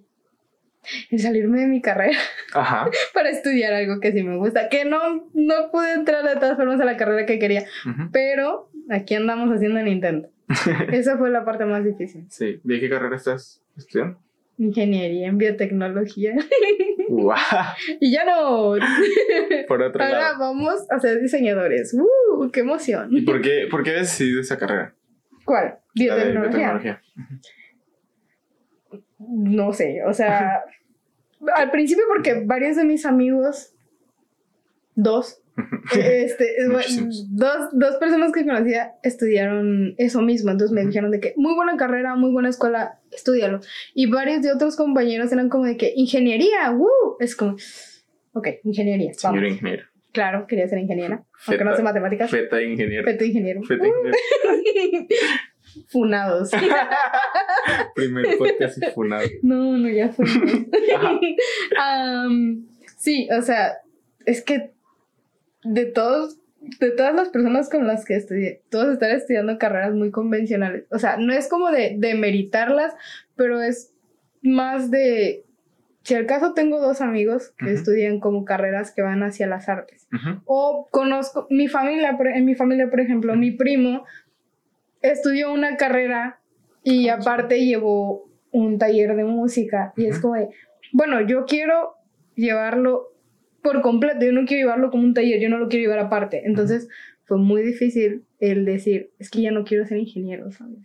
el 1.10 1.20
salirme 1.20 1.60
de 1.60 1.66
mi 1.66 1.82
carrera 1.82 2.18
para 3.14 3.30
estudiar 3.30 3.72
algo 3.72 4.00
que 4.00 4.12
sí 4.12 4.22
me 4.22 4.36
gusta. 4.36 4.68
Que 4.68 4.84
no, 4.84 5.28
no 5.34 5.70
pude 5.70 5.92
entrar 5.92 6.24
de 6.24 6.36
todas 6.36 6.56
formas 6.56 6.80
a 6.80 6.84
la 6.84 6.96
carrera 6.96 7.26
que 7.26 7.38
quería, 7.38 7.64
pero 8.12 8.70
aquí 8.88 9.14
andamos 9.14 9.54
haciendo 9.54 9.80
el 9.80 9.88
intento. 9.88 10.30
Esa 10.92 11.16
fue 11.16 11.30
la 11.30 11.44
parte 11.44 11.64
más 11.64 11.84
difícil. 11.84 12.26
Sí. 12.28 12.60
¿De 12.64 12.80
qué 12.80 12.88
carrera 12.88 13.16
estás 13.16 13.62
estudiando? 13.76 14.18
Ingeniería 14.58 15.28
en 15.28 15.38
biotecnología. 15.38 16.34
¡Wow! 17.08 17.34
y 18.00 18.12
ya 18.12 18.24
no. 18.24 18.74
Por 19.66 19.82
otro 19.82 20.04
Ahora 20.04 20.32
vamos 20.38 20.86
a 20.90 21.00
ser 21.00 21.20
diseñadores. 21.20 21.94
¡Uh! 21.94 22.50
¡Qué 22.50 22.60
emoción! 22.60 23.08
¿Y 23.10 23.22
por 23.22 23.40
qué, 23.40 23.68
por 23.70 23.82
qué 23.82 23.92
has 23.96 24.00
decidido 24.18 24.40
esa 24.40 24.58
carrera? 24.58 24.94
¿Cuál? 25.44 25.78
Biotecnología. 25.94 27.00
No 29.20 29.72
sé, 29.72 30.02
o 30.06 30.14
sea, 30.14 30.64
al 31.54 31.70
principio 31.70 32.04
porque 32.08 32.42
varios 32.44 32.76
de 32.76 32.84
mis 32.84 33.04
amigos, 33.04 33.74
dos, 34.94 35.42
este, 35.94 36.56
dos, 36.66 37.68
dos, 37.72 37.96
personas 37.96 38.32
que 38.32 38.46
conocía 38.46 38.94
estudiaron 39.02 39.94
eso 39.98 40.22
mismo, 40.22 40.50
entonces 40.50 40.74
me 40.74 40.84
dijeron 40.84 41.10
de 41.10 41.20
que 41.20 41.34
muy 41.36 41.54
buena 41.54 41.76
carrera, 41.76 42.14
muy 42.16 42.32
buena 42.32 42.48
escuela, 42.48 42.98
estudialo. 43.12 43.60
Y 43.94 44.10
varios 44.10 44.42
de 44.42 44.52
otros 44.52 44.76
compañeros 44.76 45.32
eran 45.32 45.48
como 45.48 45.64
de 45.64 45.76
que 45.76 45.92
ingeniería, 45.94 46.70
¡woo! 46.70 47.16
Es 47.20 47.36
como, 47.36 47.56
ok, 48.32 48.48
ingeniería. 48.64 49.12
Señor 49.14 49.44
ingeniero. 49.44 49.84
Claro, 50.12 50.46
quería 50.46 50.66
ser 50.66 50.78
ingeniera, 50.78 51.24
aunque 51.46 51.64
no 51.64 51.76
sé 51.76 51.82
matemáticas. 51.82 52.30
Feta 52.30 52.60
ingeniero. 52.60 53.04
Feta 53.04 53.24
ingeniero. 53.24 53.62
Feta 53.62 53.86
ingeniero. 53.86 54.16
funados. 55.88 56.50
Primer 57.94 58.36
podcast 58.38 58.78
y 58.82 58.86
funados. 58.92 59.30
No, 59.42 59.76
no, 59.76 59.88
ya 59.88 60.10
fue. 60.10 60.26
um, 62.26 62.66
sí, 62.96 63.28
o 63.36 63.42
sea, 63.42 63.78
es 64.26 64.42
que 64.42 64.72
de 65.64 65.86
todos, 65.86 66.38
de 66.78 66.90
todas 66.90 67.14
las 67.14 67.28
personas 67.28 67.68
con 67.68 67.86
las 67.86 68.04
que 68.04 68.16
estudié, 68.16 68.62
todos 68.70 68.94
están 68.94 69.10
estudiando 69.12 69.58
carreras 69.58 69.94
muy 69.94 70.10
convencionales. 70.10 70.84
O 70.90 70.98
sea, 70.98 71.16
no 71.16 71.32
es 71.32 71.48
como 71.48 71.70
de, 71.70 71.96
de 71.98 72.14
meritarlas, 72.14 72.94
pero 73.36 73.62
es 73.62 73.92
más 74.42 74.90
de 74.90 75.44
si 76.02 76.14
al 76.14 76.26
caso 76.26 76.54
tengo 76.54 76.80
dos 76.80 77.00
amigos 77.00 77.52
que 77.58 77.72
estudian 77.72 78.20
como 78.20 78.44
carreras 78.44 78.90
que 78.90 79.02
van 79.02 79.22
hacia 79.22 79.46
las 79.46 79.68
artes. 79.68 80.08
O 80.44 80.88
conozco, 80.90 81.46
mi 81.50 81.68
familia, 81.68 82.16
en 82.34 82.44
mi 82.44 82.54
familia, 82.54 82.88
por 82.90 83.00
ejemplo, 83.00 83.36
mi 83.36 83.52
primo 83.52 84.04
estudió 85.02 85.52
una 85.52 85.76
carrera 85.76 86.40
y 86.82 87.08
aparte 87.08 87.64
llevó 87.64 88.28
un 88.50 88.78
taller 88.78 89.14
de 89.16 89.24
música. 89.24 89.92
Y 89.96 90.06
es 90.06 90.18
como 90.18 90.34
de, 90.34 90.48
bueno, 90.92 91.20
yo 91.20 91.44
quiero 91.44 91.94
llevarlo 92.34 93.14
por 93.62 93.80
completo. 93.82 94.24
Yo 94.24 94.32
no 94.32 94.46
quiero 94.46 94.66
llevarlo 94.66 94.90
como 94.90 95.04
un 95.04 95.14
taller, 95.14 95.40
yo 95.40 95.48
no 95.48 95.58
lo 95.58 95.68
quiero 95.68 95.84
llevar 95.84 96.06
aparte. 96.06 96.42
Entonces 96.46 96.88
fue 97.24 97.38
muy 97.38 97.62
difícil 97.62 98.24
el 98.38 98.64
decir, 98.64 99.10
es 99.18 99.30
que 99.30 99.42
ya 99.42 99.50
no 99.50 99.64
quiero 99.64 99.86
ser 99.86 99.98
ingeniero, 99.98 100.50
¿sabes? 100.50 100.78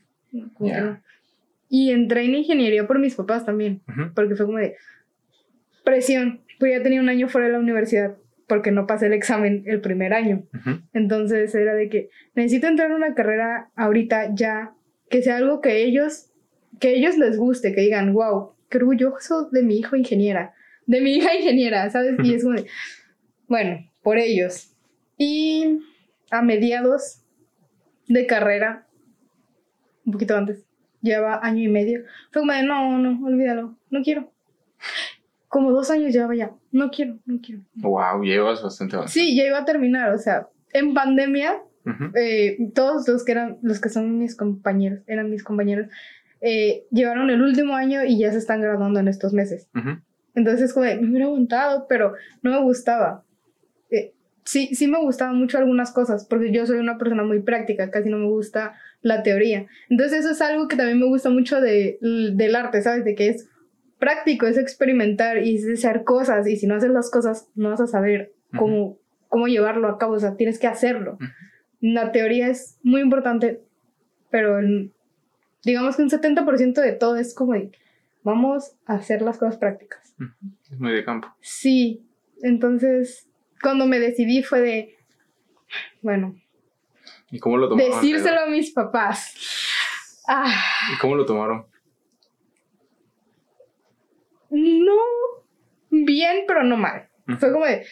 Y 1.69 1.91
entré 1.91 2.25
en 2.25 2.35
ingeniería 2.35 2.85
por 2.85 2.99
mis 2.99 3.15
papás 3.15 3.45
también, 3.45 3.81
porque 4.13 4.35
fue 4.35 4.45
como 4.45 4.59
de 4.59 4.75
presión. 5.83 6.41
Pues 6.59 6.71
ya 6.71 6.83
tenía 6.83 7.01
un 7.01 7.09
año 7.09 7.27
fuera 7.27 7.47
de 7.47 7.53
la 7.53 7.59
universidad 7.59 8.15
porque 8.47 8.71
no 8.71 8.87
pasé 8.87 9.07
el 9.07 9.13
examen 9.13 9.63
el 9.65 9.81
primer 9.81 10.13
año. 10.13 10.43
Entonces 10.93 11.53
era 11.55 11.73
de 11.73 11.89
que 11.89 12.09
necesito 12.35 12.67
entrar 12.67 12.89
en 12.89 12.95
una 12.95 13.13
carrera 13.13 13.71
ahorita 13.75 14.35
ya, 14.35 14.73
que 15.09 15.21
sea 15.21 15.37
algo 15.37 15.61
que 15.61 15.83
ellos, 15.83 16.31
que 16.79 16.95
ellos 16.95 17.17
les 17.17 17.37
guste, 17.37 17.73
que 17.73 17.81
digan, 17.81 18.13
wow, 18.13 18.53
qué 18.69 18.77
orgulloso 18.77 19.49
de 19.51 19.63
mi 19.63 19.77
hijo 19.77 19.95
ingeniera 19.95 20.53
de 20.85 21.01
mi 21.01 21.11
hija 21.15 21.35
ingeniera, 21.35 21.89
¿sabes? 21.89 22.15
Y 22.23 22.33
es 22.33 22.43
como 22.43 22.55
de, 22.55 22.67
bueno, 23.47 23.79
por 24.03 24.17
ellos. 24.17 24.73
Y 25.17 25.79
a 26.31 26.41
mediados 26.41 27.21
de 28.07 28.25
carrera, 28.25 28.87
un 30.05 30.13
poquito 30.13 30.35
antes, 30.35 30.65
lleva 31.01 31.39
año 31.43 31.63
y 31.63 31.67
medio, 31.67 32.03
fue 32.31 32.41
como 32.41 32.53
de, 32.53 32.63
no, 32.63 32.97
no, 32.97 33.25
olvídalo, 33.25 33.77
no 33.89 34.01
quiero. 34.03 34.31
Como 35.47 35.71
dos 35.71 35.89
años 35.91 36.13
llevaba 36.13 36.35
ya, 36.35 36.51
no 36.71 36.89
quiero, 36.89 37.17
no 37.25 37.39
quiero. 37.41 37.61
Wow, 37.75 38.23
llevas 38.23 38.61
bastante 38.63 38.95
avanzado. 38.95 39.13
Sí, 39.13 39.35
ya 39.35 39.45
iba 39.45 39.59
a 39.59 39.65
terminar, 39.65 40.13
o 40.13 40.17
sea, 40.17 40.47
en 40.73 40.93
pandemia, 40.93 41.61
eh, 42.15 42.57
todos 42.73 43.07
los 43.07 43.23
que 43.23 43.31
eran, 43.31 43.57
los 43.61 43.79
que 43.79 43.89
son 43.89 44.17
mis 44.17 44.35
compañeros, 44.35 44.99
eran 45.07 45.29
mis 45.29 45.43
compañeros, 45.43 45.87
eh, 46.41 46.85
llevaron 46.91 47.29
el 47.29 47.41
último 47.41 47.75
año 47.75 48.03
y 48.03 48.19
ya 48.19 48.31
se 48.31 48.37
están 48.37 48.61
graduando 48.61 48.99
en 48.99 49.07
estos 49.07 49.33
meses. 49.33 49.69
Entonces, 50.35 50.73
como, 50.73 50.85
me 50.85 51.09
hubiera 51.09 51.25
aguantado, 51.25 51.85
pero 51.87 52.13
no 52.41 52.51
me 52.51 52.61
gustaba. 52.61 53.23
Eh, 53.89 54.13
sí, 54.43 54.75
sí 54.75 54.87
me 54.87 54.99
gustaban 54.99 55.37
mucho 55.37 55.57
algunas 55.57 55.91
cosas, 55.91 56.25
porque 56.25 56.51
yo 56.51 56.65
soy 56.65 56.79
una 56.79 56.97
persona 56.97 57.23
muy 57.23 57.41
práctica, 57.41 57.89
casi 57.89 58.09
no 58.09 58.17
me 58.17 58.27
gusta 58.27 58.75
la 59.01 59.23
teoría. 59.23 59.67
Entonces, 59.89 60.19
eso 60.19 60.31
es 60.31 60.41
algo 60.41 60.67
que 60.67 60.75
también 60.75 60.99
me 60.99 61.07
gusta 61.07 61.29
mucho 61.29 61.61
de, 61.61 61.97
del 62.01 62.55
arte, 62.55 62.81
¿sabes? 62.81 63.05
De 63.05 63.15
que 63.15 63.29
es 63.29 63.49
práctico, 63.99 64.47
es 64.47 64.57
experimentar 64.57 65.43
y 65.43 65.55
es 65.55 65.67
hacer 65.67 66.03
cosas, 66.03 66.47
y 66.47 66.57
si 66.57 66.67
no 66.67 66.75
haces 66.75 66.91
las 66.91 67.09
cosas, 67.09 67.49
no 67.55 67.69
vas 67.69 67.81
a 67.81 67.87
saber 67.87 68.33
cómo, 68.57 68.97
cómo 69.29 69.47
llevarlo 69.47 69.87
a 69.87 69.97
cabo, 69.97 70.13
o 70.13 70.19
sea, 70.19 70.35
tienes 70.35 70.59
que 70.59 70.67
hacerlo. 70.67 71.17
La 71.81 72.11
teoría 72.11 72.47
es 72.47 72.79
muy 72.83 73.01
importante, 73.01 73.61
pero 74.29 74.59
digamos 75.63 75.95
que 75.95 76.03
un 76.03 76.09
70% 76.09 76.81
de 76.81 76.91
todo 76.93 77.17
es 77.17 77.33
como 77.33 77.53
vamos 78.23 78.75
a 78.85 78.95
hacer 78.95 79.21
las 79.21 79.37
cosas 79.37 79.57
prácticas. 79.57 80.15
Es 80.71 80.79
muy 80.79 80.91
de 80.91 81.03
campo. 81.03 81.27
Sí, 81.41 82.05
entonces 82.41 83.27
cuando 83.61 83.85
me 83.87 83.99
decidí 83.99 84.43
fue 84.43 84.61
de, 84.61 84.95
bueno. 86.01 86.35
¿Y 87.31 87.39
cómo 87.39 87.57
lo 87.57 87.69
tomaron? 87.69 87.91
Decírselo 87.91 88.41
a 88.41 88.47
mis 88.47 88.71
papás. 88.71 89.33
Ah. 90.27 90.53
¿Y 90.93 90.99
cómo 90.99 91.15
lo 91.15 91.25
tomaron? 91.25 91.65
No 94.55 94.95
bien, 95.89 96.45
pero 96.47 96.63
no 96.63 96.77
mal. 96.77 97.09
Fue 97.39 97.51
como 97.51 97.65
de, 97.65 97.85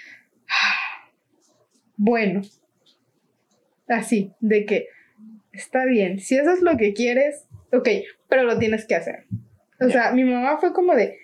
bueno, 1.97 2.41
así, 3.87 4.31
de 4.39 4.65
que 4.65 4.87
está 5.51 5.85
bien, 5.85 6.19
si 6.19 6.37
eso 6.37 6.51
es 6.51 6.61
lo 6.61 6.77
que 6.77 6.93
quieres, 6.93 7.47
ok, 7.71 7.87
pero 8.29 8.43
lo 8.43 8.57
tienes 8.57 8.85
que 8.85 8.95
hacer. 8.95 9.25
O 9.79 9.89
sea, 9.89 10.11
mi 10.11 10.23
mamá 10.23 10.57
fue 10.57 10.73
como 10.73 10.95
de, 10.95 11.17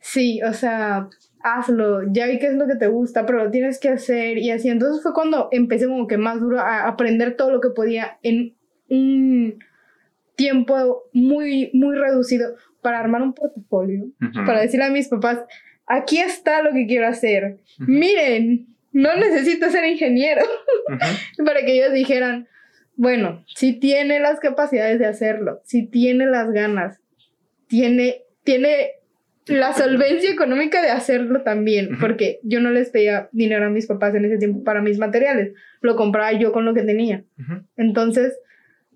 sí, 0.00 0.42
o 0.42 0.52
sea, 0.52 1.08
hazlo, 1.42 2.02
ya 2.12 2.26
vi 2.26 2.38
qué 2.38 2.48
es 2.48 2.54
lo 2.54 2.66
que 2.66 2.76
te 2.76 2.88
gusta, 2.88 3.26
pero 3.26 3.44
lo 3.44 3.50
tienes 3.50 3.78
que 3.78 3.90
hacer 3.90 4.38
y 4.38 4.50
así. 4.50 4.68
Entonces 4.68 5.02
fue 5.02 5.14
cuando 5.14 5.48
empecé 5.52 5.86
como 5.86 6.06
que 6.06 6.18
más 6.18 6.40
duro 6.40 6.58
a 6.58 6.88
aprender 6.88 7.36
todo 7.36 7.50
lo 7.50 7.60
que 7.60 7.70
podía 7.70 8.18
en 8.22 8.56
un 8.88 9.58
tiempo 10.34 11.04
muy, 11.12 11.70
muy 11.74 11.96
reducido 11.96 12.54
para 12.82 13.00
armar 13.00 13.22
un 13.22 13.32
portafolio, 13.32 14.06
para 14.46 14.60
decirle 14.60 14.86
a 14.86 14.90
mis 14.90 15.08
papás, 15.08 15.40
aquí 15.86 16.18
está 16.18 16.62
lo 16.62 16.72
que 16.72 16.86
quiero 16.86 17.06
hacer. 17.06 17.58
Miren, 17.78 18.66
no 18.92 19.16
necesito 19.16 19.70
ser 19.70 19.84
ingeniero. 19.84 20.42
para 21.44 21.60
que 21.60 21.74
ellos 21.74 21.92
dijeran, 21.92 22.48
bueno, 22.96 23.44
si 23.54 23.74
tiene 23.74 24.20
las 24.20 24.40
capacidades 24.40 24.98
de 24.98 25.06
hacerlo, 25.06 25.60
si 25.64 25.86
tiene 25.86 26.26
las 26.26 26.50
ganas, 26.50 27.00
tiene, 27.68 28.22
tiene 28.42 28.92
la 29.46 29.72
solvencia 29.72 30.30
económica 30.30 30.82
de 30.82 30.90
hacerlo 30.90 31.42
también, 31.42 31.98
porque 32.00 32.40
yo 32.42 32.60
no 32.60 32.70
les 32.70 32.90
pedía 32.90 33.28
dinero 33.32 33.66
a 33.66 33.70
mis 33.70 33.86
papás 33.86 34.14
en 34.14 34.24
ese 34.24 34.38
tiempo 34.38 34.64
para 34.64 34.82
mis 34.82 34.98
materiales, 34.98 35.52
lo 35.80 35.96
compraba 35.96 36.32
yo 36.32 36.52
con 36.52 36.64
lo 36.64 36.74
que 36.74 36.82
tenía. 36.82 37.24
Entonces, 37.76 38.38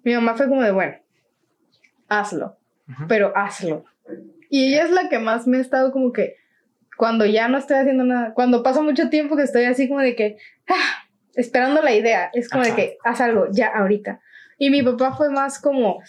mi 0.04 0.14
mamá 0.14 0.34
fue 0.34 0.48
como 0.48 0.62
de, 0.62 0.72
bueno, 0.72 0.96
hazlo, 2.08 2.58
pero 3.08 3.32
hazlo. 3.36 3.84
Y 4.50 4.68
ella 4.68 4.84
es 4.84 4.90
la 4.90 5.08
que 5.08 5.18
más 5.18 5.46
me 5.46 5.58
ha 5.58 5.60
estado 5.60 5.92
como 5.92 6.12
que, 6.12 6.36
cuando 6.96 7.24
ya 7.24 7.48
no 7.48 7.58
estoy 7.58 7.76
haciendo 7.76 8.04
nada, 8.04 8.34
cuando 8.34 8.62
pasa 8.62 8.82
mucho 8.82 9.08
tiempo 9.08 9.36
que 9.36 9.42
estoy 9.42 9.64
así 9.64 9.88
como 9.88 10.00
de 10.00 10.14
que, 10.14 10.36
ah, 10.68 11.04
esperando 11.34 11.82
la 11.82 11.94
idea, 11.94 12.30
es 12.32 12.48
como 12.48 12.64
de 12.64 12.74
que, 12.74 12.98
haz 13.04 13.20
algo, 13.20 13.46
ya, 13.50 13.68
ahorita. 13.68 14.20
Y 14.58 14.70
mi 14.70 14.82
papá 14.82 15.16
fue 15.16 15.30
más 15.30 15.58
como, 15.60 16.02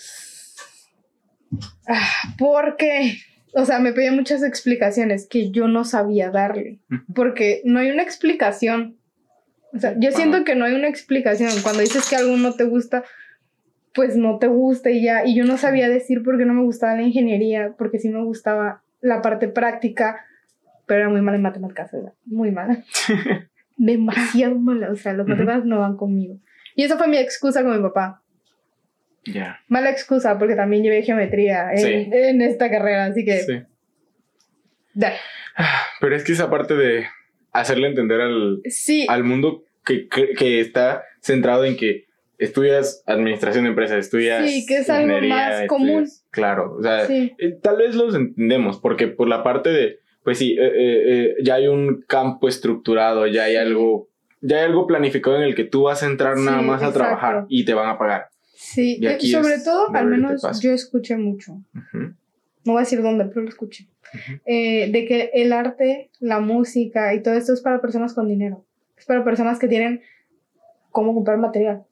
ah, 1.88 2.10
porque 2.38 3.18
o 3.56 3.66
sea, 3.66 3.80
me 3.80 3.94
pedía 3.94 4.12
muchas 4.12 4.44
explicaciones 4.44 5.28
que 5.28 5.52
yo 5.52 5.68
no 5.68 5.86
sabía 5.86 6.32
darle, 6.32 6.80
porque 7.14 7.62
no 7.66 7.80
hay 7.80 7.92
una 7.92 8.02
explicación. 8.02 8.98
O 9.74 9.80
sea, 9.80 9.96
yo 9.98 10.12
siento 10.12 10.44
que 10.44 10.56
no 10.56 10.66
hay 10.66 10.74
una 10.74 10.88
explicación. 10.88 11.52
Cuando 11.62 11.82
dices 11.82 12.10
que 12.10 12.16
algo 12.16 12.36
no 12.36 12.54
te 12.54 12.64
gusta, 12.64 13.04
pues 13.94 14.16
no 14.16 14.40
te 14.40 14.48
gusta 14.48 14.90
y 14.90 15.04
ya. 15.04 15.26
Y 15.26 15.36
yo 15.36 15.46
no 15.46 15.58
sabía 15.58 15.90
decir 15.90 16.24
por 16.24 16.38
qué 16.38 16.46
no 16.46 16.54
me 16.54 16.64
gustaba 16.64 16.96
la 16.96 17.04
ingeniería, 17.04 17.74
porque 17.78 18.00
sí 18.00 18.10
me 18.10 18.24
gustaba 18.24 18.82
la 19.02 19.22
parte 19.22 19.48
práctica, 19.48 20.26
pero 20.86 21.02
era 21.02 21.10
muy 21.10 21.22
mala 21.22 21.38
en 21.38 21.44
matemáticas, 21.44 21.92
¿verdad? 21.92 22.14
Muy 22.26 22.52
mala. 22.52 22.84
Demasiado 23.78 24.56
mala. 24.56 24.92
O 24.92 24.96
sea, 24.96 25.14
los 25.14 25.28
matemáticas 25.28 25.66
no 25.66 25.80
van 25.80 25.98
conmigo. 25.98 26.38
Y 26.76 26.84
esa 26.84 26.98
fue 26.98 27.08
mi 27.08 27.18
excusa 27.18 27.64
con 27.64 27.76
mi 27.76 27.82
papá. 27.82 28.22
Mala 29.68 29.90
excusa, 29.90 30.38
porque 30.38 30.56
también 30.56 30.84
llevé 30.84 31.02
geometría 31.02 31.72
en, 31.74 32.42
esta 32.42 32.70
carrera, 32.70 33.06
así 33.06 33.24
que. 33.24 33.40
Sí. 33.40 33.62
Pero 36.02 36.16
es 36.16 36.24
que 36.24 36.34
esa 36.34 36.50
parte 36.50 36.76
de 36.76 37.06
hacerle 37.52 37.88
entender 37.88 38.20
al, 38.22 38.62
al 39.08 39.24
mundo 39.24 39.64
que, 39.86 40.08
que, 40.08 40.60
está 40.60 41.04
centrado 41.22 41.66
en 41.66 41.78
que 41.78 42.06
estudias 42.44 43.04
administración 43.06 43.64
de 43.64 43.70
empresas, 43.70 43.98
estudias. 43.98 44.50
Sí, 44.50 44.66
que 44.66 44.78
es 44.80 44.90
algo 44.90 45.20
más 45.28 45.68
común. 45.68 46.08
Claro, 46.30 46.76
o 46.78 46.82
sea, 46.82 47.06
eh, 47.06 47.60
tal 47.62 47.78
vez 47.78 47.96
los 47.96 48.16
entendemos, 48.16 48.80
porque 48.80 49.08
por 49.08 49.28
la 49.28 49.44
parte 49.44 49.70
de, 49.70 50.00
pues 50.24 50.38
sí, 50.38 50.56
eh, 50.60 50.72
eh, 50.76 51.36
ya 51.44 51.56
hay 51.56 51.68
un 51.68 52.04
campo 52.08 52.48
estructurado, 52.48 53.28
ya 53.28 53.44
hay 53.44 53.56
algo, 53.56 54.10
ya 54.42 54.58
hay 54.58 54.64
algo 54.66 54.88
planificado 54.88 55.38
en 55.38 55.44
el 55.44 55.56
que 55.56 55.64
tú 55.64 55.84
vas 55.84 56.04
a 56.04 56.08
entrar 56.08 56.38
nada 56.38 56.62
más 56.62 56.84
a 56.84 56.92
trabajar 56.92 57.46
y 57.50 57.66
te 57.66 57.74
van 57.74 57.90
a 57.90 57.98
pagar. 57.98 58.28
Sí, 58.56 59.00
sobre 59.32 59.60
todo, 59.60 59.94
al 59.94 60.08
menos 60.08 60.42
yo 60.62 60.72
escuché 60.72 61.18
mucho. 61.18 61.58
No 62.66 62.74
voy 62.74 62.78
a 62.78 62.84
decir 62.84 63.02
dónde, 63.02 63.26
pero 63.26 63.42
lo 63.42 63.50
escuché. 63.50 63.88
De 64.46 65.06
que 65.08 65.32
el 65.34 65.54
arte, 65.54 66.10
la 66.20 66.40
música 66.40 67.14
y 67.14 67.22
todo 67.22 67.34
esto 67.34 67.54
es 67.54 67.62
para 67.62 67.82
personas 67.82 68.14
con 68.14 68.28
dinero. 68.28 68.66
Es 68.98 69.06
para 69.06 69.24
personas 69.24 69.60
que 69.60 69.68
tienen 69.68 70.02
cómo 70.92 71.14
comprar 71.14 71.38
material. 71.38 71.84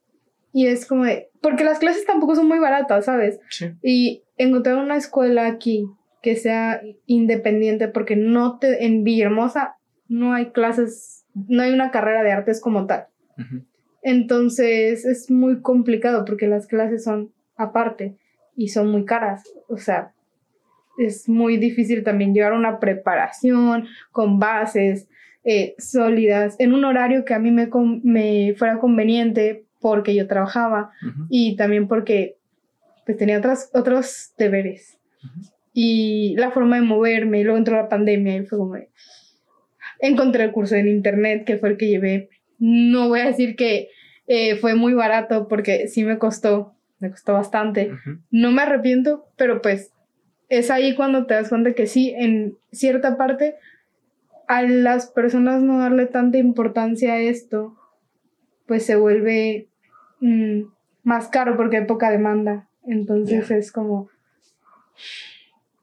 Y 0.53 0.67
es 0.67 0.85
como 0.85 1.05
de. 1.05 1.29
Porque 1.41 1.63
las 1.63 1.79
clases 1.79 2.05
tampoco 2.05 2.35
son 2.35 2.47
muy 2.47 2.59
baratas, 2.59 3.05
¿sabes? 3.05 3.39
Sí. 3.49 3.71
Y 3.83 4.23
encontrar 4.37 4.77
una 4.77 4.97
escuela 4.97 5.47
aquí 5.47 5.85
que 6.21 6.35
sea 6.35 6.81
independiente, 7.05 7.87
porque 7.87 8.15
no 8.15 8.59
te. 8.59 8.85
En 8.85 9.03
Villahermosa 9.03 9.75
no 10.07 10.33
hay 10.33 10.51
clases, 10.51 11.25
no 11.33 11.63
hay 11.63 11.71
una 11.71 11.91
carrera 11.91 12.23
de 12.23 12.31
artes 12.31 12.59
como 12.61 12.85
tal. 12.85 13.07
Entonces 14.03 15.05
es 15.05 15.31
muy 15.31 15.61
complicado 15.61 16.25
porque 16.25 16.47
las 16.47 16.67
clases 16.67 17.03
son 17.03 17.33
aparte 17.55 18.17
y 18.55 18.67
son 18.67 18.91
muy 18.91 19.05
caras. 19.05 19.43
O 19.67 19.77
sea, 19.77 20.13
es 20.97 21.29
muy 21.29 21.57
difícil 21.57 22.03
también 22.03 22.33
llevar 22.33 22.53
una 22.53 22.79
preparación 22.79 23.87
con 24.11 24.39
bases 24.39 25.07
eh, 25.43 25.75
sólidas 25.77 26.55
en 26.59 26.73
un 26.73 26.85
horario 26.85 27.25
que 27.25 27.33
a 27.33 27.39
mí 27.39 27.51
me, 27.51 27.69
me 28.03 28.53
fuera 28.55 28.79
conveniente 28.79 29.65
porque 29.81 30.15
yo 30.15 30.27
trabajaba 30.27 30.91
y 31.29 31.55
también 31.55 31.87
porque 31.87 32.37
pues 33.05 33.17
tenía 33.17 33.39
otras, 33.39 33.69
otros 33.73 34.33
deberes. 34.37 34.97
Y 35.73 36.35
la 36.37 36.51
forma 36.51 36.77
de 36.77 36.83
moverme, 36.83 37.39
y 37.39 37.43
luego 37.43 37.57
entró 37.57 37.75
la 37.75 37.89
pandemia 37.89 38.37
y 38.37 38.45
fue 38.45 38.57
como... 38.57 38.75
Encontré 39.99 40.45
el 40.45 40.51
curso 40.51 40.75
en 40.75 40.87
internet 40.87 41.45
que 41.45 41.57
fue 41.57 41.69
el 41.69 41.77
que 41.77 41.87
llevé 41.87 42.29
no 42.61 43.09
voy 43.09 43.21
a 43.21 43.25
decir 43.25 43.55
que 43.55 43.89
eh, 44.27 44.55
fue 44.55 44.75
muy 44.75 44.93
barato 44.93 45.47
porque 45.47 45.87
sí 45.87 46.03
me 46.05 46.19
costó, 46.19 46.75
me 46.99 47.09
costó 47.09 47.33
bastante. 47.33 47.91
No 48.29 48.51
me 48.51 48.61
arrepiento, 48.61 49.25
pero 49.35 49.63
pues 49.63 49.91
es 50.47 50.69
ahí 50.69 50.95
cuando 50.95 51.25
te 51.25 51.33
das 51.33 51.49
cuenta 51.49 51.73
que 51.73 51.87
sí, 51.87 52.13
en 52.15 52.55
cierta 52.71 53.17
parte, 53.17 53.55
a 54.47 54.61
las 54.61 55.07
personas 55.07 55.63
no 55.63 55.79
darle 55.79 56.05
tanta 56.05 56.37
importancia 56.37 57.13
a 57.13 57.19
esto, 57.19 57.75
pues 58.67 58.85
se 58.85 58.95
vuelve 58.95 59.69
mm, 60.21 60.61
más 61.03 61.27
caro 61.27 61.57
porque 61.57 61.77
hay 61.77 61.85
poca 61.85 62.09
demanda. 62.09 62.69
Entonces 62.83 63.51
es 63.51 63.71
como 63.71 64.09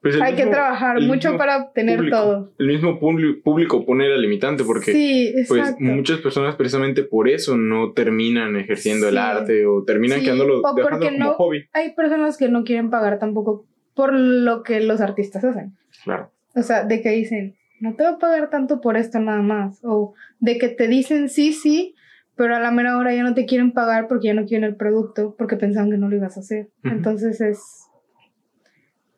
pues 0.00 0.20
Hay 0.20 0.36
que 0.36 0.46
trabajar 0.46 1.00
mucho 1.00 1.36
para 1.36 1.56
obtener 1.64 2.08
todo. 2.08 2.52
El 2.58 2.68
mismo 2.68 3.00
público 3.00 3.84
pone 3.84 4.08
la 4.08 4.16
limitante 4.16 4.62
porque 4.62 5.44
pues 5.48 5.74
muchas 5.80 6.20
personas 6.20 6.54
precisamente 6.54 7.02
por 7.02 7.28
eso 7.28 7.56
no 7.56 7.92
terminan 7.92 8.56
ejerciendo 8.56 9.08
el 9.08 9.18
arte 9.18 9.66
o 9.66 9.82
terminan 9.82 10.20
quedándolo 10.20 10.62
dejando 10.76 11.08
como 11.08 11.34
hobby. 11.34 11.64
Hay 11.72 11.94
personas 11.94 12.36
que 12.36 12.48
no 12.48 12.62
quieren 12.62 12.90
pagar 12.90 13.18
tampoco 13.18 13.66
por 13.94 14.12
lo 14.12 14.62
que 14.62 14.80
los 14.80 15.00
artistas 15.00 15.44
hacen. 15.44 15.76
Claro. 16.04 16.30
O 16.54 16.62
sea, 16.62 16.84
de 16.84 17.02
que 17.02 17.10
dicen, 17.10 17.56
no 17.80 17.96
te 17.96 18.04
voy 18.04 18.14
a 18.14 18.18
pagar 18.18 18.50
tanto 18.50 18.80
por 18.80 18.96
esto 18.96 19.18
nada 19.18 19.42
más. 19.42 19.80
O 19.82 20.14
de 20.38 20.58
que 20.58 20.68
te 20.68 20.86
dicen 20.86 21.28
sí, 21.28 21.52
sí, 21.52 21.96
pero 22.38 22.54
a 22.54 22.60
la 22.60 22.70
mera 22.70 22.96
hora 22.96 23.12
ya 23.12 23.24
no 23.24 23.34
te 23.34 23.46
quieren 23.46 23.72
pagar 23.72 24.06
porque 24.06 24.28
ya 24.28 24.34
no 24.34 24.46
quieren 24.46 24.64
el 24.64 24.76
producto, 24.76 25.34
porque 25.36 25.56
pensaban 25.56 25.90
que 25.90 25.98
no 25.98 26.08
lo 26.08 26.14
ibas 26.14 26.36
a 26.36 26.40
hacer. 26.40 26.68
Entonces 26.84 27.40
es, 27.40 27.60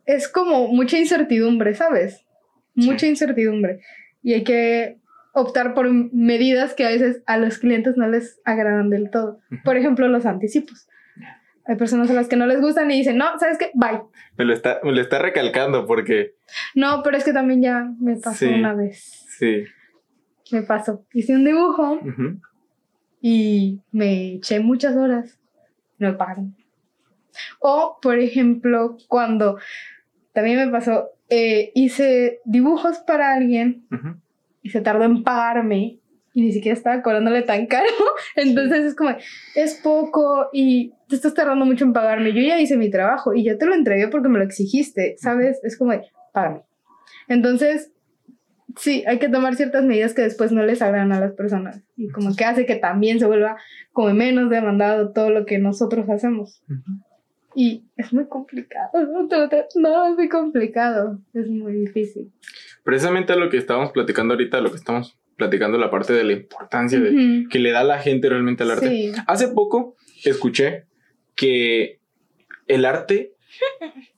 es 0.06 0.26
como 0.26 0.68
mucha 0.68 0.98
incertidumbre, 0.98 1.74
¿sabes? 1.74 2.24
Mucha 2.74 3.06
incertidumbre. 3.06 3.80
Y 4.22 4.32
hay 4.32 4.42
que 4.42 4.96
optar 5.34 5.74
por 5.74 5.92
medidas 5.92 6.72
que 6.72 6.86
a 6.86 6.88
veces 6.88 7.22
a 7.26 7.36
los 7.36 7.58
clientes 7.58 7.98
no 7.98 8.08
les 8.08 8.40
agradan 8.46 8.88
del 8.88 9.10
todo. 9.10 9.38
Por 9.64 9.76
ejemplo, 9.76 10.08
los 10.08 10.24
anticipos. 10.24 10.88
Hay 11.66 11.76
personas 11.76 12.08
a 12.10 12.14
las 12.14 12.26
que 12.26 12.36
no 12.36 12.46
les 12.46 12.62
gustan 12.62 12.90
y 12.90 12.96
dicen, 12.96 13.18
no, 13.18 13.38
¿sabes 13.38 13.58
qué? 13.58 13.70
Bye. 13.74 14.00
Me 14.38 14.46
lo 14.46 14.54
está, 14.54 14.80
me 14.82 14.92
lo 14.92 15.00
está 15.00 15.18
recalcando 15.18 15.86
porque... 15.86 16.36
No, 16.74 17.02
pero 17.04 17.18
es 17.18 17.24
que 17.24 17.34
también 17.34 17.60
ya 17.60 17.86
me 18.00 18.16
pasó 18.16 18.48
una 18.48 18.74
vez. 18.74 19.26
Sí. 19.38 19.64
Me 20.52 20.62
pasó. 20.62 21.04
Hice 21.12 21.34
un 21.34 21.44
dibujo 21.44 22.00
y 23.20 23.80
me 23.92 24.34
eché 24.34 24.60
muchas 24.60 24.96
horas, 24.96 25.38
no 25.98 26.08
me 26.08 26.14
pagaron. 26.14 26.56
O, 27.60 27.98
por 28.00 28.18
ejemplo, 28.18 28.96
cuando 29.08 29.58
también 30.32 30.58
me 30.58 30.68
pasó, 30.68 31.10
eh, 31.28 31.70
hice 31.74 32.40
dibujos 32.44 32.98
para 32.98 33.32
alguien 33.32 33.86
y 34.62 34.70
se 34.70 34.80
tardó 34.80 35.04
en 35.04 35.22
pagarme 35.22 36.00
y 36.32 36.42
ni 36.42 36.52
siquiera 36.52 36.76
estaba 36.76 37.02
cobrándole 37.02 37.42
tan 37.42 37.66
caro. 37.66 37.86
Entonces 38.36 38.84
es 38.84 38.94
como, 38.94 39.10
es 39.54 39.74
poco 39.82 40.48
y 40.52 40.92
te 41.08 41.16
estás 41.16 41.34
tardando 41.34 41.64
mucho 41.64 41.84
en 41.84 41.92
pagarme. 41.92 42.32
Yo 42.32 42.40
ya 42.40 42.60
hice 42.60 42.76
mi 42.76 42.90
trabajo 42.90 43.34
y 43.34 43.44
ya 43.44 43.58
te 43.58 43.66
lo 43.66 43.74
entregué 43.74 44.08
porque 44.08 44.28
me 44.28 44.38
lo 44.38 44.44
exigiste, 44.44 45.16
¿sabes? 45.18 45.60
Es 45.62 45.76
como, 45.76 45.92
págame. 46.32 46.62
Entonces, 47.28 47.92
sí, 48.76 49.04
hay 49.06 49.18
que 49.18 49.28
tomar 49.28 49.56
ciertas 49.56 49.84
medidas 49.84 50.14
que 50.14 50.22
después 50.22 50.52
no 50.52 50.62
les 50.64 50.82
agradan 50.82 51.12
a 51.12 51.20
las 51.20 51.32
personas 51.32 51.82
y 51.96 52.08
como 52.08 52.34
que 52.34 52.44
hace 52.44 52.66
que 52.66 52.76
también 52.76 53.18
se 53.18 53.26
vuelva 53.26 53.56
como 53.92 54.12
menos 54.14 54.50
demandado 54.50 55.12
todo 55.12 55.30
lo 55.30 55.46
que 55.46 55.58
nosotros 55.58 56.08
hacemos. 56.08 56.62
Y 57.54 57.84
es 57.96 58.12
muy 58.12 58.26
complicado, 58.26 58.90
no, 59.74 60.06
es 60.06 60.16
muy 60.16 60.28
complicado, 60.28 61.18
es 61.34 61.48
muy 61.48 61.72
difícil. 61.72 62.32
Precisamente 62.84 63.36
lo 63.36 63.50
que 63.50 63.56
estábamos 63.56 63.90
platicando 63.92 64.34
ahorita, 64.34 64.60
lo 64.60 64.70
que 64.70 64.76
estamos 64.76 65.18
platicando, 65.36 65.78
la 65.78 65.90
parte 65.90 66.12
de 66.12 66.24
la 66.24 66.32
importancia 66.32 67.00
de, 67.00 67.46
que 67.50 67.58
le 67.58 67.72
da 67.72 67.82
la 67.82 67.98
gente 67.98 68.28
realmente 68.28 68.62
al 68.62 68.72
arte. 68.72 69.12
Hace 69.26 69.48
poco 69.48 69.96
escuché 70.24 70.84
que 71.34 71.98
el 72.66 72.84
arte 72.84 73.32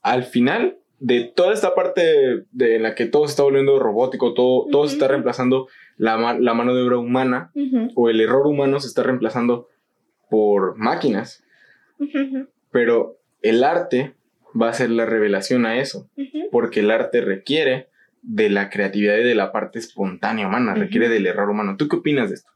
al 0.01 0.23
final 0.23 0.77
de 1.03 1.25
toda 1.35 1.53
esta 1.53 1.75
parte 1.75 2.45
de, 2.53 2.79
la 2.79 2.95
que 2.95 3.05
todo 3.05 3.27
se 3.27 3.31
está 3.31 3.43
volviendo 3.43 3.77
robótico, 3.77 4.33
todo, 4.33 4.67
todo 4.71 4.87
se 4.87 4.93
está 4.93 5.09
reemplazando 5.09 5.67
la, 5.97 6.37
la, 6.39 6.53
mano 6.53 6.73
de 6.73 6.81
obra 6.81 6.97
humana 6.97 7.51
o 7.95 8.09
el 8.09 8.21
error 8.21 8.47
humano 8.47 8.79
se 8.79 8.87
está 8.87 9.03
reemplazando 9.03 9.67
por 10.29 10.77
máquinas. 10.77 11.43
Pero 12.71 13.17
el 13.41 13.65
arte 13.65 14.13
va 14.59 14.69
a 14.69 14.73
ser 14.73 14.91
la 14.91 15.05
revelación 15.05 15.65
a 15.65 15.77
eso, 15.77 16.09
porque 16.51 16.79
el 16.79 16.89
arte 16.89 17.19
requiere 17.19 17.89
de 18.21 18.49
la 18.49 18.69
creatividad 18.69 19.17
y 19.17 19.25
de 19.25 19.35
la 19.35 19.51
parte 19.51 19.79
espontánea 19.79 20.47
humana, 20.47 20.73
requiere 20.73 21.09
del 21.09 21.27
error 21.27 21.49
humano. 21.49 21.75
¿Tú 21.75 21.89
qué 21.89 21.97
opinas 21.97 22.29
de 22.29 22.35
esto? 22.35 22.49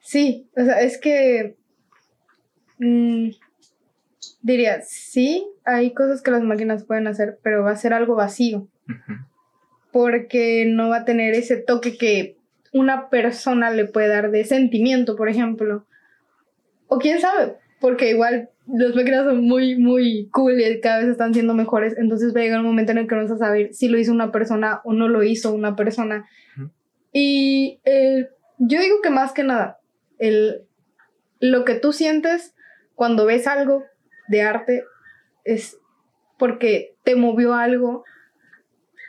Sí, 0.00 0.48
o 0.56 0.64
sea, 0.64 0.80
es 0.80 0.98
que... 0.98 1.54
Mm, 2.78 3.30
diría, 4.42 4.82
sí, 4.82 5.46
hay 5.64 5.92
cosas 5.92 6.22
que 6.22 6.30
las 6.30 6.42
máquinas 6.42 6.84
pueden 6.84 7.06
hacer, 7.06 7.38
pero 7.42 7.62
va 7.62 7.70
a 7.70 7.76
ser 7.76 7.94
algo 7.94 8.14
vacío. 8.14 8.68
Porque 9.92 10.64
no 10.66 10.88
va 10.88 10.98
a 10.98 11.04
tener 11.04 11.34
ese 11.34 11.56
toque 11.56 11.96
que 11.96 12.36
una 12.72 13.08
persona 13.08 13.70
le 13.70 13.84
puede 13.84 14.08
dar 14.08 14.30
de 14.30 14.44
sentimiento, 14.44 15.16
por 15.16 15.28
ejemplo. 15.28 15.86
O 16.88 16.98
quién 16.98 17.20
sabe, 17.20 17.54
porque 17.80 18.10
igual 18.10 18.50
las 18.66 18.94
máquinas 18.94 19.24
son 19.24 19.44
muy, 19.44 19.76
muy 19.76 20.28
cool 20.32 20.60
y 20.60 20.80
cada 20.80 21.00
vez 21.00 21.08
están 21.08 21.34
siendo 21.34 21.54
mejores. 21.54 21.94
Entonces 21.96 22.34
va 22.34 22.40
a 22.40 22.44
llegar 22.44 22.60
un 22.60 22.66
momento 22.66 22.92
en 22.92 22.98
el 22.98 23.06
que 23.06 23.14
no 23.14 23.22
vas 23.22 23.30
a 23.30 23.38
saber 23.38 23.74
si 23.74 23.88
lo 23.88 23.98
hizo 23.98 24.12
una 24.12 24.32
persona 24.32 24.80
o 24.84 24.92
no 24.92 25.08
lo 25.08 25.22
hizo 25.22 25.52
una 25.52 25.76
persona. 25.76 26.26
Y 27.12 27.80
eh, 27.84 28.28
yo 28.58 28.80
digo 28.80 28.96
que 29.02 29.10
más 29.10 29.32
que 29.32 29.44
nada, 29.44 29.78
el, 30.18 30.62
lo 31.40 31.64
que 31.64 31.74
tú 31.74 31.92
sientes 31.92 32.54
cuando 32.94 33.26
ves 33.26 33.46
algo 33.46 33.84
de 34.28 34.42
arte 34.42 34.84
es 35.44 35.78
porque 36.38 36.94
te 37.04 37.16
movió 37.16 37.54
algo 37.54 38.04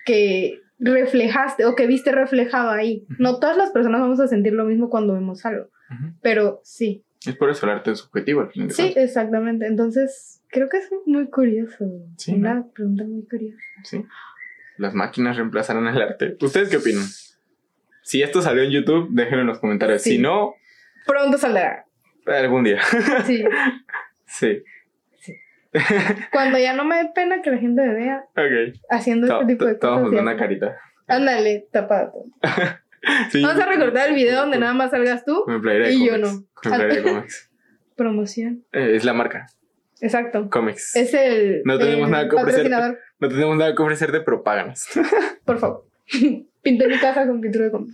que 0.06 0.62
reflejaste 0.80 1.66
o 1.66 1.76
que 1.76 1.88
viste 1.88 2.12
reflejado 2.12 2.70
ahí. 2.72 3.06
No 3.18 3.40
todas 3.40 3.58
las 3.58 3.72
personas 3.72 4.02
vamos 4.02 4.20
a 4.20 4.28
sentir 4.28 4.54
lo 4.54 4.66
mismo 4.66 4.90
cuando 4.90 5.14
vemos 5.14 5.46
algo, 5.46 5.70
pero 6.22 6.60
sí. 6.64 7.04
Es 7.26 7.36
por 7.36 7.50
eso 7.50 7.66
el 7.66 7.72
arte 7.72 7.92
es 7.92 8.00
subjetivo 8.00 8.42
al 8.42 8.52
final. 8.52 8.72
Sí, 8.72 8.94
exactamente. 8.98 9.66
Entonces, 9.66 10.42
creo 10.50 10.68
que 10.68 10.78
es 10.78 10.90
muy 11.06 11.30
curioso. 11.30 11.86
Sí, 12.18 12.34
Una 12.34 12.68
pregunta 12.74 13.06
muy 13.06 13.26
curiosa. 13.26 13.64
Sí. 13.84 14.06
Las 14.78 14.94
máquinas 14.94 15.38
reemplazarán 15.38 15.88
el 15.88 16.02
arte. 16.02 16.36
¿Ustedes 16.42 16.68
qué 16.68 16.78
opinan? 16.78 17.06
Si 18.02 18.22
esto 18.22 18.42
salió 18.42 18.64
en 18.64 18.72
YouTube, 18.72 19.08
déjenlo 19.12 19.42
en 19.42 19.48
los 19.48 19.60
comentarios. 19.60 20.02
Si 20.02 20.18
no... 20.18 20.56
Pronto 21.08 21.38
saldrá. 21.38 21.86
Algún 22.26 22.66
día. 22.66 22.82
Sí. 23.26 23.46
sí. 24.26 24.64
Cuando 26.32 26.58
ya 26.60 26.74
no 26.74 26.86
me 26.86 26.98
dé 26.98 27.12
pena 27.14 27.42
que 27.42 27.52
la 27.52 27.58
gente 27.58 27.82
me 27.82 27.94
vea 27.94 28.26
haciendo 28.90 29.28
este 29.28 29.54
tipo 29.54 29.66
de 29.66 29.78
cosas. 29.78 30.04
Vamos 30.04 30.20
una 30.20 30.38
carita. 30.38 30.78
Ándale, 31.08 31.68
tapado. 31.72 32.26
Vamos 33.34 33.62
a 33.62 33.66
recordar 33.66 34.10
el 34.10 34.16
video 34.16 34.42
donde 34.42 34.60
nada 34.60 34.74
más 34.74 34.92
salgas 34.92 35.26
tú 35.26 35.46
y 35.90 36.06
yo 36.06 36.18
no. 36.18 36.46
Promoción. 37.96 38.64
Eh, 38.72 38.96
es 38.96 39.04
la 39.04 39.14
marca. 39.14 39.48
Exacto. 40.00 40.50
Comics. 40.50 40.96
Es 40.96 41.14
el. 41.14 41.62
No 41.66 41.78
tenemos 41.78 42.10
nada 42.10 42.28
que 42.28 42.36
ofrecer. 42.36 42.72
No 43.20 43.30
tenemos 43.30 43.58
nada 43.58 43.76
que 43.76 43.82
ofrecerte, 43.82 44.22
pero 44.22 44.44
páganos. 44.44 44.88
Por 45.46 45.60
favor. 45.60 45.86
Pinté 46.62 46.88
mi 46.88 46.98
casa 46.98 47.28
con 47.28 47.42
pintura 47.42 47.66
de 47.66 47.72
cómics. 47.72 47.94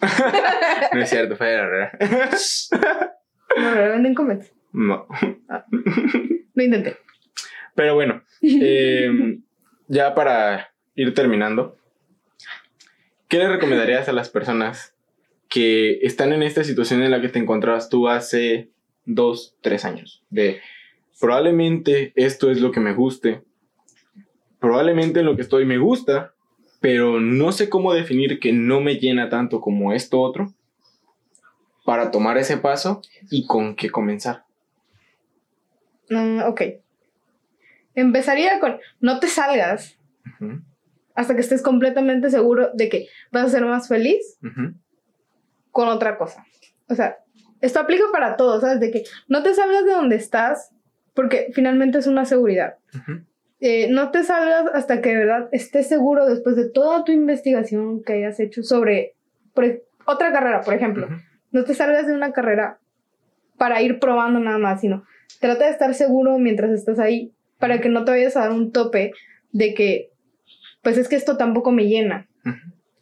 no 0.93 1.01
es 1.01 1.09
cierto, 1.09 1.35
fue 1.35 1.57
la 1.57 1.91
No, 3.57 3.75
¿la 3.75 3.87
venden 3.89 4.13
cómics? 4.13 4.53
No. 4.71 5.07
Ah. 5.49 5.65
Lo 6.53 6.63
intenté. 6.63 6.97
Pero 7.79 7.95
bueno, 7.95 8.21
em, 8.41 9.41
ya 9.87 10.13
para 10.13 10.73
ir 10.95 11.13
terminando, 11.13 11.77
¿qué 13.29 13.37
le 13.37 13.47
recomendarías 13.47 14.09
a 14.09 14.11
las 14.11 14.27
personas 14.27 14.93
que 15.47 15.99
están 16.01 16.33
en 16.33 16.43
esta 16.43 16.65
situación 16.65 17.01
en 17.03 17.11
la 17.11 17.21
que 17.21 17.29
te 17.29 17.39
encontrabas 17.39 17.87
tú 17.87 18.09
hace 18.09 18.69
dos, 19.05 19.55
tres 19.61 19.85
años? 19.85 20.25
De 20.29 20.59
probablemente 21.21 22.11
esto 22.17 22.51
es 22.51 22.59
lo 22.59 22.71
que 22.71 22.81
me 22.81 22.93
guste, 22.93 23.43
probablemente 24.59 25.21
en 25.21 25.27
lo 25.27 25.37
que 25.37 25.43
estoy 25.43 25.63
me 25.63 25.77
gusta, 25.77 26.33
pero 26.81 27.21
no 27.21 27.53
sé 27.53 27.69
cómo 27.69 27.93
definir 27.93 28.41
que 28.41 28.51
no 28.51 28.81
me 28.81 28.95
llena 28.95 29.29
tanto 29.29 29.61
como 29.61 29.93
esto 29.93 30.19
otro 30.19 30.53
para 31.85 32.11
tomar 32.11 32.37
ese 32.37 32.57
paso 32.57 33.01
y 33.31 33.47
con 33.47 33.77
qué 33.77 33.89
comenzar. 33.89 34.43
Mm, 36.09 36.41
ok. 36.41 36.61
Empezaría 37.99 38.59
con, 38.59 38.79
no 38.99 39.19
te 39.19 39.27
salgas 39.27 39.97
hasta 41.15 41.35
que 41.35 41.41
estés 41.41 41.61
completamente 41.61 42.29
seguro 42.29 42.71
de 42.73 42.89
que 42.89 43.07
vas 43.31 43.45
a 43.45 43.49
ser 43.49 43.65
más 43.65 43.87
feliz 43.87 44.39
con 45.71 45.87
otra 45.87 46.17
cosa. 46.17 46.45
O 46.87 46.95
sea, 46.95 47.17
esto 47.61 47.79
aplica 47.79 48.05
para 48.11 48.37
todos, 48.37 48.61
¿sabes? 48.61 48.79
De 48.79 48.91
que 48.91 49.03
no 49.27 49.43
te 49.43 49.53
salgas 49.53 49.85
de 49.85 49.91
donde 49.91 50.15
estás 50.15 50.71
porque 51.13 51.49
finalmente 51.53 51.97
es 51.97 52.07
una 52.07 52.25
seguridad. 52.25 52.77
Eh, 53.59 53.89
no 53.91 54.11
te 54.11 54.23
salgas 54.23 54.67
hasta 54.73 55.01
que 55.01 55.09
de 55.09 55.17
verdad 55.17 55.49
estés 55.51 55.89
seguro 55.89 56.25
después 56.25 56.55
de 56.55 56.69
toda 56.69 57.03
tu 57.03 57.11
investigación 57.11 58.01
que 58.03 58.13
hayas 58.13 58.39
hecho 58.39 58.63
sobre 58.63 59.15
otra 60.05 60.31
carrera, 60.31 60.61
por 60.61 60.73
ejemplo. 60.73 61.09
No 61.51 61.65
te 61.65 61.73
salgas 61.73 62.07
de 62.07 62.13
una 62.13 62.31
carrera 62.31 62.79
para 63.57 63.81
ir 63.81 63.99
probando 63.99 64.39
nada 64.39 64.57
más, 64.57 64.79
sino 64.79 65.03
trata 65.41 65.65
de 65.65 65.71
estar 65.71 65.93
seguro 65.93 66.37
mientras 66.39 66.71
estás 66.71 66.99
ahí 66.99 67.33
para 67.59 67.79
que 67.81 67.89
no 67.89 68.05
te 68.05 68.11
vayas 68.11 68.35
a 68.35 68.41
dar 68.41 68.51
un 68.51 68.71
tope 68.71 69.11
de 69.51 69.73
que, 69.73 70.11
pues 70.81 70.97
es 70.97 71.07
que 71.07 71.15
esto 71.15 71.37
tampoco 71.37 71.71
me 71.71 71.87
llena. 71.87 72.27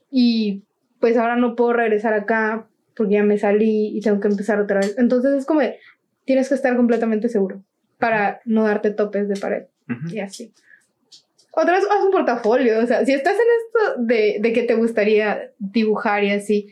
Y 0.10 0.64
pues 1.00 1.18
ahora 1.18 1.36
no 1.36 1.56
puedo 1.56 1.74
regresar 1.74 2.14
acá 2.14 2.68
porque 2.96 3.14
ya 3.14 3.24
me 3.24 3.38
salí 3.38 3.96
y 3.96 4.02
tengo 4.02 4.20
que 4.20 4.28
empezar 4.28 4.60
otra 4.60 4.80
vez. 4.80 4.96
Entonces 4.98 5.34
es 5.34 5.46
como, 5.46 5.62
tienes 6.26 6.50
que 6.50 6.56
estar 6.56 6.76
completamente 6.76 7.30
seguro 7.30 7.64
para 8.00 8.42
no 8.46 8.64
darte 8.64 8.92
topes 8.92 9.30
de 9.30 9.40
pared. 9.40 9.64
Y 10.12 10.20
así. 10.20 10.54
Otra 11.52 11.74
vez, 11.74 11.86
haz 11.90 12.04
un 12.04 12.12
portafolio. 12.12 12.80
O 12.80 12.86
sea, 12.86 13.06
si 13.06 13.14
estás 13.14 13.34
en 13.34 13.40
esto 13.40 14.02
de, 14.04 14.38
de 14.42 14.54
que 14.54 14.64
te 14.64 14.76
gustaría 14.76 15.52
dibujar 15.60 16.24
y 16.24 16.32
así, 16.32 16.68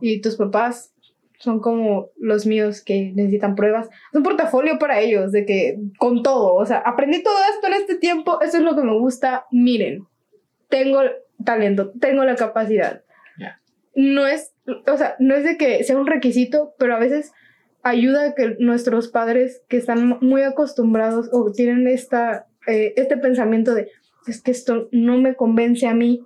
y 0.00 0.20
tus 0.20 0.36
papás 0.36 0.92
son 1.38 1.60
como 1.60 2.10
los 2.18 2.46
míos 2.46 2.82
que 2.82 3.12
necesitan 3.14 3.54
pruebas. 3.54 3.86
Es 3.86 4.16
un 4.16 4.22
portafolio 4.22 4.78
para 4.78 5.00
ellos, 5.00 5.32
de 5.32 5.46
que 5.46 5.78
con 5.98 6.22
todo, 6.22 6.54
o 6.54 6.66
sea, 6.66 6.78
aprendí 6.78 7.22
todo 7.22 7.36
esto 7.54 7.66
en 7.68 7.74
este 7.74 7.96
tiempo, 7.96 8.40
eso 8.40 8.58
es 8.58 8.62
lo 8.62 8.74
que 8.74 8.82
me 8.82 8.98
gusta, 8.98 9.46
miren, 9.50 10.06
tengo 10.68 11.00
talento, 11.44 11.92
tengo 12.00 12.24
la 12.24 12.36
capacidad. 12.36 13.02
No 13.94 14.28
es, 14.28 14.52
o 14.86 14.96
sea, 14.96 15.16
no 15.18 15.34
es 15.34 15.42
de 15.42 15.56
que 15.56 15.82
sea 15.82 15.98
un 15.98 16.06
requisito, 16.06 16.74
pero 16.78 16.94
a 16.94 17.00
veces 17.00 17.32
ayuda 17.82 18.28
a 18.28 18.34
que 18.34 18.56
nuestros 18.60 19.08
padres 19.08 19.62
que 19.68 19.76
están 19.76 20.18
muy 20.20 20.42
acostumbrados 20.42 21.28
o 21.32 21.50
tienen 21.50 21.88
esta, 21.88 22.46
eh, 22.68 22.92
este 22.96 23.16
pensamiento 23.16 23.74
de 23.74 23.90
es 24.26 24.42
que 24.42 24.50
esto 24.50 24.88
no 24.92 25.16
me 25.18 25.34
convence 25.34 25.86
a 25.86 25.94
mí, 25.94 26.24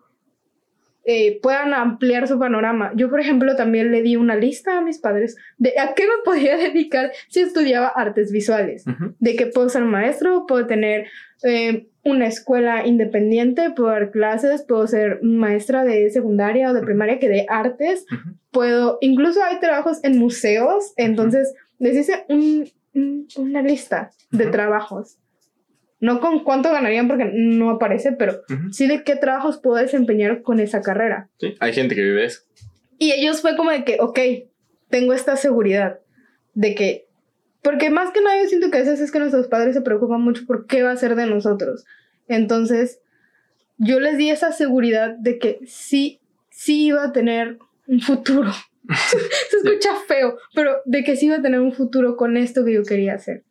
eh, 1.05 1.41
puedan 1.41 1.75
ampliar 1.75 2.29
su 2.29 2.39
panorama. 2.39 2.93
Yo, 2.95 3.11
por 3.11 3.21
ejemplo, 3.21 3.57
también 3.57 3.91
le 3.91 4.03
di 4.03 4.17
una 4.17 4.37
lista 4.37 4.79
a 4.79 4.83
mis 4.83 4.99
padres 4.99 5.37
de 5.59 5.79
a 5.79 5.95
qué 5.95 6.05
me 6.05 6.15
podía 6.25 6.57
dedicar 6.57 7.13
si 7.29 7.41
estudiaba 7.41 7.89
artes 7.89 8.31
visuales. 8.31 8.85
De 9.19 9.35
que 9.35 9.47
puedo 9.47 9.69
ser 9.69 9.83
maestro, 9.83 10.47
puedo 10.47 10.67
tener 10.67 11.07
eh, 11.43 11.89
una 12.05 12.27
escuela 12.27 12.87
independiente, 12.87 13.71
puedo 13.71 13.91
dar 13.91 14.11
clases, 14.11 14.63
puedo 14.63 14.87
ser 14.87 15.21
maestra 15.23 15.85
de 15.85 16.11
secundaria 16.11 16.71
o 16.71 16.75
de 16.75 16.83
primaria 16.83 17.19
que 17.19 17.29
de 17.29 17.47
artes. 17.49 18.07
Puedo, 18.51 18.99
incluso 19.01 19.43
hay 19.43 19.59
trabajos 19.59 19.99
en 20.05 20.19
museos, 20.19 20.93
entonces 20.97 21.55
les 21.79 21.97
hice 21.97 22.25
una 23.37 23.63
lista 23.63 24.11
de 24.31 24.47
trabajos 24.47 25.19
no 26.03 26.19
con 26.21 26.43
cuánto 26.43 26.73
ganarían 26.73 27.07
porque 27.07 27.31
no 27.33 27.71
aparece, 27.71 28.11
pero 28.11 28.43
sí 28.73 28.89
de 28.89 29.05
qué 29.05 29.15
trabajos 29.15 29.59
puedo 29.59 29.81
desempeñar 29.81 30.43
con 30.43 30.59
esa 30.59 30.83
carrera. 30.83 31.31
Sí, 31.39 31.55
hay 31.61 31.73
gente 31.73 31.95
que 31.95 32.03
vive 32.03 32.25
eso. 32.25 32.41
Y 32.99 33.13
ellos 33.13 33.41
fue 33.41 33.57
como 33.57 33.71
de 33.71 33.85
que, 33.85 33.99
ok, 34.01 34.19
tengo 34.91 35.13
esta 35.13 35.37
seguridad 35.37 36.01
de 36.55 36.75
que, 36.75 37.07
porque 37.63 37.89
más 37.91 38.11
que 38.11 38.21
nada 38.21 38.43
yo 38.43 38.49
siento 38.49 38.73
que 38.73 38.79
a 38.79 38.81
veces 38.81 39.01
es 39.01 39.13
que 39.13 39.21
nuestros 39.21 39.47
padres 39.47 39.77
se 39.77 39.81
preocupan 39.81 40.21
mucho 40.21 40.45
por 40.45 40.67
qué 40.67 40.83
va 40.83 40.91
a 40.91 40.97
ser 40.97 41.15
de 41.15 41.27
nosotros. 41.27 41.85
Entonces, 42.27 43.01
yo 43.79 44.01
les 44.01 44.19
di 44.19 44.29
esa 44.31 44.51
seguridad 44.51 45.15
de 45.17 45.39
que 45.39 45.61
sí, 45.67 46.21
sí 46.51 46.87
iba 46.87 47.05
a 47.05 47.13
tener 47.13 47.59
un 47.87 48.01
futuro. 48.01 48.51
se 49.09 49.57
escucha 49.57 49.91
feo, 50.09 50.37
pero 50.53 50.79
de 50.85 51.05
que 51.05 51.15
sí 51.15 51.27
iba 51.27 51.37
a 51.37 51.43
tener 51.43 51.61
un 51.61 51.73
futuro 51.73 52.17
con 52.17 52.37
esto 52.37 52.65
que 52.65 52.75
yo 52.75 52.83
quería 52.83 53.15
hacer. 53.15 53.45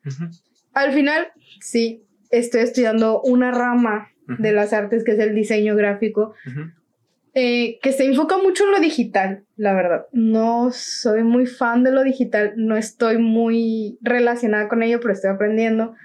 Al 0.74 0.91
final, 0.91 1.32
sí, 1.62 2.04
estoy 2.32 2.61
estudiando 2.61 3.21
una 3.21 3.51
rama 3.51 4.09
de 4.27 4.51
las 4.53 4.73
artes 4.73 5.03
que 5.03 5.11
es 5.11 5.19
el 5.19 5.36
diseño 5.36 5.75
gráfico, 5.75 6.34
eh, 7.34 7.79
que 7.82 7.91
se 7.91 8.05
enfoca 8.05 8.38
mucho 8.38 8.65
en 8.65 8.71
lo 8.71 8.79
digital, 8.79 9.43
la 9.55 9.73
verdad. 9.73 10.05
No 10.11 10.71
soy 10.71 11.23
muy 11.23 11.45
fan 11.45 11.84
de 11.84 11.91
lo 11.91 12.03
digital, 12.03 12.53
no 12.55 12.75
estoy 12.77 13.17
muy 13.17 13.97
relacionada 14.01 14.67
con 14.67 14.84
ello, 14.84 14.99
pero 14.99 15.13
estoy 15.13 15.32
aprendiendo. 15.32 15.95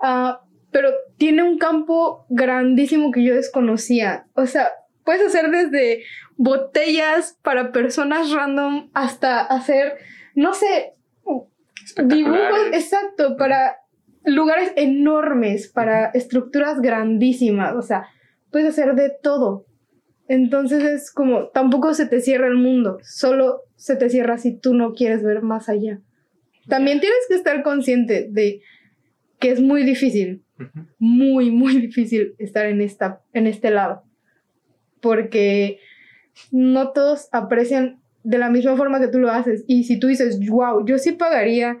Ah, 0.00 0.42
pero 0.70 0.90
tiene 1.16 1.42
un 1.42 1.58
campo 1.58 2.26
grandísimo 2.28 3.10
que 3.10 3.24
yo 3.24 3.34
desconocía. 3.34 4.26
O 4.34 4.46
sea, 4.46 4.68
puedes 5.04 5.24
hacer 5.24 5.50
desde 5.50 6.02
botellas 6.36 7.38
para 7.42 7.72
personas 7.72 8.32
random 8.32 8.90
hasta 8.92 9.40
hacer, 9.40 9.94
no 10.34 10.52
sé, 10.52 10.94
dibujos, 12.04 12.60
exacto, 12.72 13.36
para 13.36 13.76
lugares 14.26 14.72
enormes 14.76 15.68
para 15.68 16.06
estructuras 16.06 16.80
grandísimas, 16.80 17.74
o 17.74 17.82
sea, 17.82 18.08
puedes 18.50 18.68
hacer 18.68 18.94
de 18.94 19.12
todo. 19.22 19.66
Entonces 20.28 20.82
es 20.82 21.12
como, 21.12 21.48
tampoco 21.48 21.94
se 21.94 22.06
te 22.06 22.20
cierra 22.20 22.48
el 22.48 22.56
mundo, 22.56 22.98
solo 23.02 23.62
se 23.76 23.94
te 23.96 24.10
cierra 24.10 24.38
si 24.38 24.56
tú 24.58 24.74
no 24.74 24.92
quieres 24.92 25.22
ver 25.22 25.42
más 25.42 25.68
allá. 25.68 26.00
También 26.68 27.00
tienes 27.00 27.20
que 27.28 27.36
estar 27.36 27.62
consciente 27.62 28.26
de 28.28 28.60
que 29.38 29.52
es 29.52 29.60
muy 29.60 29.84
difícil, 29.84 30.42
muy, 30.98 31.52
muy 31.52 31.80
difícil 31.80 32.34
estar 32.38 32.66
en, 32.66 32.80
esta, 32.80 33.20
en 33.32 33.46
este 33.46 33.70
lado, 33.70 34.02
porque 35.00 35.78
no 36.50 36.90
todos 36.90 37.28
aprecian 37.30 38.00
de 38.24 38.38
la 38.38 38.50
misma 38.50 38.76
forma 38.76 38.98
que 38.98 39.06
tú 39.08 39.20
lo 39.20 39.30
haces. 39.30 39.64
Y 39.68 39.84
si 39.84 40.00
tú 40.00 40.08
dices, 40.08 40.40
wow, 40.48 40.84
yo 40.84 40.98
sí 40.98 41.12
pagaría 41.12 41.78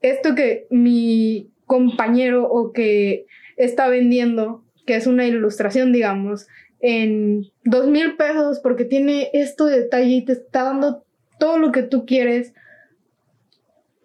esto 0.00 0.34
que 0.34 0.66
mi 0.70 1.53
compañero 1.66 2.48
o 2.48 2.72
que 2.72 3.26
está 3.56 3.88
vendiendo, 3.88 4.64
que 4.86 4.96
es 4.96 5.06
una 5.06 5.26
ilustración, 5.26 5.92
digamos, 5.92 6.46
en 6.80 7.46
dos 7.64 7.86
mil 7.86 8.16
pesos 8.16 8.60
porque 8.60 8.84
tiene 8.84 9.30
esto 9.32 9.66
de 9.66 9.80
detalle 9.80 10.16
y 10.16 10.24
te 10.24 10.32
está 10.32 10.64
dando 10.64 11.04
todo 11.38 11.58
lo 11.58 11.72
que 11.72 11.82
tú 11.82 12.04
quieres, 12.04 12.52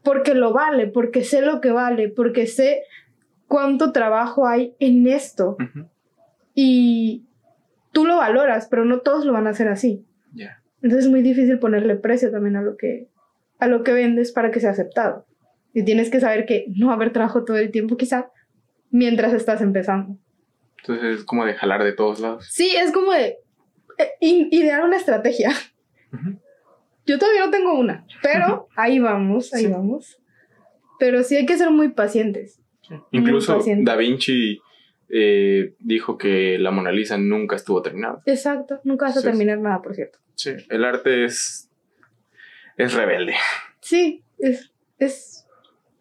porque 0.03 0.33
lo 0.33 0.53
vale, 0.53 0.87
porque 0.87 1.23
sé 1.23 1.41
lo 1.41 1.61
que 1.61 1.71
vale, 1.71 2.09
porque 2.09 2.47
sé 2.47 2.83
cuánto 3.47 3.91
trabajo 3.91 4.47
hay 4.47 4.75
en 4.79 5.07
esto. 5.07 5.57
Y 6.53 7.25
tú 7.91 8.05
lo 8.05 8.17
valoras, 8.17 8.67
pero 8.69 8.85
no 8.85 8.99
todos 8.99 9.25
lo 9.25 9.33
van 9.33 9.47
a 9.47 9.51
hacer 9.51 9.67
así. 9.67 10.05
Entonces 10.81 11.05
es 11.05 11.11
muy 11.11 11.21
difícil 11.21 11.59
ponerle 11.59 11.95
precio 11.95 12.31
también 12.31 12.55
a 12.55 12.61
lo 12.61 12.77
que, 12.77 13.09
a 13.59 13.67
lo 13.67 13.83
que 13.83 13.91
vendes 13.91 14.31
para 14.31 14.51
que 14.51 14.61
sea 14.61 14.71
aceptado. 14.71 15.25
Y 15.73 15.83
tienes 15.83 16.09
que 16.09 16.19
saber 16.19 16.45
que 16.45 16.65
no 16.75 16.87
va 16.87 16.93
a 16.93 16.95
haber 16.95 17.13
trabajo 17.13 17.45
todo 17.45 17.57
el 17.57 17.71
tiempo, 17.71 17.97
quizá, 17.97 18.31
mientras 18.89 19.33
estás 19.33 19.61
empezando. 19.61 20.17
Entonces 20.79 21.19
es 21.19 21.25
como 21.25 21.45
de 21.45 21.53
jalar 21.53 21.83
de 21.83 21.93
todos 21.93 22.19
lados. 22.19 22.47
Sí, 22.49 22.71
es 22.75 22.91
como 22.91 23.11
de 23.11 23.37
eh, 23.97 24.09
idear 24.19 24.83
una 24.83 24.97
estrategia. 24.97 25.51
Yo 27.05 27.19
todavía 27.19 27.45
no 27.45 27.51
tengo 27.51 27.77
una, 27.77 28.05
pero 28.21 28.67
ahí 28.75 28.99
vamos, 28.99 29.53
ahí 29.53 29.67
vamos. 29.67 30.19
Pero 30.99 31.23
sí 31.23 31.35
hay 31.35 31.45
que 31.45 31.57
ser 31.57 31.71
muy 31.71 31.89
pacientes. 31.89 32.59
Incluso 33.11 33.59
Da 33.83 33.95
Vinci 33.95 34.61
eh, 35.09 35.73
dijo 35.79 36.17
que 36.17 36.57
la 36.59 36.71
Mona 36.71 36.91
Lisa 36.91 37.17
nunca 37.17 37.55
estuvo 37.55 37.81
terminada. 37.81 38.21
Exacto, 38.25 38.79
nunca 38.83 39.07
vas 39.07 39.17
a 39.17 39.21
terminar 39.21 39.59
nada, 39.59 39.81
por 39.81 39.95
cierto. 39.95 40.19
Sí, 40.35 40.51
el 40.69 40.85
arte 40.85 41.25
es, 41.25 41.69
es 42.77 42.93
rebelde. 42.93 43.35
Sí, 43.81 44.23
es, 44.37 44.71
es 44.97 45.45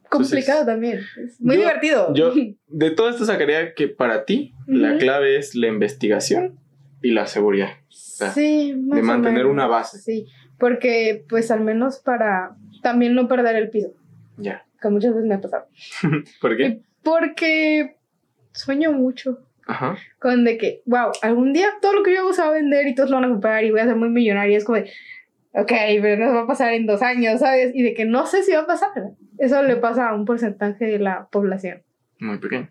complicado 0.08 0.66
también. 0.66 1.00
Es 1.22 1.40
muy 1.40 1.56
divertido. 1.56 2.12
Yo 2.14 2.32
de 2.66 2.90
todo 2.90 3.08
esto 3.08 3.24
sacaría 3.24 3.74
que 3.74 3.88
para 3.88 4.24
ti 4.24 4.54
la 4.66 4.98
clave 4.98 5.36
es 5.36 5.54
la 5.54 5.68
investigación 5.68 6.58
y 7.02 7.12
la 7.12 7.26
seguridad. 7.26 7.70
sí, 7.88 8.74
de 8.76 9.02
mantener 9.02 9.46
una 9.46 9.66
base. 9.66 9.98
Sí, 9.98 10.26
porque 10.58 11.24
pues 11.28 11.50
al 11.50 11.60
menos 11.60 11.98
para 11.98 12.56
también 12.82 13.14
no 13.14 13.28
perder 13.28 13.56
el 13.56 13.70
piso. 13.70 13.92
Ya. 14.36 14.64
Que 14.80 14.88
muchas 14.88 15.14
veces 15.14 15.28
me 15.28 15.34
ha 15.34 15.40
pasado. 15.40 15.66
¿Por 16.40 16.56
qué? 16.56 16.80
Porque 17.02 17.96
sueño 18.52 18.92
mucho. 18.92 19.40
Ajá. 19.66 19.98
Con 20.18 20.44
de 20.44 20.56
que, 20.56 20.82
wow, 20.86 21.10
algún 21.20 21.52
día 21.52 21.68
todo 21.82 21.92
lo 21.92 22.02
que 22.02 22.14
yo 22.14 22.20
hago 22.20 22.32
se 22.32 22.40
va 22.40 22.48
a 22.48 22.52
vender 22.52 22.86
y 22.86 22.94
todos 22.94 23.10
lo 23.10 23.16
van 23.16 23.26
a 23.26 23.28
comprar 23.28 23.64
y 23.64 23.70
voy 23.70 23.80
a 23.80 23.84
ser 23.84 23.96
muy 23.96 24.08
millonaria. 24.08 24.56
Es 24.56 24.64
como 24.64 24.78
de, 24.78 24.90
ok, 25.52 25.72
pero 26.02 26.26
no 26.26 26.34
va 26.34 26.42
a 26.42 26.46
pasar 26.46 26.72
en 26.74 26.86
dos 26.86 27.02
años, 27.02 27.40
¿sabes? 27.40 27.74
Y 27.74 27.82
de 27.82 27.94
que 27.94 28.04
no 28.04 28.26
sé 28.26 28.42
si 28.42 28.52
va 28.52 28.60
a 28.60 28.66
pasar. 28.66 28.90
Eso 29.38 29.62
le 29.62 29.76
pasa 29.76 30.08
a 30.08 30.14
un 30.14 30.24
porcentaje 30.24 30.86
de 30.86 30.98
la 30.98 31.28
población. 31.30 31.82
Muy 32.18 32.38
pequeño. 32.38 32.70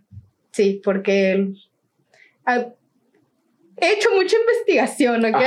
Sí, 0.52 0.82
porque 0.84 1.54
he 3.78 3.94
hecho 3.94 4.10
mucha 4.16 4.36
investigación, 4.38 5.26
¿ok? 5.26 5.42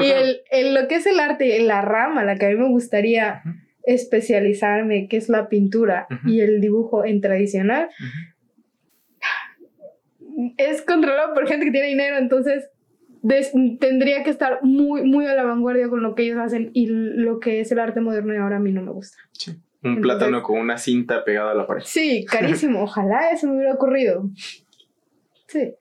y 0.00 0.10
El, 0.50 0.74
lo 0.74 0.88
que 0.88 0.96
es 0.96 1.06
el 1.06 1.20
arte, 1.20 1.60
la 1.60 1.82
rama, 1.82 2.24
la 2.24 2.36
que 2.36 2.46
a 2.46 2.48
mí 2.50 2.56
me 2.56 2.68
gustaría 2.68 3.42
especializarme, 3.84 5.08
que 5.08 5.18
es 5.18 5.28
la 5.28 5.48
pintura 5.48 6.06
y 6.26 6.40
el 6.40 6.60
dibujo 6.60 7.04
en 7.04 7.20
tradicional, 7.20 7.90
es 10.56 10.82
controlado 10.82 11.34
por 11.34 11.46
gente 11.46 11.66
que 11.66 11.72
tiene 11.72 11.88
dinero, 11.88 12.16
entonces 12.16 12.68
tendría 13.80 14.22
que 14.22 14.30
estar 14.30 14.60
muy, 14.62 15.02
muy 15.02 15.26
a 15.26 15.34
la 15.34 15.44
vanguardia 15.44 15.88
con 15.88 16.02
lo 16.02 16.14
que 16.14 16.24
ellos 16.24 16.38
hacen 16.38 16.70
y 16.74 16.86
lo 16.86 17.40
que 17.40 17.60
es 17.60 17.72
el 17.72 17.78
arte 17.78 18.00
moderno 18.00 18.34
y 18.34 18.36
ahora 18.36 18.56
a 18.56 18.60
mí 18.60 18.72
no 18.72 18.82
me 18.82 18.92
gusta. 18.92 19.18
Sí. 19.32 19.56
Un 19.82 20.00
plátano 20.00 20.42
con 20.42 20.58
una 20.58 20.78
cinta 20.78 21.24
pegada 21.24 21.50
a 21.50 21.54
la 21.54 21.66
pared. 21.66 21.82
Sí, 21.84 22.24
carísimo. 22.24 22.82
Ojalá 22.84 23.30
eso 23.30 23.46
me 23.46 23.56
hubiera 23.56 23.74
ocurrido. 23.74 24.30
Sí. 25.46 25.74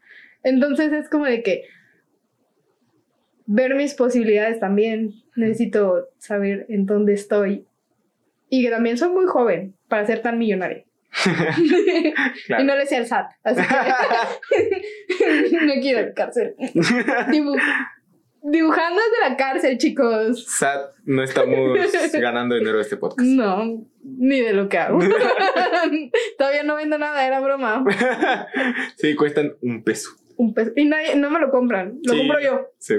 Entonces 0.43 0.91
es 0.91 1.09
como 1.09 1.25
de 1.25 1.41
que 1.41 1.63
ver 3.45 3.75
mis 3.75 3.93
posibilidades 3.93 4.59
también. 4.59 5.13
Necesito 5.35 6.09
saber 6.17 6.65
en 6.67 6.85
dónde 6.85 7.13
estoy. 7.13 7.65
Y 8.49 8.63
que 8.63 8.69
también 8.69 8.97
soy 8.97 9.09
muy 9.09 9.25
joven 9.25 9.73
para 9.87 10.05
ser 10.05 10.21
tan 10.21 10.37
millonaria. 10.37 10.85
Y 12.59 12.63
no 12.63 12.75
le 12.75 12.85
sea 12.85 12.99
el 12.99 13.07
SAT. 13.07 13.31
Así 13.43 13.61
que 13.61 15.51
no 15.65 15.73
quiero 15.81 15.99
el 15.99 16.13
cárcel. 16.13 16.55
dibujando 18.45 18.99
desde 19.01 19.29
la 19.29 19.37
cárcel, 19.37 19.77
chicos. 19.77 20.45
SAT, 20.45 20.95
no 21.05 21.23
estamos 21.23 21.77
ganando 22.13 22.55
dinero 22.55 22.77
de 22.77 22.83
este 22.83 22.97
podcast. 22.97 23.27
No, 23.27 23.85
ni 24.03 24.41
de 24.41 24.53
lo 24.53 24.67
que 24.67 24.77
hago. 24.77 24.99
Todavía 26.37 26.63
no 26.63 26.75
vendo 26.75 26.97
nada, 26.97 27.25
era 27.25 27.39
broma. 27.39 27.85
sí, 28.97 29.15
cuestan 29.15 29.53
un 29.61 29.83
peso. 29.83 30.09
Un 30.35 30.53
peso. 30.53 30.71
Y 30.75 30.85
nadie, 30.85 31.15
no 31.15 31.29
me 31.29 31.39
lo 31.39 31.51
compran, 31.51 31.99
lo 32.03 32.17
compro 32.17 32.39
yo. 32.41 32.67
Sí. 32.79 32.95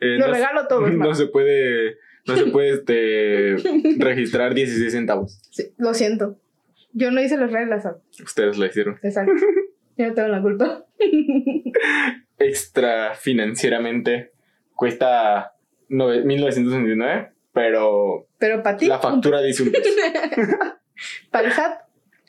Eh, 0.00 0.18
lo 0.18 0.26
regalo 0.28 0.66
todo. 0.66 0.88
No 0.88 1.14
se 1.14 1.26
puede, 1.26 1.98
no 2.26 2.36
se 2.36 2.46
puede 2.46 2.70
este, 2.70 3.56
registrar 3.98 4.54
16 4.54 4.92
centavos. 4.92 5.40
Sí, 5.50 5.72
lo 5.78 5.94
siento. 5.94 6.38
Yo 6.92 7.10
no 7.10 7.20
hice 7.20 7.36
las 7.36 7.52
reglas. 7.52 7.86
Ustedes 8.22 8.58
la 8.58 8.66
hicieron. 8.66 8.98
Exacto. 9.02 9.32
Yo 9.96 10.08
no 10.08 10.14
tengo 10.14 10.28
la 10.28 10.40
culpa. 10.40 10.84
Extra 12.38 13.14
financieramente 13.14 14.32
cuesta 14.74 15.52
1929, 15.88 17.32
pero. 17.52 18.26
Pero 18.38 18.62
para 18.62 18.76
ti. 18.76 18.86
La 18.86 18.98
factura 18.98 19.42
dice 19.42 19.62
un 19.64 19.72
peso. 19.72 19.90
para 21.30 21.48
el 21.48 21.52
SAT, 21.52 21.80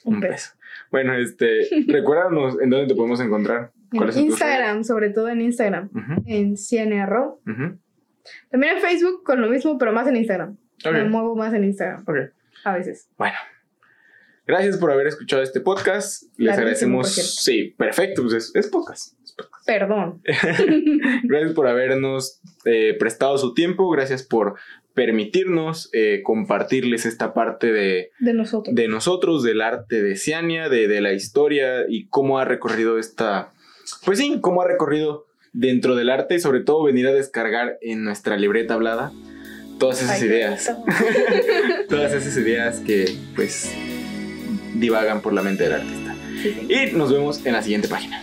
un, 0.04 0.20
peso. 0.20 0.52
Bueno, 0.92 1.14
este, 1.14 1.68
recuérdanos 1.88 2.60
en 2.62 2.70
dónde 2.70 2.88
te 2.88 2.96
podemos 2.96 3.22
encontrar. 3.22 3.72
¿Cuál 3.96 4.10
en 4.12 4.20
Instagram, 4.20 4.84
sobre 4.84 5.10
todo 5.10 5.30
en 5.30 5.42
Instagram. 5.42 5.90
En 6.26 6.56
CNRO. 6.56 7.42
También 8.50 8.76
en 8.76 8.82
Facebook 8.82 9.24
con 9.24 9.42
lo 9.42 9.50
mismo, 9.50 9.78
pero 9.78 9.92
más 9.92 10.08
en 10.08 10.18
Instagram. 10.18 10.58
Me 10.92 11.04
muevo 11.06 11.36
más 11.36 11.54
en 11.54 11.64
Instagram. 11.64 12.06
A 12.64 12.76
veces. 12.76 13.10
Bueno. 13.18 13.38
Gracias 14.52 14.78
por 14.78 14.92
haber 14.92 15.08
escuchado 15.08 15.42
este 15.42 15.62
podcast. 15.62 16.24
Les 16.36 16.52
agradecemos. 16.52 17.16
Sí, 17.16 17.74
perfecto, 17.78 18.22
pues 18.24 18.52
es, 18.54 18.68
podcast. 18.68 19.14
Perdón. 19.66 20.22
gracias 21.24 21.54
por 21.54 21.70
habernos 21.70 22.42
eh, 22.66 22.98
prestado 23.00 23.38
su 23.38 23.54
tiempo. 23.54 23.90
Gracias 23.92 24.24
por 24.24 24.56
permitirnos 24.94 25.90
eh, 25.94 26.20
compartirles 26.26 27.06
esta 27.06 27.34
parte 27.34 27.72
de, 27.72 28.12
de, 28.20 28.34
nosotros. 28.34 28.76
de 28.76 28.90
nosotros, 28.90 29.42
del 29.42 29.62
arte 29.62 30.04
de 30.04 30.18
Ciania, 30.18 30.68
de, 30.68 30.90
de 30.90 31.00
la 31.00 31.14
historia 31.14 31.86
y 31.88 32.08
cómo 32.08 32.38
ha 32.38 32.44
recorrido 32.44 33.00
esta. 33.00 33.54
Pues 34.04 34.20
sí, 34.20 34.40
cómo 34.42 34.64
ha 34.64 34.68
recorrido 34.68 35.28
dentro 35.54 35.96
del 35.96 36.10
arte 36.10 36.36
y 36.36 36.40
sobre 36.42 36.60
todo 36.60 36.84
venir 36.84 37.08
a 37.08 37.14
descargar 37.14 37.78
en 37.80 38.04
nuestra 38.04 38.36
libreta 38.36 38.74
hablada 38.74 39.14
todas 39.80 40.04
esas 40.04 40.22
ideas. 40.22 40.76
todas 41.90 42.12
esas 42.12 42.36
ideas 42.36 42.82
que 42.82 43.16
pues 43.34 43.74
divagan 44.82 45.22
por 45.22 45.32
la 45.32 45.42
mente 45.42 45.64
del 45.64 45.74
artista. 45.74 46.16
Y 46.68 46.92
nos 46.94 47.14
vemos 47.14 47.46
en 47.46 47.54
la 47.54 47.62
siguiente 47.62 47.88
página. 47.88 48.22